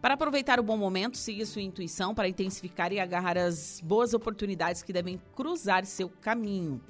Para 0.00 0.14
aproveitar 0.14 0.58
o 0.58 0.62
bom 0.62 0.78
momento, 0.78 1.18
siga 1.18 1.44
sua 1.44 1.60
intuição 1.60 2.14
para 2.14 2.28
intensificar 2.28 2.92
e 2.92 2.98
agarrar 2.98 3.36
as 3.36 3.80
boas 3.84 4.14
oportunidades 4.14 4.82
que 4.82 4.92
devem 4.92 5.20
cruzar 5.34 5.84
seu 5.84 6.08
caminho. 6.08 6.80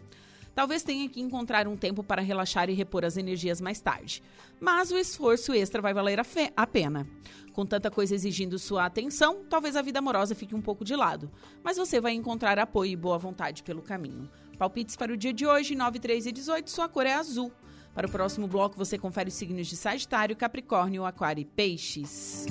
Talvez 0.55 0.83
tenha 0.83 1.09
que 1.09 1.20
encontrar 1.20 1.66
um 1.66 1.76
tempo 1.76 2.03
para 2.03 2.22
relaxar 2.22 2.68
e 2.68 2.74
repor 2.74 3.05
as 3.05 3.16
energias 3.16 3.61
mais 3.61 3.81
tarde. 3.81 4.22
Mas 4.61 4.91
o 4.93 4.99
esforço 4.99 5.55
extra 5.55 5.81
vai 5.81 5.95
valer 5.95 6.20
a, 6.20 6.26
a, 6.57 6.66
pena. 6.66 7.07
Com 7.53 7.64
tanta 7.64 7.91
coisa 7.91 8.14
exigindo 8.14 8.59
sua 8.59 8.85
atenção, 8.85 9.45
talvez 9.49 9.74
a 9.74 9.83
vida 9.83 10.01
amorosa 10.01 10.35
fique 10.35 10.55
um 10.55 10.61
pouco 10.61 10.85
de 10.85 10.95
lado. 10.95 11.31
Mas 11.64 11.76
você 11.76 12.01
vai 12.01 12.12
encontrar 12.12 12.59
apoio 12.59 12.93
e 12.93 12.97
boa 12.97 13.18
vontade 13.18 13.62
pelo 13.62 13.83
caminho. 13.83 14.28
Palpites 14.61 14.95
para 14.95 15.11
o 15.11 15.17
dia 15.17 15.33
de 15.33 15.47
hoje, 15.47 15.75
9, 15.75 15.99
3 15.99 16.27
e 16.27 16.33
18, 16.33 16.71
sua 16.71 16.87
cor 16.87 17.07
é 17.07 17.15
azul. 17.15 17.51
Para 17.95 18.07
o 18.07 18.11
próximo 18.11 18.47
bloco, 18.47 18.77
você 18.77 18.99
confere 18.99 19.31
os 19.31 19.35
signos 19.35 19.67
de 19.67 19.75
Sagitário, 19.75 20.37
Capricórnio, 20.37 21.07
Aquário 21.07 21.41
e 21.41 21.47
Peixes. 21.47 22.45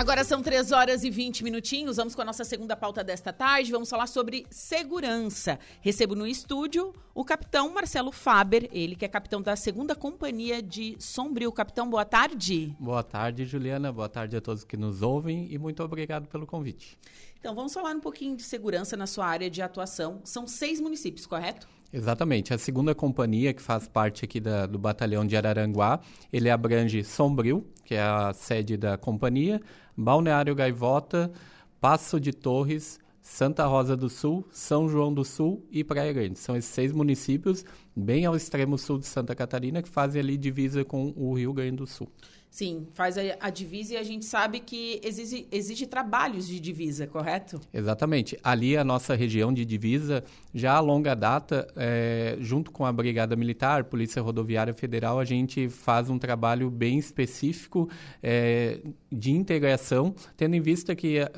Agora 0.00 0.24
são 0.24 0.42
3 0.42 0.72
horas 0.72 1.04
e 1.04 1.10
20 1.10 1.44
minutinhos. 1.44 1.98
Vamos 1.98 2.14
com 2.14 2.22
a 2.22 2.24
nossa 2.24 2.42
segunda 2.42 2.74
pauta 2.74 3.04
desta 3.04 3.34
tarde. 3.34 3.70
Vamos 3.70 3.90
falar 3.90 4.06
sobre 4.06 4.46
segurança. 4.48 5.58
Recebo 5.82 6.14
no 6.14 6.26
estúdio 6.26 6.94
o 7.14 7.22
capitão 7.22 7.68
Marcelo 7.74 8.10
Faber, 8.10 8.66
ele 8.72 8.96
que 8.96 9.04
é 9.04 9.08
capitão 9.08 9.42
da 9.42 9.54
segunda 9.56 9.94
companhia 9.94 10.62
de 10.62 10.96
Sombrio. 10.98 11.52
Capitão, 11.52 11.90
boa 11.90 12.06
tarde. 12.06 12.74
Boa 12.80 13.02
tarde, 13.02 13.44
Juliana. 13.44 13.92
Boa 13.92 14.08
tarde 14.08 14.38
a 14.38 14.40
todos 14.40 14.64
que 14.64 14.74
nos 14.74 15.02
ouvem 15.02 15.52
e 15.52 15.58
muito 15.58 15.82
obrigado 15.82 16.26
pelo 16.28 16.46
convite. 16.46 16.98
Então, 17.38 17.54
vamos 17.54 17.74
falar 17.74 17.94
um 17.94 18.00
pouquinho 18.00 18.34
de 18.34 18.42
segurança 18.42 18.96
na 18.96 19.06
sua 19.06 19.26
área 19.26 19.50
de 19.50 19.60
atuação. 19.60 20.22
São 20.24 20.46
seis 20.46 20.80
municípios, 20.80 21.26
correto? 21.26 21.68
Exatamente. 21.92 22.54
A 22.54 22.58
segunda 22.58 22.94
companhia, 22.94 23.52
que 23.52 23.60
faz 23.60 23.88
parte 23.88 24.24
aqui 24.24 24.38
da, 24.38 24.64
do 24.66 24.78
batalhão 24.78 25.26
de 25.26 25.36
Araranguá, 25.36 26.00
ele 26.32 26.48
abrange 26.48 27.02
Sombrio, 27.02 27.66
que 27.84 27.94
é 27.94 28.02
a 28.02 28.32
sede 28.32 28.76
da 28.76 28.96
companhia, 28.96 29.60
Balneário 29.96 30.54
Gaivota, 30.54 31.32
Passo 31.80 32.20
de 32.20 32.32
Torres, 32.32 33.00
Santa 33.20 33.66
Rosa 33.66 33.96
do 33.96 34.08
Sul, 34.08 34.46
São 34.50 34.88
João 34.88 35.12
do 35.12 35.24
Sul 35.24 35.66
e 35.70 35.82
Praia 35.82 36.12
Grande. 36.12 36.38
São 36.38 36.56
esses 36.56 36.70
seis 36.70 36.92
municípios, 36.92 37.64
bem 37.94 38.24
ao 38.24 38.36
extremo 38.36 38.78
sul 38.78 38.98
de 38.98 39.06
Santa 39.06 39.34
Catarina, 39.34 39.82
que 39.82 39.88
fazem 39.88 40.20
ali 40.20 40.36
divisa 40.36 40.84
com 40.84 41.12
o 41.16 41.34
Rio 41.34 41.52
Grande 41.52 41.76
do 41.76 41.86
Sul. 41.86 42.08
Sim, 42.50 42.88
faz 42.94 43.16
a, 43.16 43.22
a, 43.38 43.48
divisa 43.48 43.94
e 43.94 43.96
a 43.96 44.02
gente 44.02 44.24
sabe 44.24 44.58
que 44.58 45.00
exige, 45.04 45.46
exige 45.52 45.86
trabalhos 45.86 46.48
de 46.48 46.58
divisa, 46.58 47.06
correto? 47.06 47.60
Exatamente. 47.72 48.36
Ali 48.42 48.76
a 48.76 48.82
nossa 48.82 49.14
região 49.14 49.52
de 49.52 49.64
divisa, 49.64 50.24
já 50.52 50.74
a 50.74 50.80
longa 50.80 51.14
data, 51.14 51.68
é, 51.76 52.36
junto 52.40 52.72
com 52.72 52.84
a 52.84 52.92
Brigada 52.92 53.36
Militar, 53.36 53.84
Polícia 53.84 54.20
Rodoviária 54.20 54.74
Federal, 54.74 55.20
a 55.20 55.24
gente 55.24 55.68
faz 55.68 56.10
um 56.10 56.18
trabalho 56.18 56.68
bem 56.68 56.98
específico 56.98 57.88
é, 58.20 58.80
de 59.12 59.30
integração, 59.30 60.12
tendo 60.36 60.56
em 60.56 60.60
vista 60.60 60.96
que 60.96 61.18
é, 61.18 61.28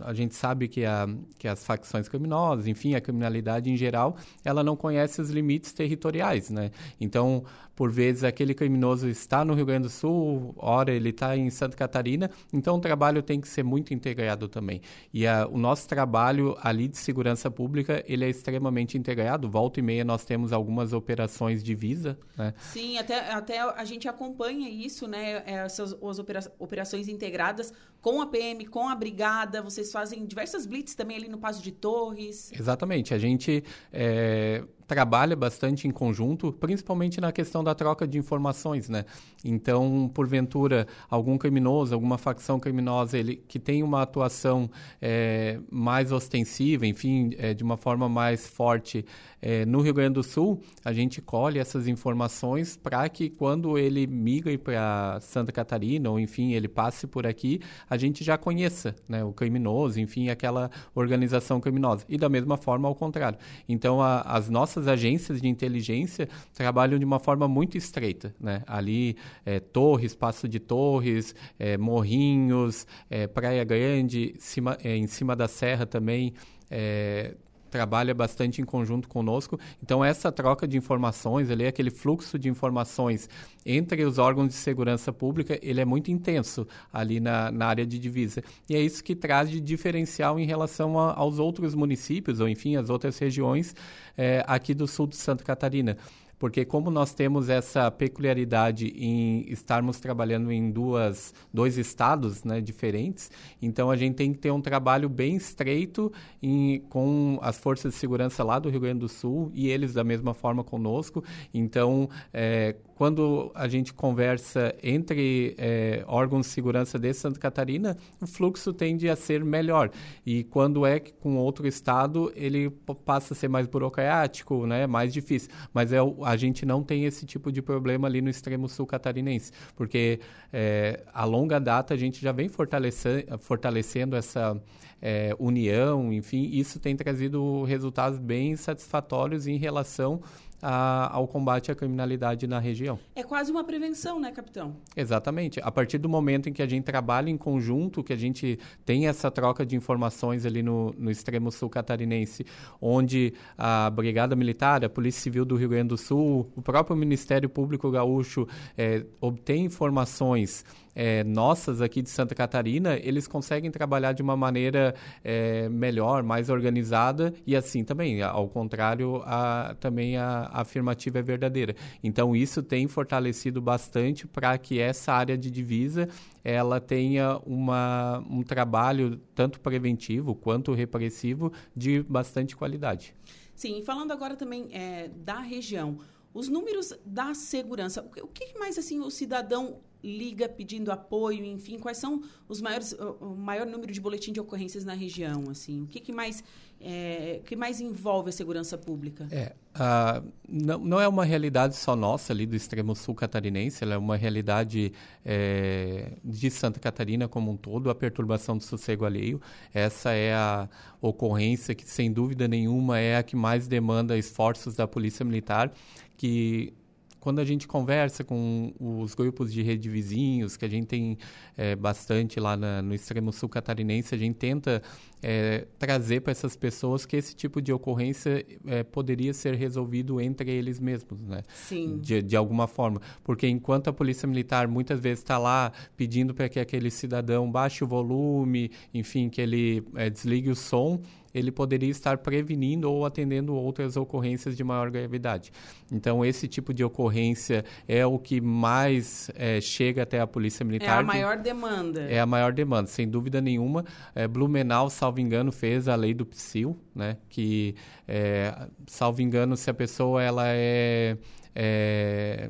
a 0.00 0.14
gente 0.14 0.34
sabe 0.34 0.68
que, 0.68 0.86
a, 0.86 1.06
que 1.38 1.46
as 1.46 1.66
facções 1.66 2.08
criminosas, 2.08 2.66
enfim, 2.66 2.94
a 2.94 3.00
criminalidade 3.00 3.70
em 3.70 3.76
geral, 3.76 4.16
ela 4.42 4.64
não 4.64 4.74
conhece 4.74 5.20
os 5.20 5.28
limites 5.28 5.70
territoriais, 5.74 6.48
né? 6.48 6.70
Então, 6.98 7.44
por 7.82 7.90
vezes 7.90 8.22
aquele 8.22 8.54
criminoso 8.54 9.08
está 9.08 9.44
no 9.44 9.54
Rio 9.54 9.66
Grande 9.66 9.88
do 9.88 9.90
Sul, 9.90 10.54
ora 10.56 10.92
ele 10.92 11.08
está 11.08 11.36
em 11.36 11.50
Santa 11.50 11.76
Catarina, 11.76 12.30
então 12.52 12.76
o 12.76 12.80
trabalho 12.80 13.24
tem 13.24 13.40
que 13.40 13.48
ser 13.48 13.64
muito 13.64 13.92
integrado 13.92 14.46
também. 14.46 14.80
E 15.12 15.26
a, 15.26 15.48
o 15.48 15.58
nosso 15.58 15.88
trabalho 15.88 16.56
ali 16.62 16.86
de 16.86 16.96
segurança 16.96 17.50
pública, 17.50 18.00
ele 18.06 18.24
é 18.24 18.28
extremamente 18.28 18.96
integrado, 18.96 19.50
volta 19.50 19.80
e 19.80 19.82
meia 19.82 20.04
nós 20.04 20.24
temos 20.24 20.52
algumas 20.52 20.92
operações 20.92 21.60
de 21.60 21.74
visa, 21.74 22.16
né? 22.38 22.54
Sim, 22.72 22.98
até, 22.98 23.32
até 23.32 23.58
a 23.58 23.84
gente 23.84 24.06
acompanha 24.06 24.70
isso, 24.70 25.08
né, 25.08 25.42
essas 25.44 25.92
as 25.92 26.18
opera, 26.20 26.38
operações 26.60 27.08
integradas 27.08 27.72
com 28.00 28.22
a 28.22 28.26
PM, 28.28 28.64
com 28.66 28.88
a 28.88 28.94
Brigada, 28.94 29.60
vocês 29.60 29.90
fazem 29.90 30.24
diversas 30.24 30.66
blitz 30.66 30.94
também 30.94 31.16
ali 31.16 31.28
no 31.28 31.38
Passo 31.38 31.60
de 31.60 31.72
Torres. 31.72 32.52
Exatamente, 32.52 33.12
a 33.12 33.18
gente 33.18 33.64
é, 33.92 34.62
trabalha 34.92 35.34
bastante 35.34 35.88
em 35.88 35.90
conjunto, 35.90 36.52
principalmente 36.52 37.18
na 37.18 37.32
questão 37.32 37.64
da 37.64 37.74
troca 37.74 38.06
de 38.06 38.18
informações, 38.18 38.90
né? 38.90 39.06
Então, 39.42 40.10
porventura, 40.12 40.86
algum 41.08 41.38
criminoso, 41.38 41.94
alguma 41.94 42.18
facção 42.18 42.60
criminosa, 42.60 43.16
ele 43.16 43.36
que 43.48 43.58
tem 43.58 43.82
uma 43.82 44.02
atuação 44.02 44.70
é, 45.00 45.58
mais 45.70 46.12
ostensiva, 46.12 46.86
enfim, 46.86 47.30
é, 47.38 47.54
de 47.54 47.64
uma 47.64 47.78
forma 47.78 48.06
mais 48.06 48.46
forte 48.46 49.06
é, 49.42 49.66
no 49.66 49.80
Rio 49.80 49.92
Grande 49.92 50.14
do 50.14 50.22
Sul, 50.22 50.62
a 50.84 50.92
gente 50.92 51.20
colhe 51.20 51.58
essas 51.58 51.88
informações 51.88 52.76
para 52.76 53.08
que 53.08 53.28
quando 53.28 53.76
ele 53.76 54.06
migra 54.06 54.56
para 54.56 55.18
Santa 55.20 55.50
Catarina, 55.50 56.08
ou 56.08 56.20
enfim, 56.20 56.52
ele 56.52 56.68
passe 56.68 57.08
por 57.08 57.26
aqui, 57.26 57.60
a 57.90 57.96
gente 57.96 58.22
já 58.22 58.38
conheça 58.38 58.94
né, 59.08 59.24
o 59.24 59.32
criminoso, 59.32 59.98
enfim, 59.98 60.28
aquela 60.28 60.70
organização 60.94 61.60
criminosa. 61.60 62.04
E 62.08 62.16
da 62.16 62.28
mesma 62.28 62.56
forma, 62.56 62.86
ao 62.86 62.94
contrário. 62.94 63.36
Então, 63.68 64.00
a, 64.00 64.20
as 64.20 64.48
nossas 64.48 64.86
agências 64.86 65.42
de 65.42 65.48
inteligência 65.48 66.28
trabalham 66.54 66.98
de 66.98 67.04
uma 67.04 67.18
forma 67.18 67.48
muito 67.48 67.76
estreita. 67.76 68.32
Né? 68.38 68.62
Ali, 68.66 69.16
é, 69.44 69.58
Torres, 69.58 70.14
Passo 70.14 70.46
de 70.46 70.60
Torres, 70.60 71.34
é, 71.58 71.76
Morrinhos, 71.76 72.86
é, 73.10 73.26
Praia 73.26 73.64
Grande, 73.64 74.34
cima, 74.38 74.78
é, 74.84 74.96
em 74.96 75.08
cima 75.08 75.34
da 75.34 75.48
Serra 75.48 75.84
também. 75.84 76.32
É, 76.70 77.34
trabalha 77.72 78.14
bastante 78.14 78.60
em 78.60 78.64
conjunto 78.64 79.08
conosco. 79.08 79.58
Então, 79.82 80.04
essa 80.04 80.30
troca 80.30 80.68
de 80.68 80.76
informações, 80.76 81.50
ali, 81.50 81.66
aquele 81.66 81.90
fluxo 81.90 82.38
de 82.38 82.48
informações 82.48 83.28
entre 83.64 84.04
os 84.04 84.18
órgãos 84.18 84.48
de 84.48 84.54
segurança 84.54 85.10
pública, 85.10 85.58
ele 85.62 85.80
é 85.80 85.84
muito 85.84 86.10
intenso 86.10 86.68
ali 86.92 87.18
na, 87.18 87.50
na 87.50 87.66
área 87.66 87.86
de 87.86 87.98
divisa. 87.98 88.44
E 88.68 88.76
é 88.76 88.80
isso 88.80 89.02
que 89.02 89.16
traz 89.16 89.50
de 89.50 89.58
diferencial 89.58 90.38
em 90.38 90.44
relação 90.44 90.98
a, 90.98 91.14
aos 91.14 91.38
outros 91.38 91.74
municípios, 91.74 92.40
ou 92.40 92.48
enfim, 92.48 92.76
as 92.76 92.90
outras 92.90 93.18
regiões 93.18 93.74
é, 94.18 94.44
aqui 94.46 94.74
do 94.74 94.86
sul 94.86 95.06
de 95.06 95.16
Santa 95.16 95.42
Catarina 95.42 95.96
porque 96.42 96.64
como 96.64 96.90
nós 96.90 97.14
temos 97.14 97.48
essa 97.48 97.88
peculiaridade 97.88 98.88
em 98.96 99.44
estarmos 99.46 100.00
trabalhando 100.00 100.50
em 100.50 100.72
duas, 100.72 101.32
dois 101.54 101.78
estados 101.78 102.42
né, 102.42 102.60
diferentes, 102.60 103.30
então 103.62 103.92
a 103.92 103.96
gente 103.96 104.16
tem 104.16 104.32
que 104.32 104.40
ter 104.40 104.50
um 104.50 104.60
trabalho 104.60 105.08
bem 105.08 105.36
estreito 105.36 106.12
em, 106.42 106.80
com 106.88 107.38
as 107.40 107.58
forças 107.58 107.94
de 107.94 108.00
segurança 108.00 108.42
lá 108.42 108.58
do 108.58 108.68
Rio 108.68 108.80
Grande 108.80 108.98
do 108.98 109.08
Sul 109.08 109.52
e 109.54 109.68
eles 109.68 109.94
da 109.94 110.02
mesma 110.02 110.34
forma 110.34 110.64
conosco. 110.64 111.22
Então, 111.54 112.08
é, 112.32 112.74
quando 112.96 113.50
a 113.54 113.66
gente 113.68 113.92
conversa 113.92 114.74
entre 114.82 115.54
é, 115.58 116.04
órgãos 116.06 116.46
de 116.46 116.52
segurança 116.52 116.98
de 116.98 117.12
Santa 117.12 117.38
Catarina, 117.38 117.96
o 118.20 118.26
fluxo 118.26 118.72
tende 118.72 119.08
a 119.08 119.16
ser 119.16 119.44
melhor. 119.44 119.90
E 120.24 120.44
quando 120.44 120.86
é 120.86 121.00
com 121.00 121.36
outro 121.36 121.66
estado, 121.66 122.32
ele 122.34 122.70
passa 123.04 123.34
a 123.34 123.36
ser 123.36 123.48
mais 123.48 123.66
burocrático, 123.66 124.66
né, 124.66 124.86
mais 124.86 125.12
difícil. 125.12 125.50
Mas 125.72 125.92
é 125.92 125.98
a 125.98 126.31
a 126.32 126.36
gente 126.36 126.64
não 126.64 126.82
tem 126.82 127.04
esse 127.04 127.26
tipo 127.26 127.52
de 127.52 127.60
problema 127.60 128.08
ali 128.08 128.20
no 128.20 128.30
extremo 128.30 128.68
sul 128.68 128.86
catarinense, 128.86 129.52
porque 129.76 130.18
é, 130.52 131.02
a 131.12 131.24
longa 131.24 131.58
data 131.58 131.94
a 131.94 131.96
gente 131.96 132.20
já 132.20 132.32
vem 132.32 132.48
fortalecendo, 132.48 133.38
fortalecendo 133.38 134.16
essa 134.16 134.60
é, 135.00 135.34
união, 135.38 136.12
enfim, 136.12 136.48
isso 136.52 136.80
tem 136.80 136.96
trazido 136.96 137.64
resultados 137.64 138.18
bem 138.18 138.56
satisfatórios 138.56 139.46
em 139.46 139.56
relação 139.56 140.22
a, 140.62 141.12
ao 141.12 141.26
combate 141.26 141.72
à 141.72 141.74
criminalidade 141.74 142.46
na 142.46 142.60
região. 142.60 142.98
É 143.16 143.24
quase 143.24 143.50
uma 143.50 143.64
prevenção, 143.64 144.20
né, 144.20 144.30
capitão? 144.30 144.76
Exatamente. 144.96 145.60
A 145.60 145.72
partir 145.72 145.98
do 145.98 146.08
momento 146.08 146.48
em 146.48 146.52
que 146.52 146.62
a 146.62 146.66
gente 146.66 146.84
trabalha 146.84 147.28
em 147.28 147.36
conjunto, 147.36 148.04
que 148.04 148.12
a 148.12 148.16
gente 148.16 148.58
tem 148.84 149.08
essa 149.08 149.30
troca 149.30 149.66
de 149.66 149.74
informações 149.74 150.46
ali 150.46 150.62
no, 150.62 150.94
no 150.96 151.10
extremo 151.10 151.50
sul 151.50 151.68
catarinense, 151.68 152.46
onde 152.80 153.34
a 153.58 153.90
Brigada 153.90 154.36
Militar, 154.36 154.84
a 154.84 154.88
Polícia 154.88 155.20
Civil 155.20 155.44
do 155.44 155.56
Rio 155.56 155.68
Grande 155.68 155.88
do 155.88 155.98
Sul, 155.98 156.50
o 156.54 156.62
próprio 156.62 156.96
Ministério 156.96 157.48
Público 157.48 157.90
Gaúcho 157.90 158.46
é, 158.78 159.04
obtém 159.20 159.64
informações 159.64 160.64
é, 160.94 161.24
nossas 161.24 161.80
aqui 161.80 162.02
de 162.02 162.10
Santa 162.10 162.34
Catarina, 162.34 162.96
eles 162.96 163.26
conseguem 163.26 163.70
trabalhar 163.70 164.12
de 164.12 164.22
uma 164.22 164.36
maneira 164.36 164.94
é, 165.24 165.68
melhor, 165.68 166.22
mais 166.22 166.50
organizada 166.50 167.32
e 167.46 167.56
assim 167.56 167.84
também, 167.84 168.22
ao 168.22 168.48
contrário, 168.48 169.22
a, 169.24 169.74
também 169.80 170.16
a, 170.16 170.50
a 170.52 170.60
afirmativa 170.60 171.18
é 171.18 171.22
verdadeira. 171.22 171.74
Então 172.02 172.36
isso 172.36 172.62
tem 172.62 172.86
fortalecido 172.88 173.60
bastante 173.60 174.26
para 174.26 174.56
que 174.58 174.78
essa 174.78 175.12
área 175.12 175.36
de 175.36 175.50
divisa 175.50 176.08
ela 176.44 176.80
tenha 176.80 177.38
uma, 177.46 178.22
um 178.28 178.42
trabalho 178.42 179.20
tanto 179.34 179.60
preventivo 179.60 180.34
quanto 180.34 180.72
repressivo 180.72 181.52
de 181.74 182.02
bastante 182.02 182.56
qualidade. 182.56 183.14
Sim, 183.54 183.82
falando 183.82 184.10
agora 184.10 184.34
também 184.34 184.68
é, 184.72 185.08
da 185.08 185.38
região, 185.38 185.98
os 186.34 186.48
números 186.48 186.92
da 187.04 187.34
segurança, 187.34 188.04
o 188.22 188.26
que 188.26 188.58
mais 188.58 188.78
assim 188.78 189.00
o 189.00 189.10
cidadão 189.10 189.80
liga 190.02 190.48
pedindo 190.48 190.90
apoio, 190.90 191.44
enfim, 191.44 191.78
quais 191.78 191.98
são 191.98 192.22
os 192.48 192.60
maiores, 192.60 192.92
o 193.20 193.34
maior 193.36 193.66
número 193.66 193.92
de 193.92 194.00
boletim 194.00 194.32
de 194.32 194.40
ocorrências 194.40 194.84
na 194.84 194.94
região, 194.94 195.44
assim, 195.50 195.82
o 195.82 195.86
que, 195.86 196.00
que 196.00 196.12
mais 196.12 196.42
é, 196.84 197.40
que 197.44 197.54
mais 197.54 197.80
envolve 197.80 198.30
a 198.30 198.32
segurança 198.32 198.76
pública? 198.76 199.28
É, 199.30 199.54
uh, 199.76 200.28
não, 200.48 200.78
não 200.78 201.00
é 201.00 201.06
uma 201.06 201.24
realidade 201.24 201.76
só 201.76 201.94
nossa 201.94 202.32
ali 202.32 202.44
do 202.44 202.56
extremo 202.56 202.96
sul 202.96 203.14
catarinense, 203.14 203.84
ela 203.84 203.94
é 203.94 203.96
uma 203.96 204.16
realidade 204.16 204.92
é, 205.24 206.14
de 206.24 206.50
Santa 206.50 206.80
Catarina 206.80 207.28
como 207.28 207.52
um 207.52 207.56
todo, 207.56 207.88
a 207.88 207.94
perturbação 207.94 208.58
do 208.58 208.64
sossego 208.64 209.04
alheio. 209.04 209.40
Essa 209.72 210.10
é 210.10 210.34
a 210.34 210.68
ocorrência 211.00 211.72
que, 211.72 211.88
sem 211.88 212.12
dúvida 212.12 212.48
nenhuma, 212.48 212.98
é 212.98 213.16
a 213.16 213.22
que 213.22 213.36
mais 213.36 213.68
demanda 213.68 214.18
esforços 214.18 214.74
da 214.74 214.88
Polícia 214.88 215.24
Militar, 215.24 215.72
que 216.16 216.74
quando 217.22 217.38
a 217.38 217.44
gente 217.44 217.68
conversa 217.68 218.24
com 218.24 218.74
os 218.80 219.14
grupos 219.14 219.52
de 219.52 219.62
rede 219.62 219.82
de 219.82 219.88
vizinhos, 219.88 220.56
que 220.56 220.64
a 220.64 220.68
gente 220.68 220.88
tem 220.88 221.16
é, 221.56 221.76
bastante 221.76 222.40
lá 222.40 222.56
na, 222.56 222.82
no 222.82 222.92
extremo 222.92 223.32
sul 223.32 223.48
catarinense, 223.48 224.12
a 224.12 224.18
gente 224.18 224.34
tenta 224.34 224.82
é, 225.22 225.66
trazer 225.78 226.20
para 226.20 226.32
essas 226.32 226.56
pessoas 226.56 227.06
que 227.06 227.16
esse 227.16 227.34
tipo 227.34 227.62
de 227.62 227.72
ocorrência 227.72 228.44
é, 228.66 228.82
poderia 228.82 229.32
ser 229.32 229.54
resolvido 229.54 230.20
entre 230.20 230.50
eles 230.50 230.80
mesmos, 230.80 231.20
né? 231.22 231.42
Sim. 231.54 231.98
De, 231.98 232.20
de 232.20 232.36
alguma 232.36 232.66
forma. 232.66 233.00
Porque 233.22 233.46
enquanto 233.46 233.88
a 233.88 233.92
polícia 233.92 234.26
militar 234.26 234.66
muitas 234.66 234.98
vezes 234.98 235.20
está 235.20 235.38
lá 235.38 235.72
pedindo 235.96 236.34
para 236.34 236.48
que 236.48 236.58
aquele 236.58 236.90
cidadão 236.90 237.50
baixe 237.50 237.84
o 237.84 237.86
volume, 237.86 238.70
enfim, 238.92 239.28
que 239.28 239.40
ele 239.40 239.84
é, 239.94 240.10
desligue 240.10 240.50
o 240.50 240.56
som, 240.56 241.00
ele 241.34 241.50
poderia 241.50 241.90
estar 241.90 242.18
prevenindo 242.18 242.90
ou 242.90 243.06
atendendo 243.06 243.54
outras 243.54 243.96
ocorrências 243.96 244.56
de 244.56 244.62
maior 244.62 244.90
gravidade. 244.90 245.52
Então, 245.90 246.24
esse 246.24 246.46
tipo 246.46 246.74
de 246.74 246.84
ocorrência 246.84 247.64
é 247.88 248.04
o 248.04 248.18
que 248.18 248.40
mais 248.40 249.30
é, 249.34 249.60
chega 249.60 250.02
até 250.02 250.20
a 250.20 250.26
Polícia 250.26 250.64
Militar. 250.64 250.98
É 250.98 251.00
a 251.00 251.02
maior 251.02 251.36
demanda. 251.38 252.02
É 252.02 252.20
a 252.20 252.26
maior 252.26 252.52
demanda, 252.52 252.86
sem 252.88 253.08
dúvida 253.08 253.40
nenhuma. 253.40 253.84
É, 254.14 254.28
Blumenau, 254.28 254.90
salvo 255.12 255.20
engano, 255.20 255.52
fez 255.52 255.88
a 255.88 255.94
lei 255.94 256.14
do 256.14 256.24
PSIL, 256.24 256.76
né? 256.94 257.18
que, 257.28 257.74
é, 258.08 258.68
salvo 258.86 259.20
engano, 259.20 259.56
se 259.56 259.68
a 259.68 259.74
pessoa 259.74 260.22
ela 260.22 260.44
é 260.46 261.18
é, 261.54 262.48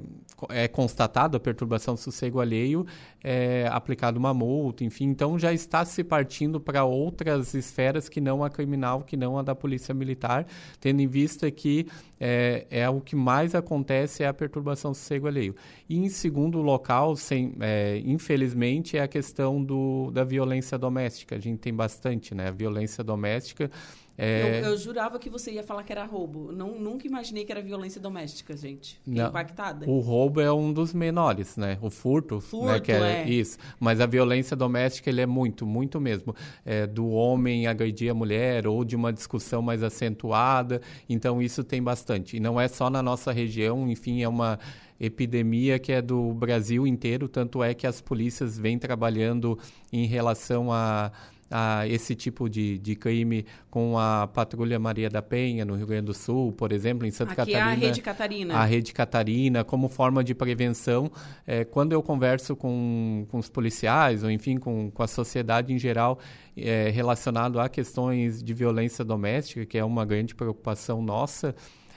é 0.49 0.69
constatada 0.69 1.37
a 1.37 1.41
perturbação 1.41 1.95
do 1.95 2.01
sossego 2.01 2.41
alheio, 2.41 2.87
é 3.23 3.69
aplicada 3.71 4.19
uma 4.19 4.35
multa, 4.35 4.85
enfim. 4.85 5.05
Então 5.05 5.39
já 5.39 5.53
está 5.53 5.85
se 5.85 6.03
partindo 6.03 6.61
para 6.61 6.85
outras 6.85 7.55
esferas 7.55 8.09
que 8.09 8.21
não 8.21 8.43
a 8.43 8.51
criminal, 8.51 9.03
que 9.03 9.17
não 9.17 9.39
a 9.39 9.43
da 9.43 9.55
polícia 9.55 9.95
militar, 9.95 10.47
tendo 10.81 11.01
em 11.01 11.07
vista 11.07 11.51
que 11.51 11.87
é, 12.19 12.67
é 12.71 12.89
o 12.89 13.01
que 13.01 13.17
mais 13.17 13.55
acontece 13.55 14.23
é 14.23 14.29
a 14.29 14.35
perturbação 14.35 14.93
do 14.93 14.97
sossego 14.97 15.27
alheio. 15.27 15.57
E 15.89 15.99
em 15.99 16.09
segundo 16.09 16.63
local, 16.63 17.17
sem, 17.17 17.55
é, 17.61 18.01
infelizmente, 18.05 18.97
é 18.97 19.03
a 19.03 19.09
questão 19.09 19.63
do, 19.63 20.11
da 20.13 20.23
violência 20.23 20.79
doméstica. 20.79 21.35
A 21.37 21.41
gente 21.41 21.59
tem 21.59 21.75
bastante, 21.75 22.35
né? 22.35 22.49
A 22.49 22.53
violência 22.53 23.03
doméstica 23.03 23.71
é... 24.17 24.61
Eu, 24.61 24.71
eu, 24.71 24.79
jurava 24.79 25.19
que 25.19 25.31
você 25.31 25.53
ia 25.53 25.63
falar 25.63 25.83
que 25.83 25.93
era 25.93 26.05
roubo. 26.05 26.53
Não, 26.53 26.79
nunca 26.79 27.07
imaginei 27.07 27.45
que 27.45 27.53
era 27.53 27.63
violência 27.63 28.01
doméstica, 28.01 28.57
gente. 28.57 29.01
Não, 29.07 29.29
impactada. 29.29 29.89
O 29.89 30.01
roubo 30.01 30.41
é 30.41 30.53
um 30.53 30.73
dos 30.73 30.93
menores, 30.93 31.57
né? 31.57 31.79
O 31.81 31.89
furto, 31.89 32.41
furto 32.41 32.67
né? 32.67 32.81
Que 32.81 32.93
é, 32.93 33.23
é, 33.23 33.29
isso. 33.29 33.59
Mas 33.81 34.01
a 34.01 34.07
violência 34.07 34.57
doméstica 34.57 35.09
ele 35.09 35.21
é 35.21 35.27
muito, 35.27 35.67
muito 35.67 36.01
mesmo. 36.01 36.35
É, 36.65 36.87
do 36.87 37.09
homem 37.09 37.67
agredir 37.67 38.11
a 38.11 38.15
mulher 38.15 38.67
ou 38.67 38.85
de 38.85 38.95
uma 38.95 39.13
discussão 39.13 39.63
mais 39.63 39.83
acentuada. 39.83 40.81
Então 41.09 41.41
isso 41.41 41.65
tem 41.65 41.83
bastante. 41.83 42.37
E 42.37 42.41
não 42.41 42.61
é 42.61 42.69
só 42.69 42.91
na 42.91 43.03
nossa 43.03 43.33
região, 43.33 43.89
enfim, 43.89 44.23
é 44.23 44.29
uma 44.29 44.59
epidemia 45.01 45.81
que 45.81 45.91
é 45.91 46.01
do 46.01 46.33
Brasil 46.33 46.87
inteiro, 46.87 47.27
tanto 47.29 47.63
é 47.63 47.75
que 47.75 47.89
as 47.89 48.01
polícias 48.01 48.57
vêm 48.57 48.79
trabalhando 48.79 49.59
em 49.93 50.07
relação 50.07 50.73
a 50.73 51.11
a 51.53 51.87
esse 51.87 52.15
tipo 52.15 52.49
de, 52.49 52.79
de 52.79 52.97
crime 52.97 53.45
com 53.71 53.99
a 53.99 54.27
Patrulha 54.27 54.79
Maria 54.79 55.11
da 55.11 55.21
Penha, 55.21 55.65
no 55.65 55.75
Rio 55.75 55.87
Grande 55.87 56.07
do 56.07 56.15
Sul, 56.15 56.53
por 56.53 56.73
exemplo, 56.73 57.07
em 57.07 57.11
Santa 57.11 57.33
Aqui 57.33 57.53
Catarina. 57.53 57.71
É 57.71 57.75
a 57.75 57.89
Rede 57.89 58.03
Catarina. 58.03 58.55
A 58.55 58.65
Rede 58.65 58.93
Catarina, 58.93 59.65
como 59.65 59.89
forma 59.89 60.25
de 60.25 60.35
prevenção. 60.35 61.13
É, 61.47 61.65
quando 61.65 61.93
eu 61.93 62.03
converso 62.03 62.57
com, 62.57 63.27
com 63.31 63.39
os 63.39 63.49
policiais, 63.49 64.25
ou 64.25 64.31
enfim, 64.31 64.57
com, 64.57 64.91
com 64.91 65.03
a 65.03 65.07
sociedade 65.07 65.73
em 65.73 65.79
geral, 65.79 66.19
é, 66.57 66.91
relacionado 66.91 67.61
a 67.61 67.69
questões 67.69 68.43
de 68.43 68.55
violência 68.55 69.05
doméstica, 69.05 69.67
que 69.67 69.77
é 69.77 69.85
uma 69.85 70.05
grande 70.05 70.35
preocupação 70.35 71.03
nossa 71.03 71.55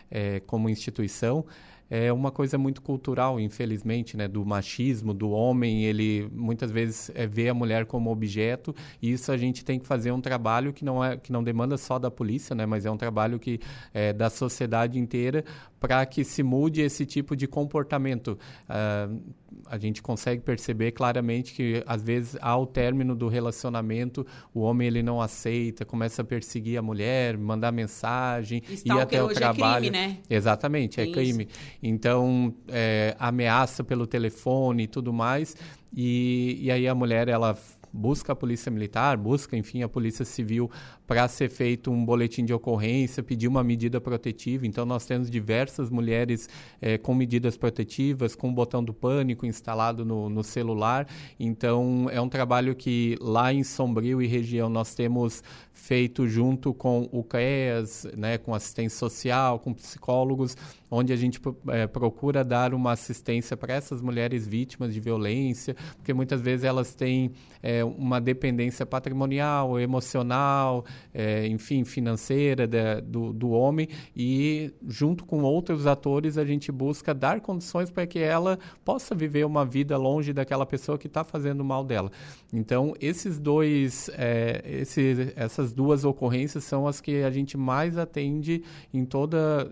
é, 0.10 0.39
como 0.41 0.70
instituição, 0.70 1.45
é 1.89 2.11
uma 2.11 2.31
coisa 2.31 2.57
muito 2.57 2.81
cultural, 2.81 3.39
infelizmente, 3.39 4.17
né, 4.17 4.27
do 4.27 4.45
machismo, 4.45 5.13
do 5.13 5.29
homem, 5.29 5.83
ele 5.86 6.29
muitas 6.33 6.71
vezes 6.71 7.11
é, 7.13 7.27
vê 7.27 7.49
a 7.49 7.53
mulher 7.53 7.86
como 7.86 8.11
objeto, 8.11 8.75
e 9.01 9.11
isso 9.11 9.31
a 9.31 9.38
gente 9.38 9.63
tem 9.63 9.79
que 9.79 9.86
fazer 9.86 10.11
um 10.11 10.21
trabalho 10.21 10.73
que 10.73 10.83
não 10.83 11.03
é 11.03 11.17
que 11.17 11.31
não 11.31 11.43
demanda 11.43 11.77
só 11.77 11.99
da 11.99 12.09
polícia, 12.09 12.55
né, 12.55 12.65
mas 12.65 12.86
é 12.86 12.91
um 12.91 12.97
trabalho 12.97 13.39
que 13.39 13.59
é 13.93 14.11
da 14.13 14.29
sociedade 14.29 14.99
inteira 14.99 15.43
para 15.88 16.05
que 16.05 16.23
se 16.23 16.41
mude 16.41 16.81
esse 16.81 17.05
tipo 17.05 17.36
de 17.36 17.47
comportamento. 17.47 18.38
Uh, 18.69 19.21
a 19.67 19.77
gente 19.77 20.01
consegue 20.01 20.41
perceber 20.41 20.91
claramente 20.91 21.53
que 21.53 21.83
às 21.88 22.03
vezes 22.03 22.38
ao 22.41 22.67
término 22.67 23.15
do 23.15 23.27
relacionamento 23.27 24.25
o 24.53 24.61
homem 24.61 24.88
ele 24.88 25.01
não 25.01 25.21
aceita, 25.21 25.86
começa 25.86 26.21
a 26.21 26.25
perseguir 26.25 26.77
a 26.77 26.81
mulher, 26.81 27.38
mandar 27.38 27.71
mensagem, 27.71 28.61
ir 28.69 28.91
até 28.91 29.23
o 29.23 29.29
trabalho. 29.29 29.88
É 29.88 29.89
crime, 29.89 30.07
né? 30.07 30.17
Exatamente, 30.29 30.99
é 30.99 31.03
Tem 31.03 31.11
é 31.11 31.15
crime. 31.15 31.47
Isso. 31.49 31.59
Então 31.81 32.53
é, 32.67 33.15
ameaça 33.17 33.83
pelo 33.83 34.05
telefone 34.05 34.83
e 34.83 34.88
tudo 34.88 35.13
mais. 35.13 35.55
E, 35.95 36.57
e 36.61 36.71
aí 36.71 36.88
a 36.88 36.93
mulher 36.93 37.29
ela 37.29 37.57
busca 37.95 38.33
a 38.33 38.35
polícia 38.35 38.69
militar, 38.69 39.17
busca, 39.17 39.55
enfim, 39.55 39.81
a 39.81 39.89
polícia 39.89 40.25
civil 40.25 40.69
para 41.07 41.27
ser 41.27 41.49
feito 41.49 41.89
um 41.91 42.05
boletim 42.05 42.43
de 42.43 42.53
ocorrência, 42.53 43.23
pedir 43.23 43.47
uma 43.47 43.63
medida 43.63 44.01
protetiva. 44.01 44.67
Então, 44.67 44.85
nós 44.85 45.05
temos 45.05 45.29
diversas 45.29 45.89
mulheres 45.89 46.49
é, 46.81 46.97
com 46.97 47.15
medidas 47.15 47.55
protetivas, 47.55 48.35
com 48.35 48.49
o 48.49 48.51
botão 48.51 48.83
do 48.83 48.93
pânico 48.93 49.45
instalado 49.45 50.03
no, 50.03 50.29
no 50.29 50.43
celular. 50.43 51.07
Então, 51.39 52.07
é 52.11 52.19
um 52.19 52.29
trabalho 52.29 52.75
que 52.75 53.17
lá 53.21 53.53
em 53.53 53.63
Sombrio 53.63 54.21
e 54.21 54.27
região 54.27 54.69
nós 54.69 54.93
temos 54.93 55.41
feito 55.73 56.27
junto 56.27 56.73
com 56.73 57.07
o 57.11 57.23
CREAS, 57.23 58.07
né, 58.17 58.37
com 58.37 58.55
assistência 58.55 58.97
social, 58.97 59.59
com 59.59 59.73
psicólogos, 59.73 60.57
onde 60.89 61.11
a 61.11 61.15
gente 61.15 61.39
é, 61.67 61.88
procura 61.88 62.43
dar 62.43 62.73
uma 62.73 62.91
assistência 62.91 63.57
para 63.57 63.73
essas 63.73 64.01
mulheres 64.01 64.47
vítimas 64.47 64.93
de 64.93 64.99
violência, 64.99 65.75
porque 65.97 66.13
muitas 66.13 66.41
vezes 66.41 66.63
elas 66.63 66.93
têm 66.93 67.31
é, 67.61 67.83
uma 67.83 68.19
dependência 68.19 68.86
patrimonial, 68.86 69.79
emocional, 69.79 70.86
é, 71.13 71.47
enfim, 71.47 71.83
financeira 71.83 72.67
do, 73.01 73.33
do 73.33 73.49
homem, 73.49 73.88
e 74.15 74.73
junto 74.88 75.25
com 75.25 75.41
outros 75.43 75.88
atores 75.88 76.38
a 76.38 76.45
gente 76.45 76.71
busca 76.71 77.13
dar 77.13 77.41
condições 77.41 77.89
para 77.89 78.05
que 78.05 78.19
ela 78.19 78.59
possa 78.83 79.15
viver 79.15 79.45
uma 79.45 79.65
vida 79.65 79.97
longe 79.97 80.33
daquela 80.33 80.65
pessoa 80.65 80.97
que 80.97 81.07
está 81.07 81.23
fazendo 81.23 81.63
mal 81.63 81.83
dela. 81.83 82.11
Então, 82.53 82.93
esses 83.01 83.39
dois, 83.39 84.09
é, 84.13 84.61
esses, 84.65 85.33
essas 85.36 85.73
duas 85.73 86.05
ocorrências 86.05 86.63
são 86.63 86.88
as 86.88 87.01
que 87.01 87.23
a 87.23 87.31
gente 87.31 87.57
mais 87.57 87.97
atende 87.97 88.63
em 88.93 89.05
toda 89.05 89.71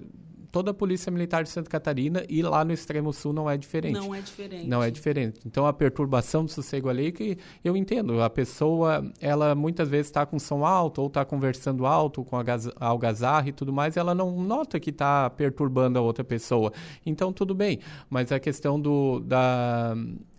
toda 0.54 0.70
a 0.70 0.74
Polícia 0.74 1.12
Militar 1.12 1.44
de 1.44 1.50
Santa 1.50 1.68
Catarina 1.68 2.24
e 2.30 2.44
lá 2.44 2.64
no 2.64 2.72
extremo 2.72 3.12
sul 3.12 3.34
não 3.34 3.50
é 3.50 3.58
diferente. 3.58 3.96
Não 3.96 4.14
é 4.14 4.22
diferente. 4.22 4.68
Não 4.68 4.84
é 4.84 4.92
diferente. 4.92 5.40
Então, 5.48 5.66
a 5.66 5.74
perturbação 5.74 6.46
do 6.46 6.52
sossego 6.52 6.90
ali, 6.90 7.12
que 7.12 7.40
eu 7.64 7.76
entendo, 7.76 8.22
a 8.22 8.30
pessoa, 8.30 9.04
ela 9.20 9.56
muitas 9.56 9.90
vezes 9.90 10.08
está 10.08 10.28
com 10.28 10.38
som 10.38 10.64
alto 10.64 11.02
ou 11.02 11.08
está 11.08 11.26
conversando 11.26 11.88
alto 11.88 12.24
com 12.24 12.38
a 12.38 12.44
algazarra 12.80 13.50
e 13.50 13.52
tudo 13.52 13.74
mais, 13.74 13.98
ela 13.98 14.14
não 14.14 14.44
nota 14.44 14.80
que 14.80 14.92
está 14.92 15.28
perturbando 15.32 15.98
a 15.98 16.04
outra 16.04 16.24
pessoa. 16.24 16.72
Então, 17.04 17.34
tudo 17.34 17.56
bem. 17.56 17.80
Mas 18.08 18.32
a 18.32 18.40
questão 18.40 18.80
do, 18.80 19.22
da 19.22 19.96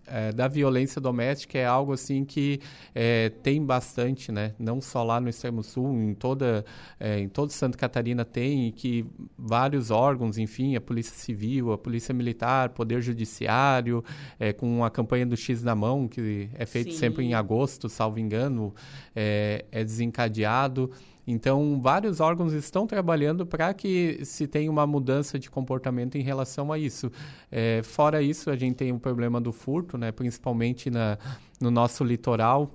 é, 0.07 0.33
da 0.33 0.49
violência 0.49 1.01
doméstica 1.01 1.59
é 1.59 1.67
algo 1.67 1.93
assim 1.93 2.25
que 2.25 2.61
é, 2.95 3.31
tem 3.43 3.65
bastante, 3.65 4.31
né? 4.31 4.55
Não 4.59 4.81
só 4.81 5.03
lá 5.03 5.21
no 5.21 5.29
extremo 5.29 5.63
sul, 5.63 5.95
em 5.95 6.15
toda 6.15 6.65
é, 6.99 7.19
em 7.19 7.29
toda 7.29 7.53
Santa 7.53 7.77
Catarina 7.77 8.25
tem 8.25 8.69
e 8.69 8.73
que 8.73 9.07
vários 9.39 9.91
órgãos, 9.91 10.39
enfim, 10.39 10.77
a 10.77 10.81
Polícia 10.81 11.15
Civil, 11.15 11.73
a 11.73 11.79
Polícia 11.79 12.15
Militar, 12.15 12.71
Poder 12.71 13.01
Judiciário, 13.01 14.05
é, 14.39 14.53
com 14.53 14.85
a 14.85 14.91
campanha 14.91 15.27
do 15.27 15.37
X 15.37 15.63
na 15.63 15.75
mão 15.75 16.09
que 16.09 16.49
é 16.55 16.67
feito 16.67 16.93
Sim. 16.93 16.99
sempre 16.99 17.25
em 17.25 17.35
agosto, 17.35 17.89
salvo 17.89 18.19
engano, 18.19 18.75
é, 19.15 19.65
é 19.71 19.85
desencadeado. 19.85 20.91
Então, 21.27 21.81
vários 21.81 22.21
órgãos 22.21 22.53
estão 22.53 22.87
trabalhando 22.87 23.47
para 23.47 23.73
que 23.73 24.21
se 24.25 24.47
tenha 24.47 24.71
uma 24.71 24.87
mudança 24.87 25.39
de 25.39 25.51
comportamento 25.51 26.17
em 26.17 26.23
relação 26.23 26.73
a 26.73 26.79
isso. 26.79 27.11
É, 27.51 27.83
fora 27.83 28.23
isso, 28.23 28.51
a 28.51 28.57
gente 28.57 28.77
tem 28.77 28.93
o 28.93 28.99
problema 28.99 29.41
do 29.41 29.53
furto, 29.53 29.97
né, 29.97 30.13
principalmente 30.13 30.91
na, 30.91 31.19
no 31.61 31.71
nosso 31.71 32.05
litoral, 32.05 32.71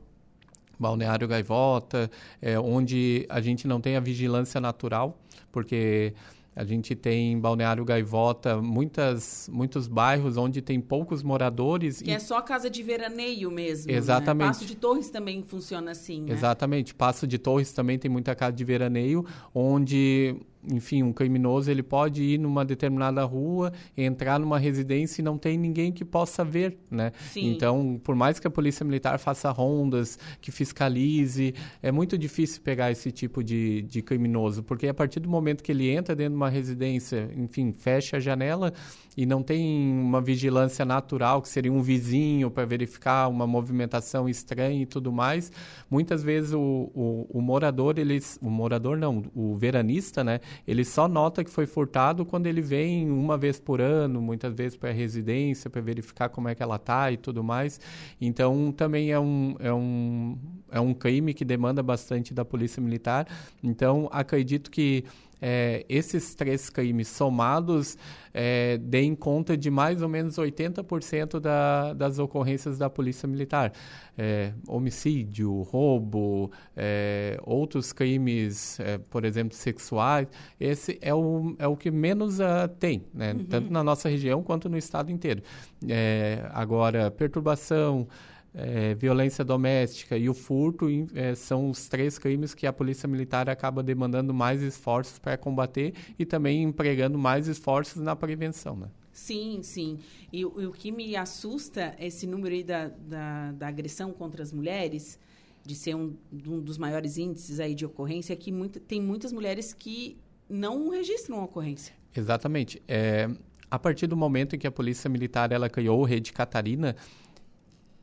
Balneário 0.79 1.27
Gaivota, 1.27 2.09
é, 2.41 2.57
onde 2.59 3.25
a 3.29 3.41
gente 3.41 3.67
não 3.67 3.81
tem 3.81 3.97
a 3.97 3.99
vigilância 3.99 4.61
natural, 4.61 5.19
porque 5.51 6.13
a 6.59 6.65
gente 6.65 6.93
tem 6.93 7.31
em 7.31 7.39
Balneário 7.39 7.85
Gaivota 7.85 8.61
muitas, 8.61 9.49
muitos 9.49 9.87
bairros 9.87 10.35
onde 10.35 10.61
tem 10.61 10.81
poucos 10.81 11.23
moradores. 11.23 12.01
Que 12.01 12.11
e... 12.11 12.13
é 12.13 12.19
só 12.19 12.41
casa 12.41 12.69
de 12.69 12.83
veraneio 12.83 13.49
mesmo. 13.49 13.89
Né? 13.89 13.97
Exatamente. 13.97 14.47
Né? 14.47 14.53
Passo 14.53 14.65
de 14.65 14.75
Torres 14.75 15.09
também 15.09 15.41
funciona 15.41 15.91
assim. 15.91 16.23
Né? 16.23 16.33
Exatamente. 16.33 16.93
Passo 16.93 17.25
de 17.25 17.37
Torres 17.37 17.71
também 17.71 17.97
tem 17.97 18.11
muita 18.11 18.35
casa 18.35 18.51
de 18.51 18.65
veraneio, 18.65 19.25
onde 19.55 20.35
enfim, 20.67 21.03
um 21.03 21.13
criminoso 21.13 21.71
ele 21.71 21.83
pode 21.83 22.21
ir 22.21 22.37
numa 22.37 22.65
determinada 22.65 23.23
rua, 23.23 23.71
entrar 23.95 24.39
numa 24.39 24.59
residência 24.59 25.21
e 25.21 25.23
não 25.23 25.37
tem 25.37 25.57
ninguém 25.57 25.91
que 25.91 26.03
possa 26.03 26.43
ver, 26.43 26.77
né? 26.91 27.11
Sim. 27.31 27.51
Então, 27.51 27.99
por 28.03 28.15
mais 28.15 28.39
que 28.39 28.47
a 28.47 28.51
polícia 28.51 28.85
militar 28.85 29.17
faça 29.19 29.49
rondas, 29.51 30.19
que 30.41 30.51
fiscalize, 30.51 31.53
é 31.81 31.91
muito 31.91 32.17
difícil 32.17 32.61
pegar 32.61 32.91
esse 32.91 33.11
tipo 33.11 33.43
de, 33.43 33.83
de 33.83 34.01
criminoso, 34.01 34.61
porque 34.63 34.87
a 34.87 34.93
partir 34.93 35.19
do 35.19 35.29
momento 35.29 35.63
que 35.63 35.71
ele 35.71 35.89
entra 35.89 36.15
dentro 36.15 36.33
de 36.33 36.37
uma 36.37 36.49
residência, 36.49 37.29
enfim, 37.37 37.71
fecha 37.71 38.17
a 38.17 38.19
janela 38.19 38.73
e 39.15 39.25
não 39.25 39.43
tem 39.43 39.91
uma 39.91 40.21
vigilância 40.21 40.85
natural, 40.85 41.41
que 41.41 41.49
seria 41.49 41.71
um 41.71 41.81
vizinho 41.81 42.49
para 42.49 42.65
verificar 42.65 43.27
uma 43.27 43.45
movimentação 43.45 44.29
estranha 44.29 44.81
e 44.81 44.85
tudo 44.85 45.11
mais, 45.11 45.51
muitas 45.89 46.23
vezes 46.23 46.53
o, 46.53 46.89
o, 46.93 47.27
o 47.29 47.41
morador, 47.41 47.97
eles, 47.97 48.39
o 48.41 48.49
morador 48.49 48.97
não, 48.97 49.23
o 49.35 49.55
veranista, 49.57 50.23
né? 50.23 50.39
Ele 50.67 50.83
só 50.83 51.07
nota 51.07 51.43
que 51.43 51.49
foi 51.49 51.65
furtado 51.65 52.25
quando 52.25 52.47
ele 52.47 52.61
vem 52.61 53.09
uma 53.09 53.37
vez 53.37 53.59
por 53.59 53.81
ano, 53.81 54.21
muitas 54.21 54.53
vezes 54.53 54.77
para 54.77 54.89
a 54.89 54.93
residência, 54.93 55.69
para 55.69 55.81
verificar 55.81 56.29
como 56.29 56.47
é 56.47 56.55
que 56.55 56.63
ela 56.63 56.75
está 56.75 57.11
e 57.11 57.17
tudo 57.17 57.43
mais. 57.43 57.79
Então, 58.19 58.71
também 58.71 59.11
é 59.11 59.19
um, 59.19 59.55
é, 59.59 59.73
um, 59.73 60.37
é 60.71 60.79
um 60.79 60.93
crime 60.93 61.33
que 61.33 61.45
demanda 61.45 61.81
bastante 61.81 62.33
da 62.33 62.45
Polícia 62.45 62.81
Militar. 62.81 63.27
Então, 63.63 64.09
acredito 64.11 64.69
que 64.69 65.03
é, 65.41 65.85
esses 65.87 66.35
três 66.35 66.69
crimes 66.69 67.07
somados 67.07 67.97
é, 68.33 68.77
deem 68.77 69.15
conta 69.15 69.57
de 69.57 69.69
mais 69.71 70.01
ou 70.01 70.09
menos 70.09 70.37
80% 70.37 71.39
da, 71.39 71.93
das 71.93 72.19
ocorrências 72.19 72.77
da 72.77 72.89
Polícia 72.89 73.27
Militar. 73.27 73.71
É, 74.17 74.51
homicídio, 74.67 75.61
roubo, 75.61 76.51
é, 76.75 77.39
outros 77.43 77.93
crimes, 77.93 78.79
é, 78.79 78.97
por 78.97 79.23
exemplo, 79.23 79.55
sexuais, 79.55 80.27
esse 80.59 80.99
é 81.01 81.13
o, 81.13 81.55
é 81.57 81.67
o 81.67 81.77
que 81.77 81.89
menos 81.89 82.39
uh, 82.39 82.67
tem, 82.79 83.05
né? 83.13 83.31
uhum. 83.33 83.45
tanto 83.45 83.71
na 83.71 83.81
nossa 83.81 84.09
região 84.09 84.43
quanto 84.43 84.67
no 84.67 84.77
estado 84.77 85.09
inteiro. 85.09 85.41
É, 85.87 86.49
agora, 86.53 87.09
perturbação, 87.09 88.07
é, 88.53 88.93
violência 88.95 89.43
doméstica 89.43 90.17
e 90.17 90.29
o 90.29 90.33
furto 90.33 90.87
é, 91.13 91.35
são 91.35 91.69
os 91.69 91.87
três 91.87 92.17
crimes 92.17 92.53
que 92.53 92.65
a 92.65 92.73
Polícia 92.73 93.07
Militar 93.07 93.49
acaba 93.49 93.83
demandando 93.83 94.33
mais 94.33 94.61
esforços 94.61 95.19
para 95.19 95.37
combater 95.37 95.93
e 96.17 96.25
também 96.25 96.63
empregando 96.63 97.17
mais 97.17 97.47
esforços 97.47 98.01
na 98.01 98.15
prevenção. 98.15 98.75
Né? 98.75 98.87
Sim, 99.11 99.59
sim. 99.61 99.99
E, 100.31 100.41
e, 100.41 100.45
o 100.45 100.71
que 100.71 100.91
me 100.91 101.15
assusta 101.15 101.95
é 101.97 102.07
esse 102.07 102.25
número 102.25 102.55
aí 102.55 102.63
da, 102.63 102.87
da, 102.87 103.51
da 103.51 103.67
agressão 103.67 104.11
contra 104.11 104.41
as 104.41 104.51
mulheres, 104.51 105.19
de 105.63 105.75
ser 105.75 105.95
um, 105.95 106.15
um, 106.31 106.59
dos 106.59 106.77
maiores 106.77 107.17
índices 107.17 107.59
aí 107.59 107.75
de 107.75 107.85
ocorrência, 107.85 108.33
é 108.33 108.35
que 108.35 108.51
muito, 108.51 108.79
tem 108.79 109.01
muitas 109.01 109.31
mulheres 109.31 109.73
que 109.73 110.17
não 110.49 110.89
registram 110.89 111.43
ocorrência. 111.43 111.93
Exatamente. 112.15 112.81
É, 112.87 113.29
a 113.69 113.77
partir 113.77 114.07
do 114.07 114.17
momento 114.17 114.55
em 114.55 114.59
que 114.59 114.65
a 114.65 114.71
Polícia 114.71 115.09
Militar 115.09 115.51
ela 115.51 115.69
criou 115.69 115.99
o 115.99 116.03
Rede 116.03 116.33
Catarina, 116.33 116.95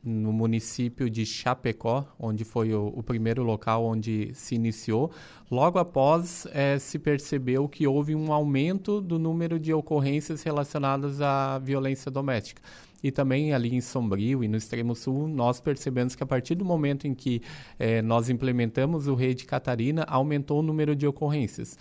no 0.03 0.31
município 0.31 1.09
de 1.09 1.25
Chapecó, 1.25 2.05
onde 2.19 2.43
foi 2.43 2.73
o, 2.73 2.87
o 2.95 3.03
primeiro 3.03 3.43
local 3.43 3.85
onde 3.85 4.31
se 4.33 4.55
iniciou. 4.55 5.11
Logo 5.51 5.79
após, 5.79 6.47
é, 6.51 6.79
se 6.79 6.97
percebeu 6.97 7.67
que 7.67 7.85
houve 7.85 8.15
um 8.15 8.31
aumento 8.31 9.01
do 9.01 9.19
número 9.19 9.59
de 9.59 9.73
ocorrências 9.73 10.43
relacionadas 10.43 11.21
à 11.21 11.59
violência 11.59 12.09
doméstica. 12.11 12.61
E 13.03 13.11
também 13.11 13.53
ali 13.53 13.75
em 13.75 13.81
Sombrio 13.81 14.43
e 14.43 14.47
no 14.47 14.57
extremo 14.57 14.95
sul, 14.95 15.27
nós 15.27 15.59
percebemos 15.59 16.15
que 16.15 16.23
a 16.23 16.25
partir 16.25 16.55
do 16.55 16.65
momento 16.65 17.07
em 17.07 17.13
que 17.13 17.41
é, 17.77 18.01
nós 18.01 18.29
implementamos 18.29 19.07
o 19.07 19.13
Rede 19.13 19.45
Catarina, 19.45 20.03
aumentou 20.07 20.59
o 20.59 20.63
número 20.63 20.95
de 20.95 21.05
ocorrências. 21.05 21.77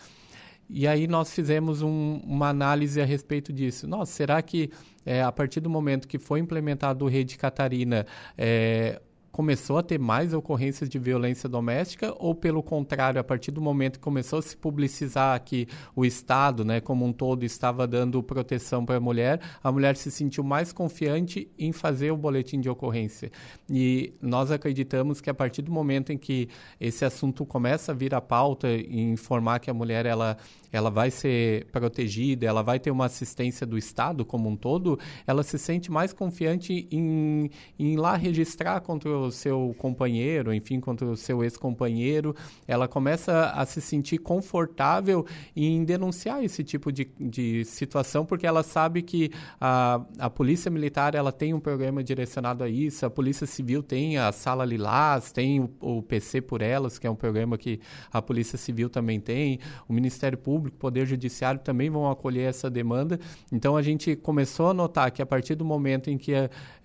E 0.68 0.86
aí 0.86 1.06
nós 1.06 1.32
fizemos 1.32 1.82
um, 1.82 2.20
uma 2.24 2.48
análise 2.48 3.00
a 3.00 3.04
respeito 3.04 3.52
disso. 3.52 3.86
Nossa, 3.86 4.12
será 4.12 4.42
que 4.42 4.70
é, 5.04 5.22
a 5.22 5.30
partir 5.30 5.60
do 5.60 5.70
momento 5.70 6.08
que 6.08 6.18
foi 6.18 6.40
implementado 6.40 7.04
o 7.04 7.08
Rede 7.08 7.38
Catarina, 7.38 8.06
é, 8.36 9.00
começou 9.36 9.76
a 9.76 9.82
ter 9.82 9.98
mais 9.98 10.32
ocorrências 10.32 10.88
de 10.88 10.98
violência 10.98 11.46
doméstica 11.46 12.14
ou, 12.18 12.34
pelo 12.34 12.62
contrário, 12.62 13.20
a 13.20 13.22
partir 13.22 13.50
do 13.50 13.60
momento 13.60 13.98
que 13.98 14.02
começou 14.02 14.38
a 14.38 14.42
se 14.42 14.56
publicizar 14.56 15.38
que 15.44 15.68
o 15.94 16.06
Estado, 16.06 16.64
né, 16.64 16.80
como 16.80 17.04
um 17.04 17.12
todo, 17.12 17.44
estava 17.44 17.86
dando 17.86 18.22
proteção 18.22 18.82
para 18.86 18.96
a 18.96 19.00
mulher, 19.00 19.38
a 19.62 19.70
mulher 19.70 19.94
se 19.94 20.10
sentiu 20.10 20.42
mais 20.42 20.72
confiante 20.72 21.50
em 21.58 21.70
fazer 21.70 22.10
o 22.12 22.16
boletim 22.16 22.60
de 22.60 22.70
ocorrência. 22.70 23.30
E 23.68 24.14
nós 24.22 24.50
acreditamos 24.50 25.20
que 25.20 25.28
a 25.28 25.34
partir 25.34 25.60
do 25.60 25.70
momento 25.70 26.14
em 26.14 26.16
que 26.16 26.48
esse 26.80 27.04
assunto 27.04 27.44
começa 27.44 27.92
a 27.92 27.94
vir 27.94 28.14
à 28.14 28.22
pauta 28.22 28.68
e 28.68 28.98
informar 28.98 29.58
que 29.58 29.68
a 29.68 29.74
mulher 29.74 30.06
ela 30.06 30.38
ela 30.76 30.90
vai 30.90 31.10
ser 31.10 31.64
protegida, 31.72 32.44
ela 32.44 32.62
vai 32.62 32.78
ter 32.78 32.90
uma 32.90 33.06
assistência 33.06 33.66
do 33.66 33.78
Estado 33.78 34.26
como 34.26 34.46
um 34.48 34.56
todo, 34.56 34.98
ela 35.26 35.42
se 35.42 35.58
sente 35.58 35.90
mais 35.90 36.12
confiante 36.12 36.86
em, 36.90 37.50
em 37.78 37.94
ir 37.94 37.96
lá 37.96 38.14
registrar 38.14 38.80
contra 38.82 39.08
o 39.08 39.30
seu 39.30 39.74
companheiro, 39.78 40.52
enfim, 40.52 40.78
contra 40.78 41.06
o 41.06 41.16
seu 41.16 41.42
ex-companheiro, 41.42 42.36
ela 42.68 42.86
começa 42.86 43.46
a 43.54 43.64
se 43.64 43.80
sentir 43.80 44.18
confortável 44.18 45.24
em 45.56 45.82
denunciar 45.82 46.44
esse 46.44 46.62
tipo 46.62 46.92
de, 46.92 47.08
de 47.18 47.64
situação, 47.64 48.26
porque 48.26 48.46
ela 48.46 48.62
sabe 48.62 49.00
que 49.00 49.30
a, 49.58 50.02
a 50.18 50.28
Polícia 50.28 50.70
Militar 50.70 51.14
ela 51.14 51.32
tem 51.32 51.54
um 51.54 51.60
programa 51.60 52.04
direcionado 52.04 52.62
a 52.62 52.68
isso, 52.68 53.06
a 53.06 53.10
Polícia 53.10 53.46
Civil 53.46 53.82
tem 53.82 54.18
a 54.18 54.30
Sala 54.30 54.64
Lilás, 54.64 55.32
tem 55.32 55.60
o, 55.60 55.70
o 55.80 56.02
PC 56.02 56.42
por 56.42 56.60
Elas, 56.60 56.98
que 56.98 57.06
é 57.06 57.10
um 57.10 57.16
programa 57.16 57.56
que 57.56 57.80
a 58.12 58.20
Polícia 58.20 58.58
Civil 58.58 58.90
também 58.90 59.18
tem, 59.18 59.58
o 59.88 59.92
Ministério 59.94 60.36
Público 60.36 60.65
Público, 60.66 60.78
Poder 60.78 61.06
Judiciário 61.06 61.60
também 61.60 61.90
vão 61.90 62.10
acolher 62.10 62.48
essa 62.48 62.70
demanda. 62.70 63.18
Então 63.52 63.76
a 63.76 63.82
gente 63.82 64.14
começou 64.16 64.70
a 64.70 64.74
notar 64.74 65.10
que 65.10 65.22
a 65.22 65.26
partir 65.26 65.54
do 65.54 65.64
momento 65.64 66.10
em 66.10 66.18
que 66.18 66.32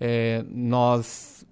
é, 0.00 0.44
nós 0.48 1.44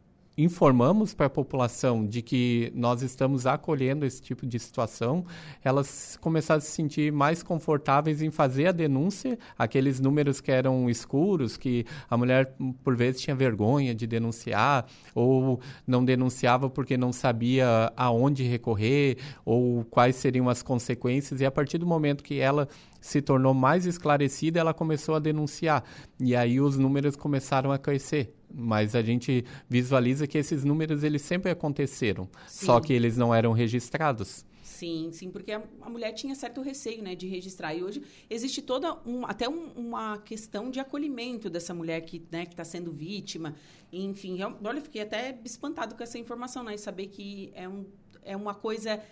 informamos 0.42 1.14
para 1.14 1.26
a 1.26 1.30
população 1.30 2.06
de 2.06 2.22
que 2.22 2.72
nós 2.74 3.02
estamos 3.02 3.46
acolhendo 3.46 4.06
esse 4.06 4.22
tipo 4.22 4.46
de 4.46 4.58
situação, 4.58 5.24
elas 5.62 6.18
começaram 6.20 6.58
a 6.58 6.60
se 6.60 6.70
sentir 6.70 7.12
mais 7.12 7.42
confortáveis 7.42 8.22
em 8.22 8.30
fazer 8.30 8.68
a 8.68 8.72
denúncia, 8.72 9.38
aqueles 9.58 10.00
números 10.00 10.40
que 10.40 10.50
eram 10.50 10.88
escuros, 10.88 11.56
que 11.56 11.84
a 12.08 12.16
mulher 12.16 12.54
por 12.82 12.96
vezes 12.96 13.20
tinha 13.20 13.36
vergonha 13.36 13.94
de 13.94 14.06
denunciar 14.06 14.86
ou 15.14 15.60
não 15.86 16.04
denunciava 16.04 16.70
porque 16.70 16.96
não 16.96 17.12
sabia 17.12 17.92
aonde 17.96 18.42
recorrer 18.44 19.18
ou 19.44 19.84
quais 19.84 20.16
seriam 20.16 20.48
as 20.48 20.62
consequências 20.62 21.40
e 21.40 21.44
a 21.44 21.50
partir 21.50 21.78
do 21.78 21.86
momento 21.86 22.24
que 22.24 22.38
ela 22.38 22.68
se 23.00 23.22
tornou 23.22 23.54
mais 23.54 23.86
esclarecida, 23.86 24.60
ela 24.60 24.74
começou 24.74 25.14
a 25.14 25.18
denunciar. 25.18 25.84
E 26.18 26.36
aí 26.36 26.60
os 26.60 26.76
números 26.76 27.16
começaram 27.16 27.72
a 27.72 27.78
crescer. 27.78 28.34
Mas 28.52 28.94
a 28.94 29.02
gente 29.02 29.44
visualiza 29.68 30.26
que 30.26 30.36
esses 30.36 30.64
números 30.64 31.04
eles 31.04 31.22
sempre 31.22 31.50
aconteceram, 31.50 32.28
Sim. 32.48 32.66
só 32.66 32.80
que 32.80 32.92
eles 32.92 33.16
não 33.16 33.32
eram 33.32 33.52
registrados. 33.52 34.44
Sim, 34.80 35.10
sim, 35.12 35.30
porque 35.30 35.52
a, 35.52 35.62
a, 35.82 35.90
mulher 35.90 36.12
tinha 36.12 36.34
certo 36.34 36.62
receio, 36.62 37.02
né, 37.02 37.14
de 37.14 37.28
registrar. 37.28 37.74
E 37.74 37.82
hoje 37.82 38.02
existe 38.30 38.62
toda 38.62 38.96
um, 39.04 39.26
até 39.26 39.46
um, 39.46 39.72
uma 39.72 40.16
questão 40.18 40.70
de 40.70 40.80
acolhimento 40.80 41.50
dessa 41.50 41.74
mulher 41.74 42.00
que, 42.00 42.22
né, 42.30 42.46
que 42.46 42.54
está 42.54 42.64
sendo 42.64 42.90
vítima. 42.90 43.54
Enfim, 43.92 44.40
eu, 44.40 44.56
olha, 44.64 44.80
fiquei 44.80 45.02
até 45.02 45.38
espantado 45.44 45.94
com 45.94 46.02
essa 46.02 46.18
informação, 46.18 46.62
né, 46.62 46.74
e 46.74 46.78
saber 46.78 47.08
que 47.08 47.52
é, 47.54 47.68
um, 47.68 47.84
é 48.22 48.34
uma 48.34 48.54
coisa 48.54 49.02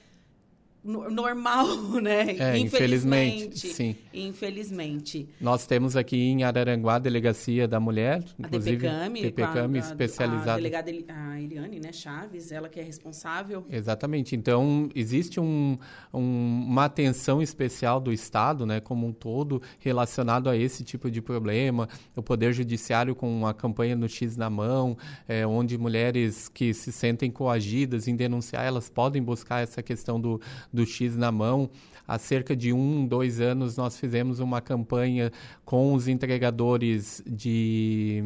normal, 0.84 1.66
né? 2.00 2.36
É, 2.38 2.58
infelizmente, 2.58 3.68
sim. 3.68 3.96
Infelizmente. 4.12 5.28
Nós 5.40 5.66
temos 5.66 5.96
aqui 5.96 6.16
em 6.16 6.44
Araranguá 6.44 6.96
a 6.96 6.98
Delegacia 6.98 7.66
da 7.66 7.78
Mulher, 7.80 8.22
inclusive 8.38 8.86
a 8.86 9.08
DPCAM, 9.08 9.22
DPCAM 9.22 9.74
a, 9.74 9.78
especializada. 9.78 10.52
A 10.52 10.56
delegada 10.56 10.90
a 11.08 11.40
Eliane, 11.40 11.80
né, 11.80 11.92
Chaves, 11.92 12.52
ela 12.52 12.68
que 12.68 12.80
é 12.80 12.82
responsável. 12.82 13.64
Exatamente. 13.70 14.34
Então, 14.34 14.88
existe 14.94 15.40
um, 15.40 15.78
um, 16.12 16.64
uma 16.68 16.84
atenção 16.84 17.42
especial 17.42 18.00
do 18.00 18.12
Estado, 18.12 18.64
né, 18.64 18.80
como 18.80 19.06
um 19.06 19.12
todo, 19.12 19.60
relacionado 19.78 20.48
a 20.48 20.56
esse 20.56 20.84
tipo 20.84 21.10
de 21.10 21.20
problema. 21.20 21.88
O 22.16 22.22
Poder 22.22 22.52
Judiciário 22.52 23.14
com 23.14 23.30
uma 23.30 23.52
campanha 23.52 23.96
no 23.96 24.08
X 24.08 24.36
na 24.36 24.48
mão, 24.48 24.96
é, 25.26 25.46
onde 25.46 25.76
mulheres 25.76 26.48
que 26.48 26.72
se 26.72 26.92
sentem 26.92 27.30
coagidas 27.30 28.08
em 28.08 28.16
denunciar, 28.16 28.64
elas 28.64 28.88
podem 28.88 29.22
buscar 29.22 29.62
essa 29.62 29.82
questão 29.82 30.20
do 30.20 30.40
do 30.72 30.84
X 30.86 31.16
na 31.16 31.30
mão. 31.32 31.70
Há 32.06 32.18
cerca 32.18 32.56
de 32.56 32.72
um, 32.72 33.06
dois 33.06 33.38
anos, 33.38 33.76
nós 33.76 33.98
fizemos 34.00 34.40
uma 34.40 34.62
campanha 34.62 35.30
com 35.62 35.92
os 35.92 36.08
entregadores 36.08 37.22
de, 37.26 38.22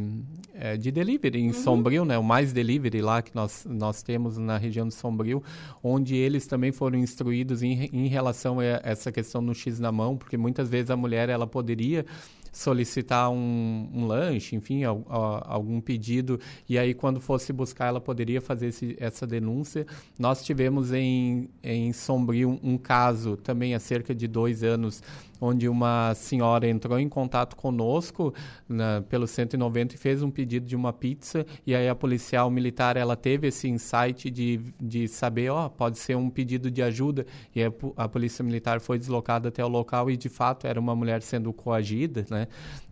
é, 0.55 0.77
de 0.77 0.93
delivery 0.93 1.41
em 1.41 1.49
uhum. 1.49 1.53
Sombrio, 1.53 2.05
né? 2.05 2.17
o 2.17 2.23
Mais 2.23 2.53
Delivery 2.53 3.03
lá 3.03 3.21
que 3.21 3.35
nós, 3.35 3.67
nós 3.69 4.01
temos 4.01 4.39
na 4.39 4.57
região 4.57 4.87
de 4.87 4.95
Sombrio, 4.95 5.43
onde 5.83 6.15
eles 6.15 6.47
também 6.47 6.71
foram 6.71 6.97
instruídos 6.97 7.61
em, 7.61 7.91
em 7.93 8.07
relação 8.07 8.61
a 8.61 8.65
essa 8.65 9.11
questão 9.11 9.41
no 9.41 9.53
X 9.53 9.81
na 9.81 9.91
mão, 9.91 10.17
porque 10.17 10.37
muitas 10.37 10.69
vezes 10.69 10.89
a 10.89 10.97
mulher 10.97 11.29
ela 11.29 11.47
poderia 11.47 12.07
solicitar 12.53 13.31
um, 13.31 13.89
um 13.93 14.07
lanche, 14.07 14.55
enfim, 14.55 14.85
a, 14.85 14.91
a, 14.91 15.55
algum 15.55 15.81
pedido, 15.81 16.39
e 16.69 16.79
aí 16.79 16.93
quando 16.93 17.21
fosse 17.21 17.53
buscar 17.53 17.87
ela 17.87 18.01
poderia 18.01 18.41
fazer 18.41 18.69
esse, 18.69 18.95
essa 19.01 19.27
denúncia. 19.27 19.87
Nós 20.19 20.45
tivemos 20.45 20.93
em, 20.93 21.49
em 21.63 21.93
Sombrio 21.93 22.51
um, 22.63 22.75
um 22.75 22.79
caso 22.79 23.37
também 23.37 23.75
há 23.75 23.81
cerca 23.81 24.15
de 24.15 24.29
dois 24.29 24.63
anos 24.63 25.03
onde 25.43 25.69
uma 25.69 26.15
senhora 26.15 26.69
entrou 26.69 26.97
em 27.01 27.09
contato 27.09 27.57
conosco 27.57 28.33
na, 28.69 29.03
pelo 29.09 29.27
190 29.27 29.97
e 29.97 29.99
fez 29.99 30.23
um 30.23 30.31
pedido 30.31 30.65
de 30.65 30.77
uma 30.77 30.93
pizza 30.93 31.45
e 31.67 31.75
aí 31.75 31.89
a 31.89 31.97
policial 31.97 32.49
militar 32.49 32.97
ela 32.97 33.17
teve 33.17 33.49
esse 33.49 33.69
insight 33.69 34.31
de, 34.31 34.61
de 34.81 35.09
saber, 35.09 35.51
ó, 35.51 35.67
oh, 35.67 35.71
pode 35.71 35.99
ser 35.99 36.17
um 36.17 36.31
pedido 36.31 36.71
de 36.71 36.81
ajuda 36.81 37.27
e 37.55 37.65
a, 37.65 37.73
a 37.97 38.09
polícia 38.09 38.45
militar 38.45 38.81
foi 38.81 38.99
deslocada 38.99 39.49
até 39.49 39.65
o 39.65 39.69
local 39.69 40.09
e 40.09 40.17
de 40.17 40.29
fato 40.29 40.65
era 40.69 40.79
uma 40.79 40.95
mulher 40.95 41.23
sendo 41.23 41.53
coagida, 41.53 42.25
né? 42.31 42.42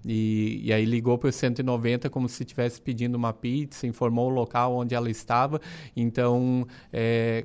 E, 0.04 0.62
e 0.64 0.72
aí 0.72 0.84
ligou 0.84 1.18
para 1.18 1.28
o 1.28 1.32
190 1.32 2.08
como 2.08 2.28
se 2.28 2.42
estivesse 2.42 2.80
pedindo 2.80 3.16
uma 3.16 3.32
pizza, 3.32 3.86
informou 3.86 4.30
o 4.30 4.34
local 4.34 4.74
onde 4.74 4.94
ela 4.94 5.10
estava. 5.10 5.60
Então, 5.94 6.66
é, 6.92 7.44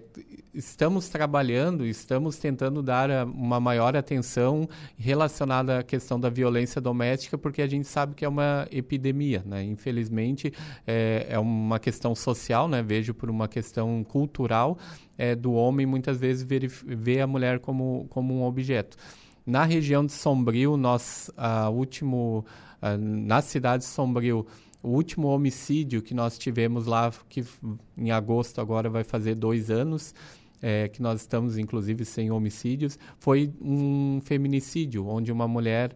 estamos 0.53 1.09
trabalhando, 1.09 1.85
estamos 1.85 2.37
tentando 2.37 2.81
dar 2.81 3.25
uma 3.27 3.59
maior 3.59 3.95
atenção 3.95 4.67
relacionada 4.97 5.79
à 5.79 5.83
questão 5.83 6.19
da 6.19 6.29
violência 6.29 6.79
doméstica, 6.79 7.37
porque 7.37 7.61
a 7.61 7.67
gente 7.67 7.87
sabe 7.87 8.15
que 8.15 8.23
é 8.23 8.29
uma 8.29 8.67
epidemia, 8.71 9.43
né? 9.45 9.63
Infelizmente, 9.63 10.53
é, 10.87 11.27
é 11.29 11.39
uma 11.39 11.77
questão 11.77 12.15
social, 12.15 12.67
né? 12.67 12.81
Vejo 12.81 13.13
por 13.13 13.29
uma 13.29 13.47
questão 13.47 14.03
cultural 14.03 14.77
é, 15.17 15.35
do 15.35 15.53
homem 15.53 15.85
muitas 15.85 16.19
vezes 16.19 16.43
ver, 16.43 16.67
ver 16.67 17.21
a 17.21 17.27
mulher 17.27 17.59
como, 17.59 18.07
como 18.09 18.33
um 18.33 18.43
objeto. 18.43 18.97
Na 19.45 19.63
região 19.63 20.05
de 20.05 20.11
Sombrio, 20.11 20.75
nós, 20.75 21.29
a 21.37 21.69
último, 21.69 22.45
a, 22.81 22.97
na 22.97 23.41
cidade 23.41 23.83
de 23.83 23.89
Sombrio, 23.89 24.45
o 24.81 24.89
último 24.89 25.27
homicídio 25.27 26.01
que 26.01 26.13
nós 26.13 26.37
tivemos 26.37 26.87
lá, 26.87 27.11
que 27.29 27.43
em 27.95 28.09
agosto 28.11 28.59
agora 28.59 28.89
vai 28.89 29.03
fazer 29.03 29.35
dois 29.35 29.69
anos, 29.69 30.15
é, 30.61 30.87
que 30.87 31.01
nós 31.01 31.21
estamos 31.21 31.59
inclusive 31.59 32.03
sem 32.05 32.31
homicídios, 32.31 32.97
foi 33.19 33.53
um 33.61 34.19
feminicídio, 34.23 35.07
onde 35.07 35.31
uma 35.31 35.47
mulher 35.47 35.93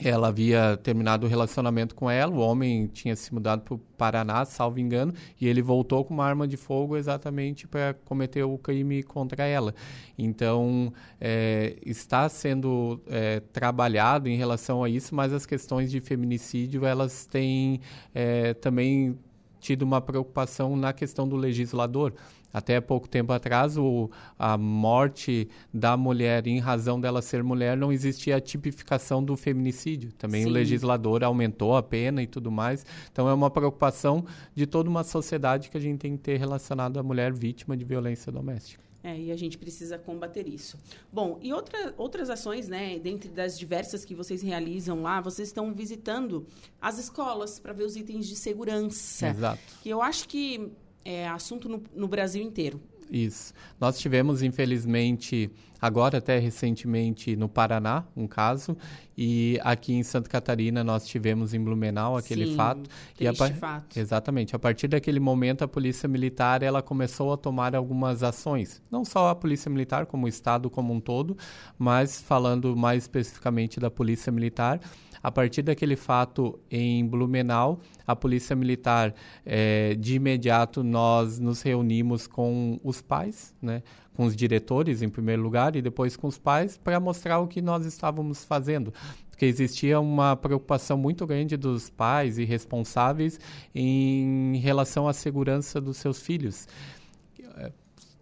ela 0.00 0.28
havia 0.28 0.76
terminado 0.82 1.24
o 1.24 1.28
relacionamento 1.28 1.94
com 1.94 2.10
ela, 2.10 2.32
o 2.32 2.38
homem 2.38 2.88
tinha 2.88 3.14
se 3.14 3.32
mudado 3.32 3.62
para 3.62 3.74
o 3.74 3.78
Paraná, 3.78 4.44
salvo 4.44 4.80
engano, 4.80 5.14
e 5.40 5.46
ele 5.46 5.62
voltou 5.62 6.04
com 6.04 6.12
uma 6.12 6.24
arma 6.24 6.48
de 6.48 6.56
fogo 6.56 6.96
exatamente 6.96 7.68
para 7.68 7.94
cometer 8.04 8.42
o 8.42 8.58
crime 8.58 9.04
contra 9.04 9.44
ela. 9.44 9.72
Então, 10.18 10.92
é, 11.20 11.76
está 11.86 12.28
sendo 12.28 13.00
é, 13.06 13.38
trabalhado 13.52 14.28
em 14.28 14.36
relação 14.36 14.82
a 14.82 14.88
isso, 14.88 15.14
mas 15.14 15.32
as 15.32 15.46
questões 15.46 15.92
de 15.92 16.00
feminicídio, 16.00 16.84
elas 16.84 17.24
têm 17.26 17.80
é, 18.12 18.52
também 18.54 19.16
tido 19.60 19.82
uma 19.82 20.00
preocupação 20.00 20.76
na 20.76 20.92
questão 20.92 21.28
do 21.28 21.36
legislador. 21.36 22.12
Até 22.54 22.80
pouco 22.80 23.08
tempo 23.08 23.32
atrás, 23.32 23.76
o, 23.76 24.08
a 24.38 24.56
morte 24.56 25.48
da 25.72 25.96
mulher 25.96 26.46
em 26.46 26.60
razão 26.60 27.00
dela 27.00 27.20
ser 27.20 27.42
mulher 27.42 27.76
não 27.76 27.92
existia 27.92 28.36
a 28.36 28.40
tipificação 28.40 29.24
do 29.24 29.36
feminicídio. 29.36 30.12
Também 30.12 30.44
Sim. 30.44 30.50
o 30.50 30.52
legislador 30.52 31.24
aumentou 31.24 31.76
a 31.76 31.82
pena 31.82 32.22
e 32.22 32.28
tudo 32.28 32.52
mais. 32.52 32.86
Então 33.10 33.28
é 33.28 33.34
uma 33.34 33.50
preocupação 33.50 34.24
de 34.54 34.66
toda 34.66 34.88
uma 34.88 35.02
sociedade 35.02 35.68
que 35.68 35.76
a 35.76 35.80
gente 35.80 35.98
tem 35.98 36.16
que 36.16 36.22
ter 36.22 36.38
relacionado 36.38 36.96
à 36.96 37.02
mulher 37.02 37.32
vítima 37.32 37.76
de 37.76 37.84
violência 37.84 38.30
doméstica. 38.30 38.84
É, 39.04 39.20
e 39.20 39.30
a 39.30 39.36
gente 39.36 39.58
precisa 39.58 39.98
combater 39.98 40.48
isso. 40.48 40.78
Bom, 41.12 41.38
e 41.42 41.52
outra, 41.52 41.92
outras 41.98 42.30
ações, 42.30 42.68
né, 42.68 42.98
dentre 42.98 43.28
das 43.28 43.58
diversas 43.58 44.02
que 44.02 44.14
vocês 44.14 44.40
realizam 44.40 45.02
lá, 45.02 45.20
vocês 45.20 45.48
estão 45.48 45.74
visitando 45.74 46.46
as 46.80 46.98
escolas 46.98 47.58
para 47.58 47.74
ver 47.74 47.84
os 47.84 47.96
itens 47.96 48.26
de 48.26 48.34
segurança. 48.34 49.28
Exato. 49.28 49.60
Que 49.82 49.90
eu 49.90 50.00
acho 50.00 50.26
que 50.26 50.72
é 51.04 51.28
assunto 51.28 51.68
no, 51.68 51.82
no 51.94 52.08
Brasil 52.08 52.42
inteiro. 52.42 52.80
Isso. 53.10 53.52
Nós 53.80 53.98
tivemos, 53.98 54.42
infelizmente, 54.42 55.50
agora 55.80 56.18
até 56.18 56.38
recentemente 56.38 57.36
no 57.36 57.48
Paraná, 57.48 58.04
um 58.16 58.26
caso, 58.26 58.76
e 59.16 59.58
aqui 59.62 59.94
em 59.94 60.02
Santa 60.02 60.28
Catarina 60.28 60.82
nós 60.82 61.06
tivemos 61.06 61.54
em 61.54 61.62
Blumenau 61.62 62.16
aquele 62.16 62.46
Sim, 62.46 62.56
fato. 62.56 62.90
E 63.20 63.26
a 63.26 63.34
fato. 63.34 63.98
Exatamente. 63.98 64.56
A 64.56 64.58
partir 64.58 64.88
daquele 64.88 65.20
momento 65.20 65.62
a 65.62 65.68
Polícia 65.68 66.08
Militar 66.08 66.62
ela 66.62 66.82
começou 66.82 67.32
a 67.32 67.36
tomar 67.36 67.76
algumas 67.76 68.22
ações, 68.22 68.82
não 68.90 69.04
só 69.04 69.28
a 69.28 69.34
Polícia 69.34 69.70
Militar, 69.70 70.06
como 70.06 70.26
o 70.26 70.28
Estado 70.28 70.68
como 70.68 70.92
um 70.92 71.00
todo, 71.00 71.36
mas 71.78 72.20
falando 72.20 72.76
mais 72.76 73.04
especificamente 73.04 73.78
da 73.78 73.90
Polícia 73.90 74.32
Militar, 74.32 74.80
a 75.24 75.30
partir 75.32 75.62
daquele 75.62 75.96
fato 75.96 76.60
em 76.70 77.06
Blumenau, 77.06 77.80
a 78.06 78.14
Polícia 78.14 78.54
Militar, 78.54 79.14
é, 79.46 79.94
de 79.94 80.16
imediato, 80.16 80.84
nós 80.84 81.38
nos 81.38 81.62
reunimos 81.62 82.26
com 82.26 82.78
os 82.84 83.00
pais, 83.00 83.54
né? 83.62 83.82
Com 84.14 84.24
os 84.24 84.34
diretores, 84.34 85.02
em 85.02 85.08
primeiro 85.08 85.42
lugar, 85.42 85.76
e 85.76 85.82
depois 85.82 86.16
com 86.16 86.28
os 86.28 86.38
pais, 86.38 86.76
para 86.76 86.98
mostrar 87.00 87.40
o 87.40 87.46
que 87.46 87.60
nós 87.60 87.84
estávamos 87.84 88.44
fazendo 88.44 88.92
porque 89.34 89.46
existia 89.46 89.98
uma 89.98 90.36
preocupação 90.36 90.96
muito 90.96 91.26
grande 91.26 91.56
dos 91.56 91.90
pais 91.90 92.38
e 92.38 92.44
responsáveis 92.44 93.40
em 93.74 94.56
relação 94.58 95.08
à 95.08 95.12
segurança 95.12 95.80
dos 95.80 95.96
seus 95.96 96.22
filhos. 96.22 96.68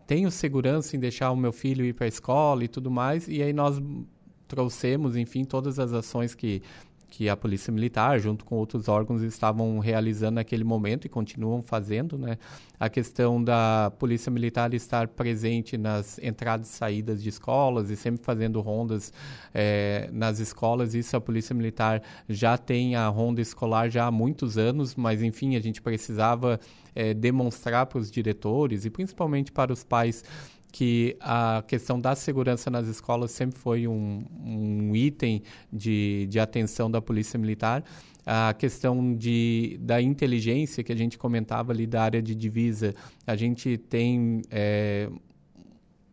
Tenho 0.06 0.30
segurança 0.30 0.96
em 0.96 0.98
deixar 0.98 1.30
o 1.30 1.36
meu 1.36 1.52
filho 1.52 1.84
ir 1.84 1.92
para 1.92 2.06
a 2.06 2.08
escola 2.08 2.64
e 2.64 2.68
tudo 2.68 2.90
mais, 2.90 3.28
e 3.28 3.42
aí 3.42 3.52
nós 3.52 3.78
trouxemos, 4.48 5.14
enfim, 5.14 5.44
todas 5.44 5.78
as 5.78 5.92
ações 5.92 6.34
que 6.34 6.62
que 7.12 7.28
a 7.28 7.36
Polícia 7.36 7.70
Militar, 7.70 8.18
junto 8.18 8.42
com 8.42 8.54
outros 8.54 8.88
órgãos, 8.88 9.20
estavam 9.20 9.78
realizando 9.78 10.36
naquele 10.36 10.64
momento 10.64 11.04
e 11.04 11.10
continuam 11.10 11.62
fazendo, 11.62 12.16
né? 12.16 12.38
A 12.80 12.88
questão 12.88 13.44
da 13.44 13.92
Polícia 13.98 14.32
Militar 14.32 14.72
estar 14.72 15.06
presente 15.08 15.76
nas 15.76 16.18
entradas 16.20 16.70
e 16.70 16.72
saídas 16.72 17.22
de 17.22 17.28
escolas 17.28 17.90
e 17.90 17.96
sempre 17.96 18.24
fazendo 18.24 18.62
rondas 18.62 19.12
é, 19.52 20.08
nas 20.10 20.38
escolas, 20.38 20.94
isso 20.94 21.14
a 21.14 21.20
Polícia 21.20 21.54
Militar 21.54 22.02
já 22.30 22.56
tem 22.56 22.96
a 22.96 23.06
ronda 23.08 23.42
escolar 23.42 23.90
já 23.90 24.06
há 24.06 24.10
muitos 24.10 24.56
anos, 24.56 24.94
mas 24.94 25.22
enfim, 25.22 25.54
a 25.54 25.60
gente 25.60 25.82
precisava 25.82 26.58
é, 26.94 27.12
demonstrar 27.12 27.84
para 27.84 27.98
os 27.98 28.10
diretores 28.10 28.86
e 28.86 28.90
principalmente 28.90 29.52
para 29.52 29.70
os 29.70 29.84
pais 29.84 30.24
que 30.72 31.14
a 31.20 31.62
questão 31.68 32.00
da 32.00 32.16
segurança 32.16 32.70
nas 32.70 32.88
escolas 32.88 33.30
sempre 33.30 33.58
foi 33.58 33.86
um, 33.86 34.24
um 34.42 34.96
item 34.96 35.42
de, 35.70 36.26
de 36.30 36.40
atenção 36.40 36.90
da 36.90 37.00
Polícia 37.00 37.38
Militar. 37.38 37.84
A 38.24 38.54
questão 38.54 39.14
de, 39.14 39.78
da 39.82 40.00
inteligência 40.00 40.82
que 40.82 40.90
a 40.90 40.96
gente 40.96 41.18
comentava 41.18 41.72
ali 41.72 41.86
da 41.86 42.02
área 42.02 42.22
de 42.22 42.34
divisa, 42.34 42.94
a 43.26 43.36
gente 43.36 43.76
tem 43.76 44.40
é, 44.50 45.10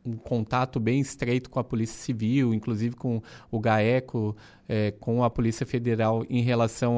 um 0.06 0.18
contato 0.18 0.80
bem 0.80 1.00
estreito 1.00 1.50
com 1.50 1.60
a 1.60 1.64
Polícia 1.64 1.98
Civil, 1.98 2.54
inclusive 2.54 2.96
com 2.96 3.22
o 3.50 3.60
GAECO, 3.60 4.36
é, 4.68 4.92
com 5.00 5.24
a 5.24 5.30
Polícia 5.30 5.66
Federal 5.66 6.26
em 6.30 6.42
relação 6.42 6.98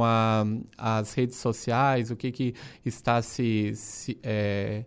às 0.77 1.13
redes 1.13 1.35
sociais, 1.35 2.09
o 2.09 2.15
que, 2.15 2.31
que 2.31 2.53
está 2.85 3.21
se, 3.21 3.73
se 3.75 4.17
é, 4.23 4.85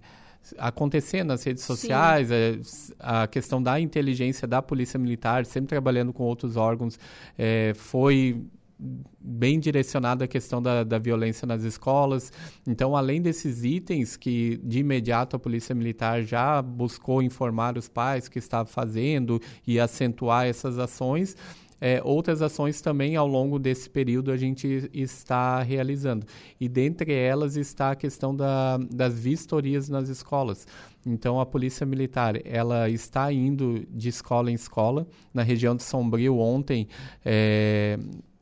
acontecer 0.59 1.25
nas 1.25 1.43
redes 1.45 1.65
sociais, 1.65 2.31
é, 2.31 2.59
a 2.99 3.27
questão 3.27 3.63
da 3.63 3.81
inteligência 3.81 4.47
da 4.47 4.61
polícia 4.61 4.99
militar, 4.99 5.47
sempre 5.47 5.69
trabalhando 5.69 6.13
com 6.13 6.25
outros 6.25 6.57
órgãos, 6.57 6.99
é, 7.39 7.73
foi 7.75 8.45
bem 9.21 9.59
direcionada 9.59 10.25
a 10.25 10.29
questão 10.29 10.61
da, 10.61 10.85
da 10.85 10.99
violência 10.99 11.47
nas 11.47 11.63
escolas. 11.63 12.33
Então, 12.67 12.97
além 12.97 13.23
desses 13.23 13.65
itens 13.65 14.17
que 14.17 14.61
de 14.63 14.81
imediato 14.81 15.37
a 15.37 15.39
Polícia 15.39 15.75
Militar 15.75 16.23
já 16.23 16.61
buscou 16.61 17.23
informar 17.23 17.79
os 17.79 17.89
pais 17.89 18.29
que 18.29 18.39
estava 18.39 18.67
fazendo 18.67 19.41
e 19.67 19.79
acentuar 19.79 20.47
essas 20.47 20.79
ações, 20.79 21.37
é, 21.85 22.01
outras 22.03 22.41
ações 22.41 22.81
também 22.81 23.15
ao 23.15 23.27
longo 23.29 23.59
desse 23.59 23.91
período 23.91 24.33
a 24.33 24.39
gente 24.39 24.89
está 24.95 25.61
realizando. 25.63 26.25
E 26.59 26.67
dentre 26.67 27.13
elas 27.13 27.57
está 27.57 27.91
a 27.91 27.95
questão 27.95 28.35
da, 28.35 28.79
das 28.91 29.21
vistorias 29.21 29.91
nas 29.91 30.09
escolas. 30.09 30.67
Então 31.05 31.39
a 31.39 31.45
Polícia 31.45 31.85
Militar 31.85 32.41
ela 32.47 32.89
está 32.89 33.31
indo 33.31 33.87
de 33.91 34.09
escola 34.09 34.51
em 34.51 34.55
escola. 34.55 35.07
Na 35.35 35.43
região 35.43 35.77
de 35.77 35.83
Sombrio 35.83 36.39
ontem 36.39 36.89
é, 37.23 37.99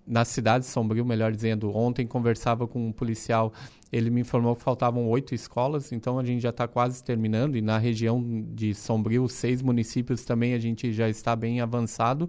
na 0.07 0.25
cidade 0.25 0.65
de 0.65 0.71
Sombrio, 0.71 1.05
melhor 1.05 1.33
dizendo, 1.33 1.77
ontem 1.77 2.07
conversava 2.07 2.69
com 2.69 2.87
um 2.87 2.93
policial, 2.93 3.53
ele 3.91 4.09
me 4.09 4.21
informou 4.21 4.55
que 4.55 4.63
faltavam 4.63 5.09
oito 5.09 5.35
escolas, 5.35 5.91
então 5.91 6.19
a 6.19 6.25
gente 6.25 6.43
já 6.43 6.51
está 6.51 6.67
quase 6.69 7.03
terminando, 7.03 7.57
e 7.57 7.61
na 7.61 7.79
região 7.79 8.23
de 8.53 8.75
Sombrio, 8.75 9.29
seis 9.29 9.63
municípios 9.63 10.25
também 10.25 10.55
a 10.55 10.59
gente 10.59 10.93
já 10.93 11.09
está 11.09 11.37
bem 11.37 11.61
avançado, 11.61 12.29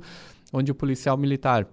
onde 0.54 0.72
o 0.72 0.76
policial 0.76 1.18
militar 1.18 1.68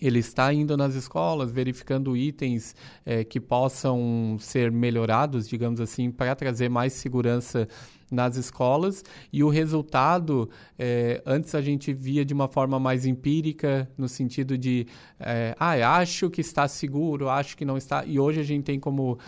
ele 0.00 0.18
está 0.18 0.52
indo 0.52 0.76
nas 0.76 0.94
escolas, 0.94 1.50
verificando 1.50 2.16
itens 2.16 2.74
é, 3.04 3.24
que 3.24 3.40
possam 3.40 4.36
ser 4.38 4.70
melhorados, 4.70 5.48
digamos 5.48 5.80
assim, 5.80 6.10
para 6.10 6.34
trazer 6.34 6.68
mais 6.68 6.92
segurança 6.92 7.66
nas 8.10 8.36
escolas. 8.36 9.02
E 9.32 9.42
o 9.42 9.48
resultado 9.48 10.48
é, 10.78 11.22
antes 11.26 11.54
a 11.54 11.62
gente 11.62 11.92
via 11.92 12.24
de 12.24 12.32
uma 12.32 12.46
forma 12.46 12.78
mais 12.78 13.04
empírica 13.04 13.90
no 13.96 14.08
sentido 14.08 14.56
de 14.56 14.86
é, 15.18 15.56
ah 15.58 15.96
acho 15.96 16.30
que 16.30 16.40
está 16.40 16.68
seguro 16.68 17.28
acho 17.28 17.56
que 17.56 17.64
não 17.64 17.76
está. 17.76 18.04
E 18.04 18.20
hoje 18.20 18.40
a 18.40 18.44
gente 18.44 18.64
tem 18.64 18.78
como 18.78 19.18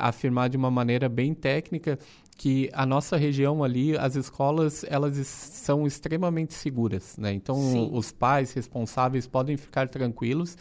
afirmar 0.00 0.50
de 0.50 0.58
uma 0.58 0.70
maneira 0.70 1.08
bem 1.08 1.32
técnica 1.32 1.98
que 2.40 2.70
a 2.72 2.86
nossa 2.86 3.18
região 3.18 3.62
ali, 3.62 3.98
as 3.98 4.16
escolas, 4.16 4.82
elas 4.88 5.14
são 5.26 5.86
extremamente 5.86 6.54
seguras, 6.54 7.18
né? 7.18 7.34
Então, 7.34 7.54
Sim. 7.54 7.90
os 7.92 8.12
pais 8.12 8.54
responsáveis 8.54 9.26
podem 9.26 9.58
ficar 9.58 9.90
tranquilos 9.90 10.56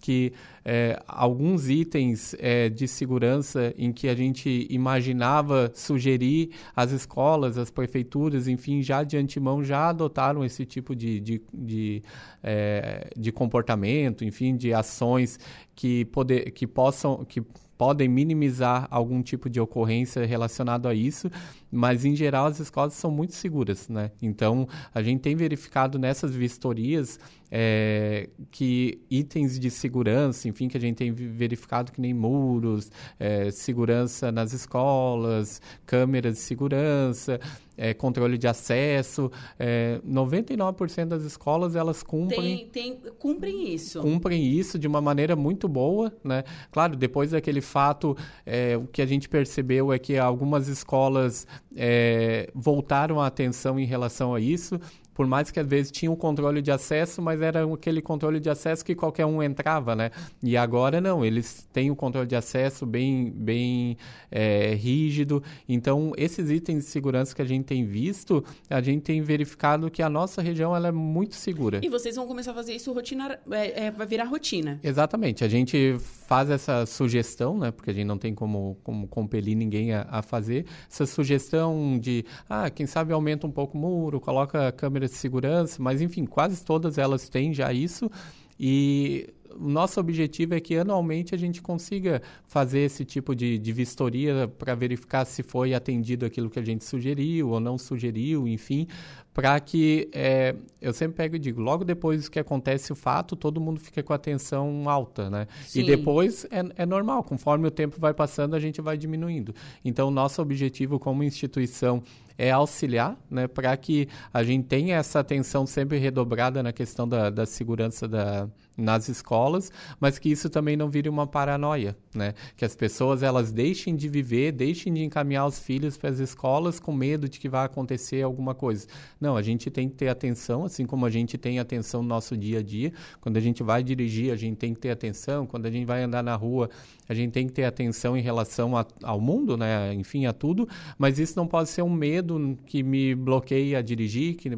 que 0.00 0.32
é, 0.64 1.02
alguns 1.08 1.68
itens 1.68 2.36
é, 2.38 2.68
de 2.68 2.86
segurança 2.86 3.74
em 3.76 3.90
que 3.90 4.06
a 4.06 4.14
gente 4.14 4.66
imaginava 4.70 5.72
sugerir 5.74 6.50
as 6.76 6.92
escolas, 6.92 7.58
as 7.58 7.70
prefeituras, 7.70 8.46
enfim, 8.46 8.80
já 8.80 9.02
de 9.02 9.16
antemão 9.16 9.64
já 9.64 9.88
adotaram 9.88 10.44
esse 10.44 10.64
tipo 10.64 10.94
de, 10.94 11.18
de, 11.18 11.42
de, 11.52 12.02
é, 12.44 13.10
de 13.16 13.32
comportamento, 13.32 14.24
enfim, 14.24 14.54
de 14.56 14.72
ações 14.72 15.40
que, 15.74 16.04
poder, 16.04 16.52
que 16.52 16.66
possam 16.66 17.24
que 17.24 17.42
podem 17.76 18.08
minimizar 18.08 18.86
algum 18.90 19.22
tipo 19.22 19.50
de 19.50 19.60
ocorrência 19.60 20.24
relacionado 20.24 20.86
a 20.86 20.94
isso, 20.94 21.30
mas 21.70 22.04
em 22.04 22.14
geral 22.14 22.46
as 22.46 22.60
escolas 22.60 22.94
são 22.94 23.10
muito 23.10 23.34
seguras, 23.34 23.88
né? 23.88 24.10
Então 24.22 24.68
a 24.94 25.02
gente 25.02 25.20
tem 25.20 25.34
verificado 25.34 25.98
nessas 25.98 26.34
vistorias 26.34 27.18
é, 27.56 28.28
que 28.50 28.98
itens 29.08 29.60
de 29.60 29.70
segurança, 29.70 30.48
enfim, 30.48 30.66
que 30.66 30.76
a 30.76 30.80
gente 30.80 30.96
tem 30.96 31.12
verificado 31.12 31.92
que 31.92 32.00
nem 32.00 32.12
muros, 32.12 32.90
é, 33.16 33.48
segurança 33.52 34.32
nas 34.32 34.52
escolas, 34.52 35.62
câmeras 35.86 36.34
de 36.34 36.40
segurança, 36.40 37.38
é, 37.78 37.94
controle 37.94 38.36
de 38.36 38.48
acesso, 38.48 39.30
é, 39.56 40.00
99% 40.04 41.04
das 41.06 41.22
escolas 41.22 41.76
elas 41.76 42.02
cumprem, 42.02 42.66
tem, 42.72 42.96
tem, 42.96 43.12
cumprem 43.20 43.72
isso, 43.72 44.00
cumprem 44.00 44.44
isso 44.44 44.76
de 44.76 44.88
uma 44.88 45.00
maneira 45.00 45.36
muito 45.36 45.68
boa, 45.68 46.12
né? 46.24 46.42
Claro, 46.72 46.96
depois 46.96 47.30
daquele 47.30 47.60
fato, 47.60 48.16
é, 48.44 48.76
o 48.76 48.88
que 48.88 49.00
a 49.00 49.06
gente 49.06 49.28
percebeu 49.28 49.92
é 49.92 49.98
que 49.98 50.18
algumas 50.18 50.66
escolas 50.66 51.46
é, 51.76 52.50
voltaram 52.52 53.20
a 53.20 53.28
atenção 53.28 53.78
em 53.78 53.86
relação 53.86 54.34
a 54.34 54.40
isso 54.40 54.80
por 55.14 55.26
mais 55.26 55.50
que 55.50 55.60
às 55.60 55.66
vezes 55.66 55.92
tinha 55.92 56.10
um 56.10 56.16
controle 56.16 56.60
de 56.60 56.72
acesso, 56.72 57.22
mas 57.22 57.40
era 57.40 57.64
aquele 57.72 58.02
controle 58.02 58.40
de 58.40 58.50
acesso 58.50 58.84
que 58.84 58.94
qualquer 58.94 59.24
um 59.24 59.42
entrava, 59.42 59.94
né? 59.94 60.10
E 60.42 60.56
agora 60.56 61.00
não, 61.00 61.24
eles 61.24 61.66
têm 61.72 61.88
o 61.88 61.92
um 61.92 61.96
controle 61.96 62.26
de 62.26 62.34
acesso 62.34 62.84
bem, 62.84 63.30
bem 63.30 63.96
é, 64.30 64.74
rígido. 64.74 65.42
Então, 65.68 66.12
esses 66.16 66.50
itens 66.50 66.84
de 66.84 66.90
segurança 66.90 67.34
que 67.34 67.40
a 67.40 67.44
gente 67.44 67.64
tem 67.64 67.84
visto, 67.84 68.44
a 68.68 68.80
gente 68.80 69.02
tem 69.02 69.22
verificado 69.22 69.90
que 69.90 70.02
a 70.02 70.10
nossa 70.10 70.42
região 70.42 70.74
ela 70.74 70.88
é 70.88 70.92
muito 70.92 71.36
segura. 71.36 71.80
E 71.82 71.88
vocês 71.88 72.16
vão 72.16 72.26
começar 72.26 72.50
a 72.50 72.54
fazer 72.54 72.74
isso 72.74 72.92
rotina, 72.92 73.38
é, 73.52 73.86
é, 73.86 73.90
vai 73.90 74.06
virar 74.06 74.24
rotina. 74.24 74.80
Exatamente. 74.82 75.44
A 75.44 75.48
gente 75.48 75.96
faz 76.26 76.50
essa 76.50 76.84
sugestão, 76.86 77.56
né? 77.56 77.70
Porque 77.70 77.90
a 77.90 77.94
gente 77.94 78.06
não 78.06 78.18
tem 78.18 78.34
como, 78.34 78.76
como 78.82 79.06
compelir 79.06 79.56
ninguém 79.56 79.92
a, 79.92 80.06
a 80.10 80.22
fazer. 80.22 80.66
Essa 80.90 81.06
sugestão 81.06 81.98
de, 82.00 82.24
ah, 82.48 82.68
quem 82.68 82.86
sabe 82.86 83.12
aumenta 83.12 83.46
um 83.46 83.50
pouco 83.52 83.78
o 83.78 83.80
muro, 83.80 84.20
coloca 84.20 84.72
câmera 84.72 85.03
câmeras 85.04 85.10
de 85.10 85.16
segurança, 85.16 85.82
mas 85.82 86.00
enfim, 86.00 86.24
quase 86.24 86.64
todas 86.64 86.98
elas 86.98 87.28
têm 87.28 87.52
já 87.52 87.72
isso. 87.72 88.10
E 88.58 89.32
o 89.58 89.68
nosso 89.68 90.00
objetivo 90.00 90.54
é 90.54 90.60
que 90.60 90.76
anualmente 90.76 91.34
a 91.34 91.38
gente 91.38 91.62
consiga 91.62 92.22
fazer 92.46 92.80
esse 92.80 93.04
tipo 93.04 93.34
de, 93.34 93.58
de 93.58 93.72
vistoria 93.72 94.48
para 94.58 94.74
verificar 94.74 95.24
se 95.24 95.42
foi 95.42 95.74
atendido 95.74 96.24
aquilo 96.26 96.50
que 96.50 96.58
a 96.58 96.64
gente 96.64 96.84
sugeriu 96.84 97.50
ou 97.50 97.60
não 97.60 97.78
sugeriu, 97.78 98.46
enfim, 98.46 98.86
para 99.32 99.58
que 99.58 100.08
é, 100.12 100.54
eu 100.80 100.92
sempre 100.92 101.16
pego 101.16 101.36
e 101.36 101.38
digo, 101.38 101.60
logo 101.60 101.84
depois 101.84 102.28
que 102.28 102.38
acontece 102.38 102.92
o 102.92 102.94
fato, 102.96 103.34
todo 103.34 103.60
mundo 103.60 103.80
fica 103.80 104.02
com 104.02 104.12
a 104.12 104.16
atenção 104.16 104.88
alta, 104.88 105.28
né? 105.28 105.48
Sim. 105.66 105.80
E 105.80 105.84
depois 105.84 106.44
é, 106.50 106.82
é 106.82 106.86
normal, 106.86 107.24
conforme 107.24 107.66
o 107.66 107.70
tempo 107.70 107.96
vai 107.98 108.14
passando, 108.14 108.54
a 108.54 108.60
gente 108.60 108.80
vai 108.80 108.96
diminuindo. 108.96 109.52
Então, 109.84 110.10
nosso 110.10 110.40
objetivo 110.40 111.00
como 111.00 111.24
instituição 111.24 112.02
é 112.38 112.50
auxiliar, 112.50 113.16
né, 113.30 113.46
para 113.46 113.76
que 113.76 114.08
a 114.32 114.42
gente 114.42 114.66
tenha 114.66 114.96
essa 114.96 115.20
atenção 115.20 115.66
sempre 115.66 115.98
redobrada 115.98 116.62
na 116.62 116.72
questão 116.72 117.08
da, 117.08 117.30
da 117.30 117.46
segurança 117.46 118.08
da, 118.08 118.48
nas 118.76 119.08
escolas, 119.08 119.70
mas 120.00 120.18
que 120.18 120.28
isso 120.28 120.50
também 120.50 120.76
não 120.76 120.88
vire 120.88 121.08
uma 121.08 121.26
paranoia, 121.26 121.96
né? 122.14 122.34
Que 122.56 122.64
as 122.64 122.74
pessoas 122.74 123.22
elas 123.22 123.52
deixem 123.52 123.94
de 123.94 124.08
viver, 124.08 124.52
deixem 124.52 124.92
de 124.92 125.02
encaminhar 125.04 125.46
os 125.46 125.58
filhos 125.58 125.96
para 125.96 126.10
as 126.10 126.18
escolas 126.18 126.80
com 126.80 126.92
medo 126.92 127.28
de 127.28 127.38
que 127.38 127.48
vai 127.48 127.64
acontecer 127.64 128.22
alguma 128.22 128.54
coisa. 128.54 128.86
Não, 129.20 129.36
a 129.36 129.42
gente 129.42 129.70
tem 129.70 129.88
que 129.88 129.94
ter 129.94 130.08
atenção, 130.08 130.64
assim 130.64 130.86
como 130.86 131.06
a 131.06 131.10
gente 131.10 131.38
tem 131.38 131.58
atenção 131.58 132.02
no 132.02 132.08
nosso 132.08 132.36
dia 132.36 132.58
a 132.58 132.62
dia. 132.62 132.92
Quando 133.20 133.36
a 133.36 133.40
gente 133.40 133.62
vai 133.62 133.82
dirigir, 133.82 134.32
a 134.32 134.36
gente 134.36 134.56
tem 134.56 134.74
que 134.74 134.80
ter 134.80 134.90
atenção. 134.90 135.46
Quando 135.46 135.66
a 135.66 135.70
gente 135.70 135.86
vai 135.86 136.02
andar 136.02 136.22
na 136.22 136.34
rua, 136.34 136.68
a 137.08 137.14
gente 137.14 137.32
tem 137.32 137.46
que 137.46 137.52
ter 137.52 137.64
atenção 137.64 138.16
em 138.16 138.22
relação 138.22 138.76
a, 138.76 138.84
ao 139.02 139.20
mundo, 139.20 139.56
né? 139.56 139.94
Enfim, 139.94 140.26
a 140.26 140.32
tudo. 140.32 140.68
Mas 140.98 141.18
isso 141.18 141.34
não 141.36 141.46
pode 141.46 141.68
ser 141.68 141.82
um 141.82 141.92
medo 141.92 142.58
que 142.66 142.82
me 142.82 143.14
bloqueie 143.14 143.76
a 143.76 143.82
dirigir, 143.82 144.34
que 144.34 144.50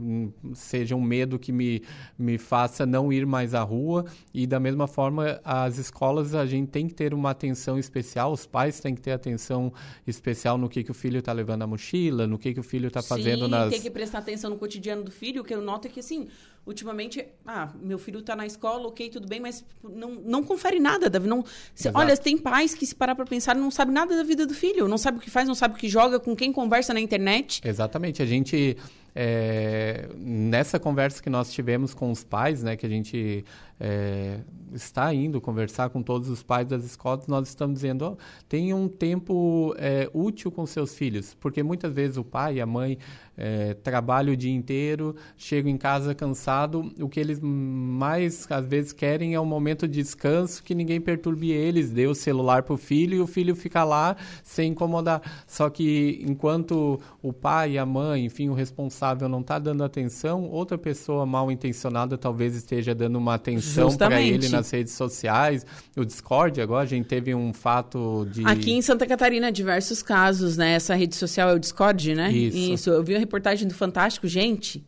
seja 0.54 0.96
um 0.96 1.02
medo 1.02 1.38
que 1.38 1.52
me, 1.52 1.82
me 2.18 2.38
faça 2.38 2.86
não 2.86 3.12
ir 3.12 3.26
mais 3.26 3.52
à 3.52 3.62
rua 3.62 4.05
e 4.32 4.46
da 4.46 4.58
mesma 4.58 4.86
forma, 4.86 5.40
as 5.44 5.78
escolas 5.78 6.34
a 6.34 6.46
gente 6.46 6.68
tem 6.68 6.88
que 6.88 6.94
ter 6.94 7.14
uma 7.14 7.30
atenção 7.30 7.78
especial, 7.78 8.32
os 8.32 8.46
pais 8.46 8.80
têm 8.80 8.94
que 8.94 9.00
ter 9.00 9.12
atenção 9.12 9.72
especial 10.06 10.58
no 10.58 10.68
que, 10.68 10.82
que 10.82 10.90
o 10.90 10.94
filho 10.94 11.18
está 11.18 11.32
levando 11.32 11.60
na 11.60 11.66
mochila, 11.66 12.26
no 12.26 12.38
que, 12.38 12.54
que 12.54 12.60
o 12.60 12.62
filho 12.62 12.88
está 12.88 13.02
fazendo 13.02 13.48
nas... 13.48 13.70
tem 13.70 13.80
que 13.80 13.90
prestar 13.90 14.18
atenção 14.18 14.50
no 14.50 14.56
cotidiano 14.56 15.02
do 15.02 15.10
filho, 15.10 15.42
o 15.42 15.44
que 15.44 15.54
eu 15.54 15.60
noto 15.60 15.88
é 15.88 15.90
que, 15.90 16.00
assim, 16.00 16.28
ultimamente, 16.66 17.24
ah, 17.46 17.72
meu 17.80 17.98
filho 17.98 18.20
está 18.20 18.34
na 18.34 18.44
escola, 18.44 18.88
ok, 18.88 19.08
tudo 19.08 19.28
bem, 19.28 19.40
mas 19.40 19.64
não, 19.82 20.14
não 20.14 20.42
confere 20.42 20.80
nada, 20.80 21.08
Davi. 21.08 21.28
Não, 21.28 21.44
se, 21.74 21.90
olha, 21.94 22.16
tem 22.16 22.36
pais 22.36 22.74
que, 22.74 22.84
se 22.84 22.94
parar 22.94 23.14
para 23.14 23.24
pensar, 23.24 23.54
não 23.54 23.70
sabe 23.70 23.92
nada 23.92 24.16
da 24.16 24.22
vida 24.22 24.46
do 24.46 24.54
filho, 24.54 24.88
não 24.88 24.98
sabe 24.98 25.18
o 25.18 25.20
que 25.20 25.30
faz, 25.30 25.46
não 25.46 25.54
sabe 25.54 25.74
o 25.74 25.78
que 25.78 25.88
joga, 25.88 26.18
com 26.18 26.34
quem 26.34 26.52
conversa 26.52 26.92
na 26.92 27.00
internet. 27.00 27.60
Exatamente, 27.64 28.22
a 28.22 28.26
gente... 28.26 28.76
É, 29.18 30.10
nessa 30.14 30.78
conversa 30.78 31.22
que 31.22 31.30
nós 31.30 31.50
tivemos 31.50 31.94
com 31.94 32.10
os 32.10 32.22
pais, 32.22 32.62
né, 32.62 32.76
que 32.76 32.84
a 32.84 32.88
gente 32.88 33.46
é, 33.78 34.40
está 34.72 35.12
indo 35.12 35.40
conversar 35.40 35.90
com 35.90 36.02
todos 36.02 36.28
os 36.28 36.42
pais 36.42 36.66
das 36.66 36.84
escolas, 36.84 37.26
nós 37.26 37.48
estamos 37.48 37.74
dizendo, 37.76 38.12
oh, 38.12 38.44
tenha 38.48 38.74
um 38.74 38.88
tempo 38.88 39.74
é, 39.78 40.08
útil 40.12 40.50
com 40.50 40.66
seus 40.66 40.94
filhos, 40.94 41.34
porque 41.34 41.62
muitas 41.62 41.92
vezes 41.92 42.16
o 42.16 42.24
pai 42.24 42.56
e 42.56 42.60
a 42.60 42.66
mãe 42.66 42.98
é, 43.36 43.74
trabalham 43.74 44.32
o 44.32 44.36
dia 44.36 44.52
inteiro, 44.52 45.14
chegam 45.36 45.70
em 45.70 45.76
casa 45.76 46.14
cansado, 46.14 46.92
o 46.98 47.08
que 47.08 47.20
eles 47.20 47.38
mais 47.40 48.46
às 48.50 48.66
vezes 48.66 48.92
querem 48.92 49.34
é 49.34 49.40
um 49.40 49.44
momento 49.44 49.86
de 49.86 50.02
descanso, 50.02 50.62
que 50.62 50.74
ninguém 50.74 51.00
perturbe 51.00 51.50
eles, 51.50 51.90
dê 51.90 52.06
o 52.06 52.14
celular 52.14 52.62
para 52.62 52.74
o 52.74 52.76
filho 52.76 53.16
e 53.16 53.20
o 53.20 53.26
filho 53.26 53.54
fica 53.54 53.84
lá 53.84 54.16
sem 54.42 54.72
incomodar. 54.72 55.20
Só 55.46 55.68
que 55.68 56.24
enquanto 56.26 57.00
o 57.22 57.32
pai 57.32 57.76
a 57.76 57.84
mãe, 57.84 58.24
enfim, 58.24 58.48
o 58.48 58.54
responsável 58.54 59.28
não 59.28 59.40
está 59.40 59.58
dando 59.58 59.84
atenção, 59.84 60.44
outra 60.44 60.78
pessoa 60.78 61.26
mal 61.26 61.50
intencionada 61.50 62.16
talvez 62.16 62.54
esteja 62.54 62.94
dando 62.94 63.16
uma 63.16 63.34
atenção 63.34 63.94
para 63.96 64.20
ele 64.20 64.48
nas 64.48 64.70
redes 64.70 64.94
sociais. 64.94 65.66
O 65.96 66.04
Discord, 66.04 66.60
agora 66.60 66.84
a 66.84 66.86
gente 66.86 67.06
teve 67.06 67.34
um 67.34 67.52
fato 67.52 68.26
de. 68.30 68.46
Aqui 68.46 68.72
em 68.72 68.82
Santa 68.82 69.06
Catarina, 69.06 69.50
diversos 69.52 70.02
casos, 70.02 70.56
né? 70.56 70.72
Essa 70.72 70.94
rede 70.94 71.16
social 71.16 71.50
é 71.50 71.54
o 71.54 71.58
Discord, 71.58 72.14
né? 72.14 72.32
Isso. 72.32 72.56
Isso. 72.56 72.90
Eu 72.90 73.02
vi 73.02 73.25
reportagem 73.26 73.68
do 73.68 73.74
Fantástico, 73.74 74.26
gente. 74.26 74.84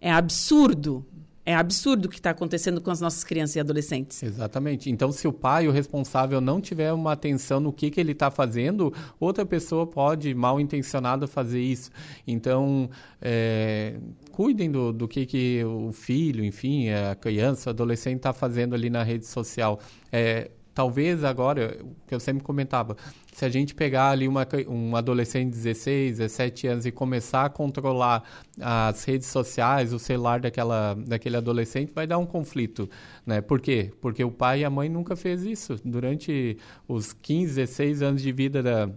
É 0.00 0.10
absurdo 0.10 1.04
é 1.50 1.54
absurdo 1.54 2.04
o 2.04 2.08
que 2.08 2.16
está 2.16 2.30
acontecendo 2.30 2.80
com 2.80 2.90
as 2.90 3.00
nossas 3.00 3.24
crianças 3.24 3.56
e 3.56 3.60
adolescentes. 3.60 4.22
Exatamente. 4.22 4.90
Então, 4.90 5.10
se 5.10 5.26
o 5.26 5.32
pai, 5.32 5.66
o 5.66 5.72
responsável, 5.72 6.40
não 6.40 6.60
tiver 6.60 6.92
uma 6.92 7.12
atenção 7.12 7.58
no 7.58 7.72
que, 7.72 7.90
que 7.90 7.98
ele 7.98 8.12
está 8.12 8.30
fazendo, 8.30 8.92
outra 9.18 9.44
pessoa 9.44 9.86
pode, 9.86 10.32
mal 10.34 10.60
intencionada, 10.60 11.26
fazer 11.26 11.60
isso. 11.60 11.90
Então, 12.26 12.88
é, 13.20 13.96
cuidem 14.30 14.70
do, 14.70 14.92
do 14.92 15.08
que, 15.08 15.26
que 15.26 15.64
o 15.64 15.90
filho, 15.92 16.44
enfim, 16.44 16.90
a 16.90 17.14
criança, 17.14 17.70
o 17.70 17.72
adolescente 17.72 18.18
está 18.18 18.32
fazendo 18.32 18.74
ali 18.74 18.90
na 18.90 19.02
rede 19.02 19.26
social. 19.26 19.80
É, 20.12 20.50
talvez 20.74 21.24
agora, 21.24 21.78
que 22.06 22.14
eu 22.14 22.20
sempre 22.20 22.42
comentava, 22.42 22.96
se 23.32 23.44
a 23.44 23.48
gente 23.48 23.74
pegar 23.74 24.10
ali 24.10 24.26
uma, 24.26 24.46
um 24.68 24.96
adolescente 24.96 25.50
de 25.50 25.56
16, 25.56 26.18
17 26.18 26.66
anos 26.66 26.86
e 26.86 26.92
começar 26.92 27.44
a 27.44 27.48
controlar 27.48 28.22
as 28.60 29.04
redes 29.04 29.28
sociais, 29.28 29.92
o 29.92 29.98
celular 29.98 30.40
daquela, 30.40 30.94
daquele 30.94 31.36
adolescente, 31.36 31.92
vai 31.94 32.06
dar 32.06 32.18
um 32.18 32.26
conflito, 32.26 32.88
né? 33.24 33.40
Por 33.40 33.60
quê? 33.60 33.90
Porque 34.00 34.22
o 34.24 34.30
pai 34.30 34.60
e 34.60 34.64
a 34.64 34.70
mãe 34.70 34.88
nunca 34.88 35.16
fez 35.16 35.44
isso. 35.44 35.76
Durante 35.84 36.56
os 36.88 37.12
15, 37.12 37.54
16 37.54 38.02
anos 38.02 38.22
de 38.22 38.32
vida 38.32 38.62
da, 38.62 38.90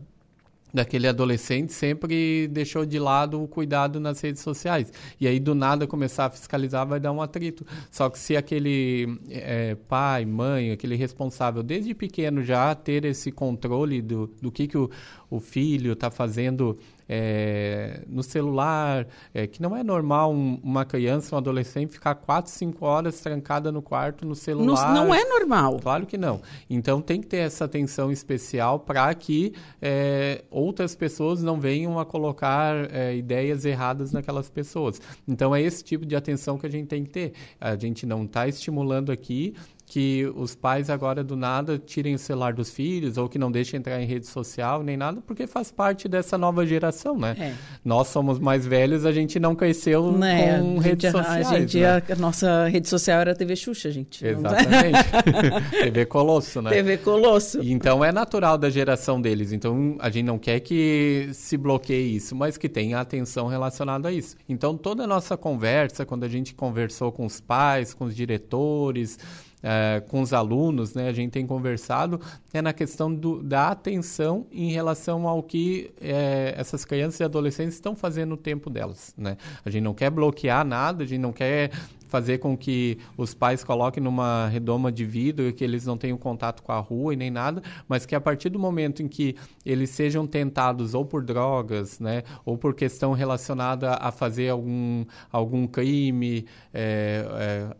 daquele 0.73 1.07
adolescente 1.07 1.71
sempre 1.71 2.47
deixou 2.47 2.85
de 2.85 2.97
lado 2.97 3.41
o 3.41 3.47
cuidado 3.47 3.99
nas 3.99 4.19
redes 4.19 4.41
sociais. 4.41 4.91
E 5.19 5.27
aí, 5.27 5.39
do 5.39 5.53
nada, 5.53 5.85
começar 5.85 6.25
a 6.25 6.29
fiscalizar 6.29 6.87
vai 6.87 6.99
dar 6.99 7.11
um 7.11 7.21
atrito. 7.21 7.65
Só 7.91 8.09
que 8.09 8.17
se 8.17 8.35
aquele 8.35 9.19
é, 9.29 9.75
pai, 9.87 10.25
mãe, 10.25 10.71
aquele 10.71 10.95
responsável, 10.95 11.61
desde 11.61 11.93
pequeno 11.93 12.41
já 12.41 12.73
ter 12.73 13.05
esse 13.05 13.31
controle 13.31 14.01
do, 14.01 14.27
do 14.41 14.51
que, 14.51 14.67
que 14.67 14.77
o, 14.77 14.89
o 15.33 15.39
filho 15.39 15.93
está 15.93 16.11
fazendo 16.11 16.77
é, 17.09 18.01
no 18.07 18.21
celular, 18.21 19.07
é, 19.33 19.47
que 19.47 19.61
não 19.61 19.75
é 19.75 19.83
normal 19.83 20.31
um, 20.31 20.59
uma 20.63 20.85
criança, 20.85 21.35
um 21.35 21.37
adolescente 21.39 21.91
ficar 21.91 22.13
4, 22.15 22.51
5 22.51 22.85
horas 22.85 23.19
trancada 23.19 23.71
no 23.71 23.81
quarto 23.81 24.27
no 24.27 24.35
celular. 24.35 24.93
Não, 24.93 25.05
não 25.05 25.15
é 25.15 25.25
normal. 25.25 25.79
Claro 25.81 26.05
que 26.05 26.17
não. 26.17 26.39
Então 26.69 27.01
tem 27.01 27.19
que 27.19 27.27
ter 27.27 27.37
essa 27.37 27.65
atenção 27.65 28.11
especial 28.11 28.79
para 28.79 29.13
que 29.15 29.53
é, 29.81 30.43
outras 30.51 30.95
pessoas 30.95 31.41
não 31.41 31.59
venham 31.59 31.99
a 31.99 32.05
colocar 32.05 32.75
é, 32.93 33.15
ideias 33.15 33.65
erradas 33.65 34.11
naquelas 34.11 34.49
pessoas. 34.51 35.01
Então 35.27 35.55
é 35.55 35.61
esse 35.61 35.83
tipo 35.83 36.05
de 36.05 36.15
atenção 36.15 36.59
que 36.59 36.67
a 36.67 36.71
gente 36.71 36.87
tem 36.87 37.03
que 37.03 37.09
ter. 37.09 37.33
A 37.59 37.75
gente 37.75 38.05
não 38.05 38.23
está 38.23 38.47
estimulando 38.47 39.11
aqui 39.11 39.55
que 39.85 40.25
os 40.35 40.55
pais 40.55 40.89
agora 40.89 41.23
do 41.23 41.35
nada 41.35 41.77
tirem 41.77 42.15
o 42.15 42.19
celular 42.19 42.53
dos 42.53 42.69
filhos 42.69 43.17
ou 43.17 43.27
que 43.27 43.37
não 43.37 43.51
deixem 43.51 43.77
entrar 43.77 44.01
em 44.01 44.05
rede 44.05 44.25
social 44.25 44.81
nem 44.81 44.97
nada, 44.97 45.21
porque 45.21 45.45
faz 45.45 45.71
parte 45.71 46.07
dessa 46.07 46.37
nova 46.37 46.65
geração, 46.65 47.17
né? 47.17 47.35
É. 47.39 47.53
Nós 47.83 48.07
somos 48.07 48.39
mais 48.39 48.65
velhos, 48.65 49.05
a 49.05 49.11
gente 49.11 49.39
não 49.39 49.55
cresceu 49.55 50.11
né? 50.11 50.59
com 50.59 50.77
redes 50.79 51.11
sociais. 51.11 51.51
A, 51.51 51.59
gente, 51.59 51.79
né? 51.79 52.01
a, 52.09 52.15
nossa 52.15 52.67
rede 52.67 52.87
social 52.87 53.19
era 53.19 53.35
TV 53.35 53.55
Xuxa, 53.55 53.91
gente. 53.91 54.25
Exatamente. 54.25 54.97
TV 55.83 56.05
Colosso, 56.05 56.61
né? 56.61 56.71
TV 56.71 56.97
Colosso. 56.97 57.61
Então 57.61 58.03
é 58.03 58.11
natural 58.11 58.57
da 58.57 58.69
geração 58.69 59.21
deles. 59.21 59.51
Então 59.51 59.95
a 59.99 60.09
gente 60.09 60.25
não 60.25 60.39
quer 60.39 60.59
que 60.61 61.29
se 61.33 61.57
bloqueie 61.57 62.15
isso, 62.15 62.35
mas 62.35 62.57
que 62.57 62.69
tenha 62.69 62.99
atenção 62.99 63.47
relacionada 63.47 64.07
a 64.07 64.11
isso. 64.11 64.35
Então 64.47 64.77
toda 64.77 65.03
a 65.03 65.07
nossa 65.07 65.37
conversa, 65.37 66.05
quando 66.05 66.23
a 66.23 66.29
gente 66.29 66.55
conversou 66.55 67.11
com 67.11 67.25
os 67.25 67.39
pais, 67.39 67.93
com 67.93 68.05
os 68.05 68.15
diretores, 68.15 69.19
é, 69.63 70.03
com 70.09 70.21
os 70.21 70.33
alunos, 70.33 70.93
né, 70.93 71.07
a 71.07 71.13
gente 71.13 71.31
tem 71.31 71.47
conversado, 71.47 72.19
é 72.53 72.61
na 72.61 72.73
questão 72.73 73.13
do, 73.13 73.41
da 73.41 73.69
atenção 73.69 74.45
em 74.51 74.71
relação 74.71 75.27
ao 75.27 75.41
que 75.41 75.91
é, 76.01 76.53
essas 76.57 76.83
crianças 76.83 77.21
e 77.21 77.23
adolescentes 77.23 77.75
estão 77.75 77.95
fazendo 77.95 78.31
no 78.31 78.37
tempo 78.37 78.69
delas. 78.69 79.13
Né? 79.17 79.37
A 79.63 79.69
gente 79.69 79.83
não 79.83 79.93
quer 79.93 80.09
bloquear 80.09 80.65
nada, 80.65 81.03
a 81.03 81.07
gente 81.07 81.21
não 81.21 81.31
quer 81.31 81.71
fazer 82.13 82.37
com 82.37 82.55
que 82.55 82.99
os 83.17 83.33
pais 83.33 83.63
coloquem 83.63 84.03
numa 84.03 84.47
redoma 84.47 84.91
de 84.91 85.03
vidro 85.03 85.47
e 85.47 85.51
que 85.51 85.63
eles 85.63 85.83
não 85.83 85.97
tenham 85.97 86.15
contato 86.15 86.61
com 86.61 86.71
a 86.71 86.77
rua 86.77 87.11
e 87.11 87.17
nem 87.17 87.31
nada, 87.31 87.63
mas 87.87 88.05
que 88.05 88.13
a 88.13 88.21
partir 88.21 88.49
do 88.49 88.59
momento 88.59 89.01
em 89.01 89.07
que 89.07 89.35
eles 89.65 89.89
sejam 89.89 90.27
tentados 90.27 90.93
ou 90.93 91.03
por 91.03 91.23
drogas, 91.23 91.99
né, 91.99 92.21
ou 92.45 92.55
por 92.55 92.75
questão 92.75 93.13
relacionada 93.13 93.95
a 93.95 94.11
fazer 94.11 94.49
algum, 94.49 95.03
algum 95.31 95.65
crime, 95.65 96.45
é, 96.71 97.25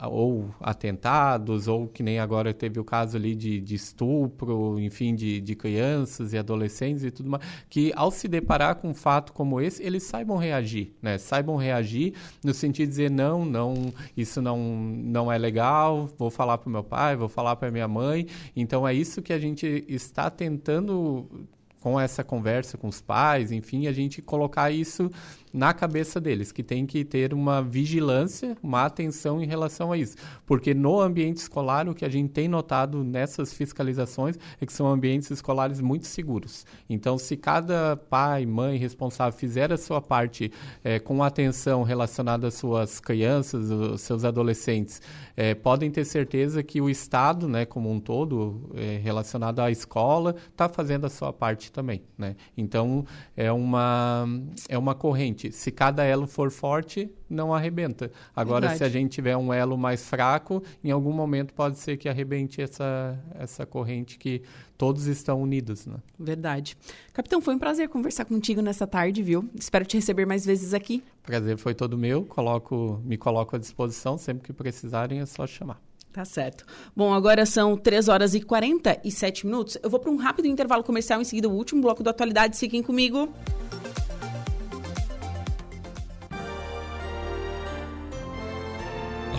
é, 0.02 0.08
ou 0.08 0.50
atentados, 0.60 1.68
ou 1.68 1.88
que 1.88 2.02
nem 2.02 2.18
agora 2.18 2.56
teve 2.56 2.80
o 2.80 2.84
caso 2.84 3.18
ali 3.18 3.36
de, 3.36 3.62
de 3.62 3.76
estupro, 3.76 4.80
enfim, 4.80 5.14
de, 5.14 5.40
de 5.40 5.56
crianças 5.56 6.34
e 6.34 6.40
adolescentes 6.40 7.04
e 7.04 7.12
tudo 7.12 7.30
mais, 7.30 7.44
que 7.70 7.94
ao 7.96 8.10
se 8.10 8.28
deparar 8.28 8.78
com 8.78 8.90
um 8.90 8.96
fato 8.96 9.32
como 9.32 9.62
esse, 9.62 9.84
eles 9.84 10.02
saibam 10.02 10.38
reagir, 10.38 10.92
né, 11.00 11.20
saibam 11.20 11.56
reagir 11.56 12.16
no 12.44 12.52
sentido 12.52 12.88
de 12.88 12.90
dizer 12.90 13.12
não, 13.12 13.46
não, 13.46 13.94
isso 14.24 14.41
não, 14.41 14.57
não 14.57 15.32
é 15.32 15.38
legal, 15.38 16.09
vou 16.17 16.32
falar 16.32 16.57
para 16.57 16.67
o 16.67 16.71
meu 16.71 16.84
pai, 16.84 17.15
vou 17.15 17.30
falar 17.30 17.55
para 17.55 17.71
minha 17.71 17.88
mãe. 17.88 18.28
Então 18.55 18.88
é 18.88 18.93
isso 18.93 19.21
que 19.21 19.32
a 19.32 19.39
gente 19.39 19.86
está 19.88 20.30
tentando 20.30 21.47
com 21.84 22.00
essa 22.00 22.24
conversa 22.24 22.78
com 22.78 22.88
os 22.88 23.02
pais, 23.02 23.52
enfim, 23.52 23.88
a 23.88 23.92
gente 23.92 24.22
colocar 24.22 24.72
isso 24.72 25.12
na 25.54 25.72
cabeça 25.72 26.20
deles, 26.20 26.52
que 26.52 26.64
tem 26.64 26.84
que 26.84 27.06
ter 27.06 27.32
uma 27.32 27.62
vigilância, 27.62 28.58
uma 28.64 28.86
atenção 28.86 29.42
em 29.42 29.46
relação 29.46 29.92
a 29.92 29.98
isso. 29.98 30.16
Porque 30.48 30.74
no 30.74 31.00
ambiente 31.00 31.38
escolar, 31.38 31.88
o 31.88 31.94
que 31.94 32.04
a 32.04 32.10
gente 32.10 32.32
tem 32.32 32.48
notado 32.48 33.04
nessas 33.04 33.54
fiscalizações 33.54 34.36
é 34.60 34.66
que 34.66 34.74
são 34.74 34.88
ambientes 34.88 35.30
escolares 35.30 35.80
muito 35.80 36.08
seguros. 36.08 36.66
Então, 36.90 37.20
se 37.20 37.38
cada 37.38 37.96
pai, 37.96 38.48
mãe 38.48 38.78
responsável 38.78 39.38
fizer 39.38 39.72
a 39.72 39.78
sua 39.78 40.02
parte 40.02 40.52
é, 40.84 40.98
com 40.98 41.22
atenção 41.22 41.84
relacionada 41.84 42.48
às 42.48 42.56
suas 42.56 43.00
crianças, 43.00 43.70
os 43.70 44.02
seus 44.02 44.26
adolescentes, 44.26 45.02
é, 45.38 45.54
podem 45.54 45.92
ter 45.92 46.06
certeza 46.06 46.64
que 46.64 46.82
o 46.82 46.90
Estado, 46.90 47.48
né, 47.48 47.64
como 47.66 47.92
um 47.92 48.00
todo, 48.00 48.72
é, 48.74 48.98
relacionado 49.04 49.60
à 49.60 49.70
escola, 49.70 50.36
está 50.50 50.68
fazendo 50.68 51.06
a 51.06 51.10
sua 51.10 51.32
parte 51.32 51.72
também. 51.74 52.03
Né? 52.17 52.36
Então, 52.55 53.05
é 53.36 53.51
uma, 53.51 54.26
é 54.69 54.78
uma 54.78 54.95
corrente 54.95 55.51
se 55.51 55.71
cada 55.71 56.03
elo 56.03 56.28
for 56.28 56.51
forte, 56.51 57.09
não 57.30 57.53
arrebenta. 57.53 58.11
Agora, 58.36 58.67
Verdade. 58.67 58.78
se 58.78 58.84
a 58.84 58.89
gente 58.89 59.11
tiver 59.11 59.36
um 59.36 59.51
elo 59.51 59.78
mais 59.78 60.07
fraco, 60.07 60.63
em 60.84 60.91
algum 60.91 61.11
momento 61.11 61.53
pode 61.53 61.80
ser 61.80 61.97
que 61.97 62.07
arrebente 62.07 62.61
essa, 62.61 63.19
essa 63.36 63.65
corrente 63.65 64.17
que 64.17 64.41
todos 64.78 65.07
estão 65.07 65.41
unidos. 65.41 65.86
Né? 65.86 65.97
Verdade. 66.19 66.78
Capitão, 67.11 67.41
foi 67.41 67.55
um 67.55 67.59
prazer 67.59 67.89
conversar 67.89 68.26
contigo 68.26 68.61
nessa 68.61 68.86
tarde, 68.86 69.24
viu? 69.24 69.49
Espero 69.55 69.86
te 69.86 69.97
receber 69.97 70.26
mais 70.26 70.45
vezes 70.45 70.74
aqui. 70.74 71.03
Prazer 71.24 71.57
foi 71.57 71.74
todo 71.74 71.97
meu. 71.97 72.24
Coloco, 72.24 73.01
me 73.03 73.17
coloco 73.17 73.55
à 73.55 73.59
disposição. 73.59 74.17
Sempre 74.17 74.43
que 74.43 74.53
precisarem, 74.53 75.19
é 75.19 75.26
só 75.26 75.47
chamar. 75.47 75.82
Tá 76.14 76.24
certo. 76.24 76.64
Bom, 76.95 77.11
agora 77.11 77.43
são 77.43 77.76
3 77.76 78.07
horas 78.07 78.36
e 78.36 78.39
47 78.39 79.47
minutos. 79.47 79.80
Eu 79.82 79.89
vou 79.89 79.99
para 79.99 80.11
um 80.11 80.16
rápido 80.16 80.47
intervalo 80.47 80.84
comercial, 80.84 81.20
em 81.20 81.24
seguida 81.24 81.49
o 81.49 81.51
último 81.51 81.82
bloco 81.82 82.03
da 82.03 82.11
atualidade. 82.11 82.55
Fiquem 82.55 82.84
comigo. 82.84 83.34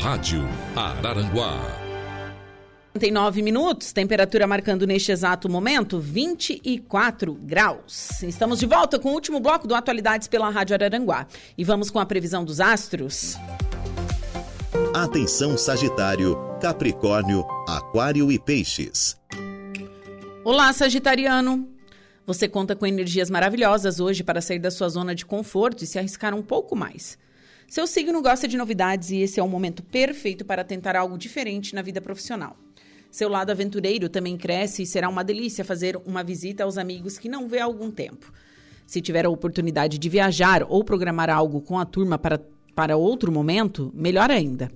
Rádio 0.00 0.42
Araranguá. 0.74 1.84
39 2.92 3.42
minutos, 3.42 3.92
temperatura 3.92 4.46
marcando 4.46 4.86
neste 4.86 5.12
exato 5.12 5.48
momento 5.48 5.98
24 5.98 7.34
graus. 7.34 8.20
Estamos 8.22 8.58
de 8.58 8.66
volta 8.66 8.98
com 8.98 9.10
o 9.10 9.12
último 9.12 9.38
bloco 9.40 9.66
do 9.66 9.74
Atualidades 9.74 10.26
pela 10.26 10.50
Rádio 10.50 10.74
Araranguá. 10.74 11.26
E 11.56 11.64
vamos 11.64 11.88
com 11.88 12.00
a 12.00 12.06
previsão 12.06 12.44
dos 12.44 12.60
astros. 12.60 13.36
Atenção 14.74 15.56
Sagitário, 15.56 16.36
Capricórnio, 16.60 17.46
Aquário 17.68 18.32
e 18.32 18.40
Peixes. 18.40 19.16
Olá, 20.44 20.72
Sagitariano. 20.72 21.68
Você 22.26 22.48
conta 22.48 22.74
com 22.74 22.84
energias 22.84 23.30
maravilhosas 23.30 24.00
hoje 24.00 24.24
para 24.24 24.40
sair 24.40 24.58
da 24.58 24.72
sua 24.72 24.88
zona 24.88 25.14
de 25.14 25.24
conforto 25.24 25.84
e 25.84 25.86
se 25.86 25.96
arriscar 25.96 26.34
um 26.34 26.42
pouco 26.42 26.74
mais. 26.74 27.16
Seu 27.68 27.86
signo 27.86 28.20
gosta 28.20 28.48
de 28.48 28.56
novidades 28.56 29.10
e 29.10 29.18
esse 29.18 29.38
é 29.38 29.42
o 29.44 29.48
momento 29.48 29.80
perfeito 29.80 30.44
para 30.44 30.64
tentar 30.64 30.96
algo 30.96 31.16
diferente 31.16 31.72
na 31.72 31.80
vida 31.80 32.00
profissional. 32.00 32.56
Seu 33.12 33.28
lado 33.28 33.50
aventureiro 33.50 34.08
também 34.08 34.36
cresce 34.36 34.82
e 34.82 34.86
será 34.86 35.08
uma 35.08 35.22
delícia 35.22 35.64
fazer 35.64 35.96
uma 36.04 36.24
visita 36.24 36.64
aos 36.64 36.78
amigos 36.78 37.16
que 37.16 37.28
não 37.28 37.46
vê 37.46 37.60
há 37.60 37.64
algum 37.64 37.92
tempo. 37.92 38.32
Se 38.86 39.00
tiver 39.00 39.24
a 39.24 39.30
oportunidade 39.30 39.98
de 39.98 40.08
viajar 40.08 40.64
ou 40.68 40.82
programar 40.82 41.30
algo 41.30 41.60
com 41.60 41.78
a 41.78 41.84
turma 41.84 42.18
para, 42.18 42.40
para 42.74 42.96
outro 42.96 43.30
momento, 43.30 43.92
melhor 43.94 44.30
ainda. 44.30 44.70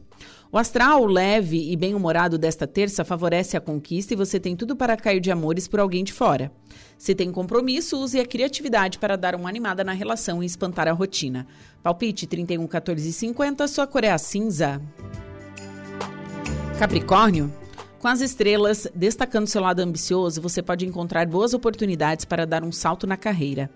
O 0.50 0.56
astral 0.56 1.04
leve 1.04 1.70
e 1.70 1.76
bem-humorado 1.76 2.38
desta 2.38 2.66
terça 2.66 3.04
favorece 3.04 3.54
a 3.54 3.60
conquista 3.60 4.14
e 4.14 4.16
você 4.16 4.40
tem 4.40 4.56
tudo 4.56 4.74
para 4.74 4.96
cair 4.96 5.20
de 5.20 5.30
amores 5.30 5.68
por 5.68 5.78
alguém 5.78 6.02
de 6.02 6.12
fora. 6.12 6.50
Se 6.96 7.14
tem 7.14 7.30
compromisso, 7.30 7.98
use 7.98 8.18
a 8.18 8.24
criatividade 8.24 8.98
para 8.98 9.16
dar 9.16 9.34
uma 9.34 9.48
animada 9.48 9.84
na 9.84 9.92
relação 9.92 10.42
e 10.42 10.46
espantar 10.46 10.88
a 10.88 10.92
rotina. 10.92 11.46
Palpite 11.82 12.26
31 12.26 12.66
14 12.66 13.12
50, 13.12 13.68
sua 13.68 13.86
cor 13.86 14.04
é 14.04 14.10
a 14.10 14.16
cinza. 14.16 14.80
Capricórnio, 16.78 17.52
com 17.98 18.08
as 18.08 18.22
estrelas 18.22 18.88
destacando 18.94 19.48
seu 19.48 19.60
lado 19.60 19.80
ambicioso, 19.80 20.40
você 20.40 20.62
pode 20.62 20.86
encontrar 20.86 21.26
boas 21.26 21.52
oportunidades 21.52 22.24
para 22.24 22.46
dar 22.46 22.64
um 22.64 22.72
salto 22.72 23.06
na 23.06 23.18
carreira. 23.18 23.68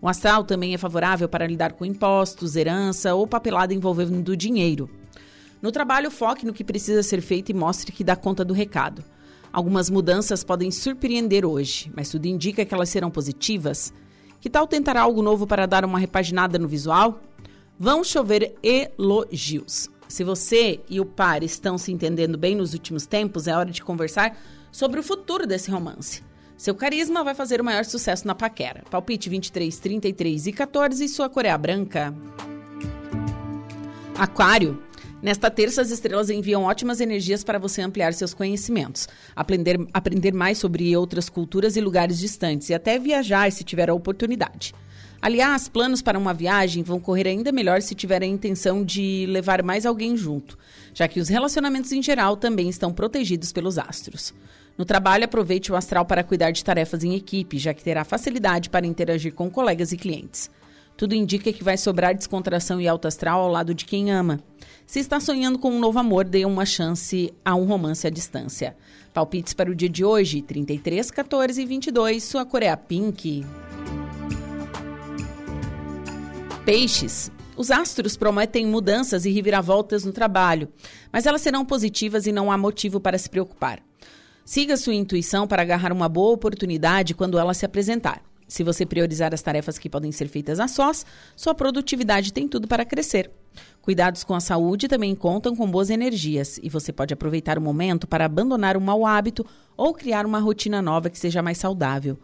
O 0.00 0.08
astral 0.08 0.44
também 0.44 0.74
é 0.74 0.78
favorável 0.78 1.28
para 1.28 1.46
lidar 1.46 1.72
com 1.72 1.84
impostos, 1.84 2.56
herança 2.56 3.14
ou 3.14 3.26
papelada 3.26 3.72
envolvendo 3.72 4.36
dinheiro. 4.36 4.90
No 5.60 5.72
trabalho, 5.72 6.10
foque 6.10 6.44
no 6.44 6.52
que 6.52 6.62
precisa 6.62 7.02
ser 7.02 7.20
feito 7.20 7.50
e 7.50 7.54
mostre 7.54 7.92
que 7.92 8.04
dá 8.04 8.14
conta 8.14 8.44
do 8.44 8.52
recado. 8.52 9.02
Algumas 9.52 9.88
mudanças 9.88 10.44
podem 10.44 10.70
surpreender 10.70 11.46
hoje, 11.46 11.90
mas 11.94 12.10
tudo 12.10 12.26
indica 12.26 12.64
que 12.64 12.74
elas 12.74 12.90
serão 12.90 13.10
positivas. 13.10 13.92
Que 14.38 14.50
tal 14.50 14.66
tentar 14.66 14.98
algo 14.98 15.22
novo 15.22 15.46
para 15.46 15.66
dar 15.66 15.84
uma 15.84 15.98
repaginada 15.98 16.58
no 16.58 16.68
visual? 16.68 17.20
Vão 17.78 18.04
chover 18.04 18.54
elogios. 18.62 19.88
Se 20.06 20.22
você 20.22 20.80
e 20.88 21.00
o 21.00 21.06
par 21.06 21.42
estão 21.42 21.76
se 21.78 21.90
entendendo 21.90 22.38
bem 22.38 22.54
nos 22.54 22.74
últimos 22.74 23.06
tempos, 23.06 23.48
é 23.48 23.56
hora 23.56 23.70
de 23.70 23.82
conversar 23.82 24.38
sobre 24.70 25.00
o 25.00 25.02
futuro 25.02 25.46
desse 25.46 25.70
romance. 25.70 26.22
Seu 26.56 26.74
carisma 26.74 27.22
vai 27.22 27.34
fazer 27.34 27.60
o 27.60 27.64
maior 27.64 27.84
sucesso 27.84 28.26
na 28.26 28.34
paquera. 28.34 28.82
Palpite 28.90 29.28
23, 29.28 29.78
33 29.78 30.46
e 30.46 30.52
14 30.52 31.04
e 31.04 31.08
sua 31.08 31.28
cor 31.28 31.44
é 31.44 31.56
branca. 31.56 32.14
Aquário. 34.16 34.82
Nesta 35.22 35.50
terça, 35.50 35.82
as 35.82 35.90
estrelas 35.90 36.30
enviam 36.30 36.64
ótimas 36.64 37.00
energias 37.00 37.44
para 37.44 37.58
você 37.58 37.82
ampliar 37.82 38.14
seus 38.14 38.32
conhecimentos, 38.32 39.08
aprender, 39.34 39.78
aprender 39.92 40.32
mais 40.32 40.56
sobre 40.56 40.96
outras 40.96 41.28
culturas 41.28 41.76
e 41.76 41.80
lugares 41.80 42.18
distantes 42.18 42.70
e 42.70 42.74
até 42.74 42.98
viajar 42.98 43.50
se 43.52 43.64
tiver 43.64 43.90
a 43.90 43.94
oportunidade. 43.94 44.74
Aliás, 45.20 45.68
planos 45.68 46.02
para 46.02 46.18
uma 46.18 46.32
viagem 46.32 46.82
vão 46.82 47.00
correr 47.00 47.26
ainda 47.26 47.50
melhor 47.50 47.82
se 47.82 47.94
tiver 47.94 48.22
a 48.22 48.26
intenção 48.26 48.84
de 48.84 49.26
levar 49.28 49.62
mais 49.62 49.84
alguém 49.84 50.16
junto, 50.16 50.56
já 50.94 51.08
que 51.08 51.18
os 51.18 51.28
relacionamentos 51.28 51.90
em 51.92 52.02
geral 52.02 52.36
também 52.36 52.68
estão 52.68 52.92
protegidos 52.92 53.52
pelos 53.52 53.78
astros. 53.78 54.32
No 54.76 54.84
trabalho, 54.84 55.24
aproveite 55.24 55.72
o 55.72 55.76
astral 55.76 56.04
para 56.04 56.22
cuidar 56.22 56.50
de 56.50 56.62
tarefas 56.62 57.02
em 57.02 57.14
equipe, 57.14 57.58
já 57.58 57.72
que 57.72 57.82
terá 57.82 58.04
facilidade 58.04 58.68
para 58.68 58.86
interagir 58.86 59.32
com 59.32 59.50
colegas 59.50 59.92
e 59.92 59.96
clientes. 59.96 60.50
Tudo 60.96 61.14
indica 61.14 61.52
que 61.52 61.64
vai 61.64 61.76
sobrar 61.76 62.14
descontração 62.14 62.80
e 62.80 62.88
alto 62.88 63.06
astral 63.06 63.40
ao 63.42 63.50
lado 63.50 63.74
de 63.74 63.84
quem 63.84 64.10
ama. 64.10 64.40
Se 64.86 64.98
está 64.98 65.20
sonhando 65.20 65.58
com 65.58 65.70
um 65.70 65.78
novo 65.78 65.98
amor, 65.98 66.24
dê 66.24 66.44
uma 66.44 66.64
chance 66.64 67.32
a 67.44 67.54
um 67.54 67.64
romance 67.64 68.06
à 68.06 68.10
distância. 68.10 68.76
Palpites 69.12 69.52
para 69.52 69.70
o 69.70 69.74
dia 69.74 69.90
de 69.90 70.04
hoje: 70.04 70.40
33, 70.40 71.10
14 71.10 71.60
e 71.60 71.66
22. 71.66 72.24
Sua 72.24 72.46
cor 72.46 72.62
é 72.62 72.74
pink. 72.76 73.44
Peixes. 76.64 77.30
Os 77.56 77.70
astros 77.70 78.16
prometem 78.16 78.66
mudanças 78.66 79.24
e 79.24 79.30
reviravoltas 79.30 80.04
no 80.04 80.12
trabalho, 80.12 80.68
mas 81.10 81.24
elas 81.24 81.40
serão 81.40 81.64
positivas 81.64 82.26
e 82.26 82.32
não 82.32 82.52
há 82.52 82.58
motivo 82.58 83.00
para 83.00 83.16
se 83.16 83.30
preocupar. 83.30 83.82
Siga 84.46 84.76
sua 84.76 84.94
intuição 84.94 85.44
para 85.44 85.62
agarrar 85.62 85.92
uma 85.92 86.08
boa 86.08 86.32
oportunidade 86.32 87.16
quando 87.16 87.36
ela 87.36 87.52
se 87.52 87.66
apresentar. 87.66 88.22
Se 88.46 88.62
você 88.62 88.86
priorizar 88.86 89.34
as 89.34 89.42
tarefas 89.42 89.76
que 89.76 89.90
podem 89.90 90.12
ser 90.12 90.28
feitas 90.28 90.60
a 90.60 90.68
sós, 90.68 91.04
sua 91.34 91.52
produtividade 91.52 92.32
tem 92.32 92.46
tudo 92.46 92.68
para 92.68 92.84
crescer. 92.84 93.28
Cuidados 93.82 94.22
com 94.22 94.36
a 94.36 94.40
saúde 94.40 94.86
também 94.86 95.16
contam 95.16 95.56
com 95.56 95.68
boas 95.68 95.90
energias 95.90 96.60
e 96.62 96.68
você 96.68 96.92
pode 96.92 97.12
aproveitar 97.12 97.58
o 97.58 97.60
momento 97.60 98.06
para 98.06 98.24
abandonar 98.24 98.76
um 98.76 98.80
mau 98.80 99.04
hábito 99.04 99.44
ou 99.76 99.92
criar 99.92 100.24
uma 100.24 100.38
rotina 100.38 100.80
nova 100.80 101.10
que 101.10 101.18
seja 101.18 101.42
mais 101.42 101.58
saudável. 101.58 102.16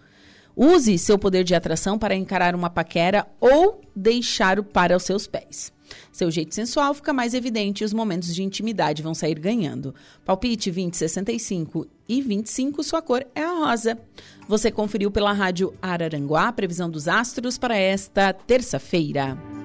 Use 0.54 0.96
seu 0.98 1.18
poder 1.18 1.42
de 1.42 1.56
atração 1.56 1.98
para 1.98 2.14
encarar 2.14 2.54
uma 2.54 2.70
paquera 2.70 3.26
ou 3.40 3.80
deixar 3.96 4.60
o 4.60 4.64
par 4.64 4.92
aos 4.92 5.02
seus 5.02 5.26
pés. 5.26 5.72
Seu 6.10 6.30
jeito 6.30 6.54
sensual 6.54 6.94
fica 6.94 7.12
mais 7.12 7.34
evidente 7.34 7.82
e 7.82 7.84
os 7.84 7.92
momentos 7.92 8.34
de 8.34 8.42
intimidade 8.42 9.02
vão 9.02 9.14
sair 9.14 9.38
ganhando. 9.38 9.94
Palpite 10.24 10.70
20, 10.70 10.96
65 10.96 11.86
e 12.08 12.20
25, 12.20 12.82
sua 12.82 13.00
cor 13.00 13.26
é 13.34 13.42
a 13.42 13.52
rosa. 13.52 13.98
Você 14.48 14.70
conferiu 14.70 15.10
pela 15.10 15.32
rádio 15.32 15.72
Araranguá 15.80 16.48
a 16.48 16.52
previsão 16.52 16.90
dos 16.90 17.08
astros 17.08 17.56
para 17.56 17.76
esta 17.76 18.32
terça-feira. 18.32 19.61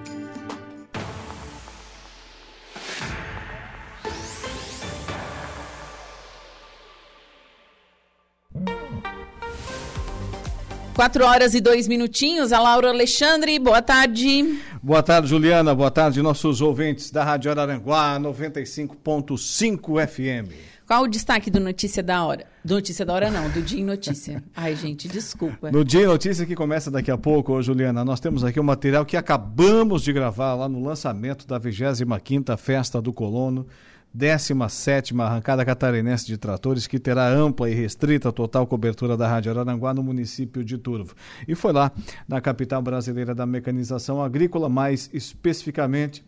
Quatro 10.98 11.24
horas 11.24 11.53
e 11.53 11.61
dois 11.61 11.88
minutinhos. 11.88 12.52
A 12.52 12.60
Laura 12.60 12.90
Alexandre, 12.90 13.60
boa 13.60 13.84
tarde. 13.84 14.60
Boa 14.82 15.03
tarde, 15.03 15.28
Juliana. 15.28 15.76
Boa 15.76 15.91
tarde, 15.91 16.24
nossos 16.24 16.60
ouvintes 16.60 17.11
da 17.11 17.24
Rádio 17.24 17.52
Araranguá 17.52 18.19
95.5 18.19 20.07
FM. 20.07 20.52
Qual 20.88 21.03
o 21.03 21.07
destaque 21.07 21.52
do 21.52 21.60
Notícia 21.60 22.02
da 22.02 22.26
Hora? 22.26 22.48
Do 22.65 22.74
Notícia 22.74 23.06
da 23.06 23.14
Hora 23.14 23.30
não, 23.30 23.48
do 23.48 23.61
Dia 23.61 23.80
em 23.80 23.84
Notícia. 23.84 24.44
Ai, 24.57 24.76
gente, 24.76 25.07
desculpa. 25.07 25.69
No 25.69 25.86
Dia 25.86 26.02
em 26.02 26.07
Notícia 26.07 26.48
que 26.48 26.56
começa 26.56 26.90
daqui 26.90 27.11
a 27.11 27.18
pouco, 27.18 27.53
ô, 27.53 27.61
Juliana, 27.61 28.03
nós 28.03 28.19
temos 28.19 28.44
aqui 28.44 28.60
um 28.60 28.64
material 28.64 29.06
que 29.06 29.15
acabamos 29.15 30.02
de 30.02 30.11
gravar 30.11 30.56
lá 30.56 30.68
no 30.68 30.84
lançamento 30.84 31.45
da 31.45 31.60
25ª 31.60 32.57
Festa 32.57 32.99
do 32.99 33.14
Colono. 33.14 33.68
17 34.18 35.14
Arrancada 35.22 35.64
Catarinense 35.64 36.26
de 36.26 36.39
Tratores, 36.39 36.88
que 36.88 36.98
terá 36.98 37.30
ampla 37.30 37.69
e 37.69 37.76
restrita 37.76 38.31
total 38.31 38.65
cobertura 38.65 39.15
da 39.15 39.27
Rádio 39.27 39.52
Araranguá 39.52 39.94
no 39.94 40.02
município 40.02 40.64
de 40.64 40.76
Turvo. 40.76 41.14
E 41.48 41.53
foi 41.53 41.72
lá, 41.72 41.91
na 42.27 42.41
capital 42.41 42.81
brasileira 42.81 43.35
da 43.35 43.45
mecanização 43.45 44.19
agrícola, 44.19 44.68
mais 44.68 45.07
especificamente 45.14 46.26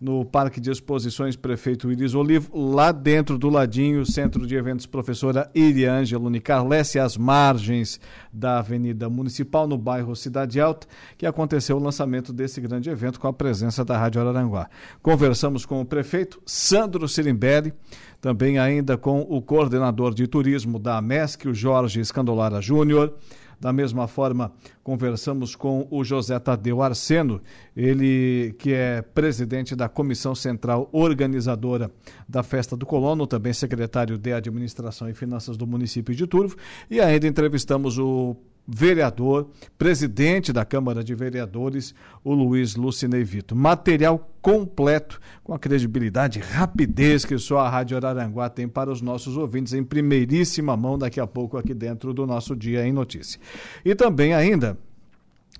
no 0.00 0.24
Parque 0.24 0.60
de 0.60 0.70
Exposições 0.70 1.34
Prefeito 1.34 1.90
Iris 1.90 2.14
Olivo, 2.14 2.56
lá 2.56 2.92
dentro 2.92 3.36
do 3.36 3.48
ladinho, 3.48 4.06
Centro 4.06 4.46
de 4.46 4.54
Eventos 4.54 4.86
Professora 4.86 5.50
Iriângela 5.54 6.24
Unicarlesse, 6.24 6.98
às 6.98 7.16
margens 7.16 8.00
da 8.32 8.58
Avenida 8.58 9.08
Municipal, 9.08 9.66
no 9.66 9.76
bairro 9.76 10.14
Cidade 10.14 10.60
Alta, 10.60 10.86
que 11.16 11.26
aconteceu 11.26 11.76
o 11.76 11.82
lançamento 11.82 12.32
desse 12.32 12.60
grande 12.60 12.88
evento 12.88 13.18
com 13.18 13.26
a 13.26 13.32
presença 13.32 13.84
da 13.84 13.98
Rádio 13.98 14.20
Araranguá. 14.20 14.68
Conversamos 15.02 15.66
com 15.66 15.80
o 15.80 15.84
prefeito 15.84 16.40
Sandro 16.46 17.08
Sirimbelli, 17.08 17.74
também 18.20 18.58
ainda 18.58 18.96
com 18.96 19.20
o 19.20 19.42
coordenador 19.42 20.14
de 20.14 20.26
turismo 20.28 20.78
da 20.78 21.02
MESC, 21.02 21.48
o 21.48 21.54
Jorge 21.54 22.00
Escandolara 22.00 22.60
Júnior, 22.60 23.14
da 23.60 23.72
mesma 23.72 24.06
forma, 24.06 24.52
conversamos 24.82 25.56
com 25.56 25.86
o 25.90 26.04
José 26.04 26.38
Tadeu 26.38 26.80
Arseno, 26.82 27.40
ele 27.76 28.54
que 28.58 28.72
é 28.72 29.02
presidente 29.02 29.74
da 29.74 29.88
Comissão 29.88 30.34
Central 30.34 30.88
Organizadora 30.92 31.90
da 32.28 32.42
Festa 32.42 32.76
do 32.76 32.86
Colono, 32.86 33.26
também 33.26 33.52
secretário 33.52 34.16
de 34.16 34.32
Administração 34.32 35.08
e 35.08 35.14
Finanças 35.14 35.56
do 35.56 35.66
município 35.66 36.14
de 36.14 36.26
Turvo, 36.26 36.56
e 36.90 37.00
ainda 37.00 37.26
entrevistamos 37.26 37.98
o 37.98 38.36
vereador, 38.70 39.48
presidente 39.78 40.52
da 40.52 40.62
Câmara 40.62 41.02
de 41.02 41.14
Vereadores, 41.14 41.94
o 42.22 42.34
Luiz 42.34 42.76
Lucinei 42.76 43.24
Vito. 43.24 43.56
Material 43.56 44.30
completo, 44.42 45.18
com 45.42 45.54
a 45.54 45.58
credibilidade 45.58 46.38
e 46.38 46.42
rapidez 46.42 47.24
que 47.24 47.38
só 47.38 47.60
a 47.60 47.70
Rádio 47.70 47.96
Araranguá 47.96 48.50
tem 48.50 48.68
para 48.68 48.90
os 48.90 49.00
nossos 49.00 49.38
ouvintes, 49.38 49.72
em 49.72 49.82
primeiríssima 49.82 50.76
mão, 50.76 50.98
daqui 50.98 51.18
a 51.18 51.26
pouco, 51.26 51.56
aqui 51.56 51.72
dentro 51.72 52.12
do 52.12 52.26
nosso 52.26 52.54
Dia 52.54 52.86
em 52.86 52.92
Notícia. 52.92 53.40
E 53.82 53.94
também 53.94 54.34
ainda, 54.34 54.76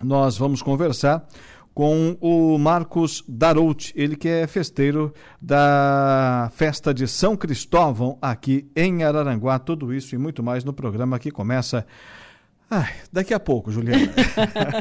nós 0.02 0.36
vamos 0.36 0.60
conversar 0.60 1.26
com 1.78 2.18
o 2.20 2.59
Marcos 2.59 3.24
Darout, 3.28 3.93
ele 3.97 4.16
que 4.16 4.28
é 4.28 4.47
festeiro 4.48 5.14
da 5.40 6.51
festa 6.52 6.93
de 6.93 7.06
São 7.06 7.36
Cristóvão 7.36 8.18
aqui 8.20 8.68
em 8.74 9.05
Araranguá. 9.05 9.60
Tudo 9.60 9.94
isso 9.94 10.12
e 10.14 10.18
muito 10.18 10.43
mais 10.43 10.64
no 10.64 10.72
programa 10.72 11.20
que 11.20 11.30
começa 11.30 11.86
Ai, 12.70 12.93
daqui 13.11 13.32
a 13.32 13.40
pouco, 13.40 13.70
Juliana. 13.70 14.12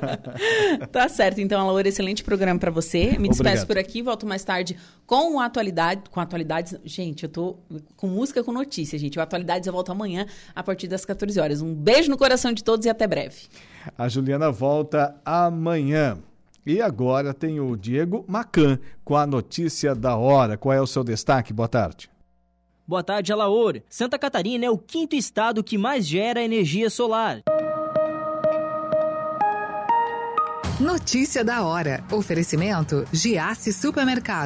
tá 0.91 1.07
certo, 1.07 1.39
então, 1.39 1.65
Laura, 1.65 1.87
excelente 1.87 2.21
programa 2.21 2.59
para 2.59 2.69
você. 2.69 3.17
Me 3.17 3.29
despeço 3.29 3.65
por 3.65 3.77
aqui, 3.77 4.01
volto 4.01 4.25
mais 4.25 4.43
tarde 4.43 4.77
com 5.05 5.39
atualidade, 5.39 6.01
com 6.11 6.19
atualidades. 6.19 6.75
Gente, 6.83 7.23
eu 7.23 7.29
tô 7.29 7.57
com 7.95 8.07
música 8.07 8.43
com 8.43 8.51
notícia, 8.51 8.99
gente. 8.99 9.17
O 9.17 9.21
Atualidades 9.21 9.67
eu 9.67 9.73
volto 9.73 9.93
amanhã 9.93 10.25
a 10.53 10.61
partir 10.61 10.89
das 10.89 11.05
14 11.05 11.39
horas. 11.39 11.61
Um 11.61 11.73
beijo 11.73 12.09
no 12.09 12.17
coração 12.17 12.51
de 12.51 12.61
todos 12.61 12.85
e 12.85 12.89
até 12.89 13.07
breve. 13.07 13.43
A 13.97 14.09
Juliana 14.09 14.51
volta 14.51 15.15
amanhã. 15.23 16.17
E 16.65 16.81
agora 16.81 17.33
tem 17.33 17.61
o 17.61 17.77
Diego 17.77 18.25
Macan 18.27 18.77
com 19.05 19.15
a 19.15 19.25
notícia 19.25 19.95
da 19.95 20.17
hora. 20.17 20.57
Qual 20.57 20.73
é 20.73 20.81
o 20.81 20.87
seu 20.87 21.05
destaque? 21.05 21.53
Boa 21.53 21.69
tarde. 21.69 22.09
Boa 22.85 23.01
tarde, 23.01 23.31
Alaor. 23.31 23.81
Santa 23.89 24.19
Catarina 24.19 24.65
é 24.65 24.69
o 24.69 24.77
quinto 24.77 25.15
estado 25.15 25.63
que 25.63 25.77
mais 25.77 26.05
gera 26.05 26.43
energia 26.43 26.89
solar. 26.89 27.43
Notícia 30.79 31.43
da 31.43 31.63
hora. 31.63 32.03
Oferecimento 32.11 33.03
Giasse 33.11 33.73
Supermercado. 33.73 34.45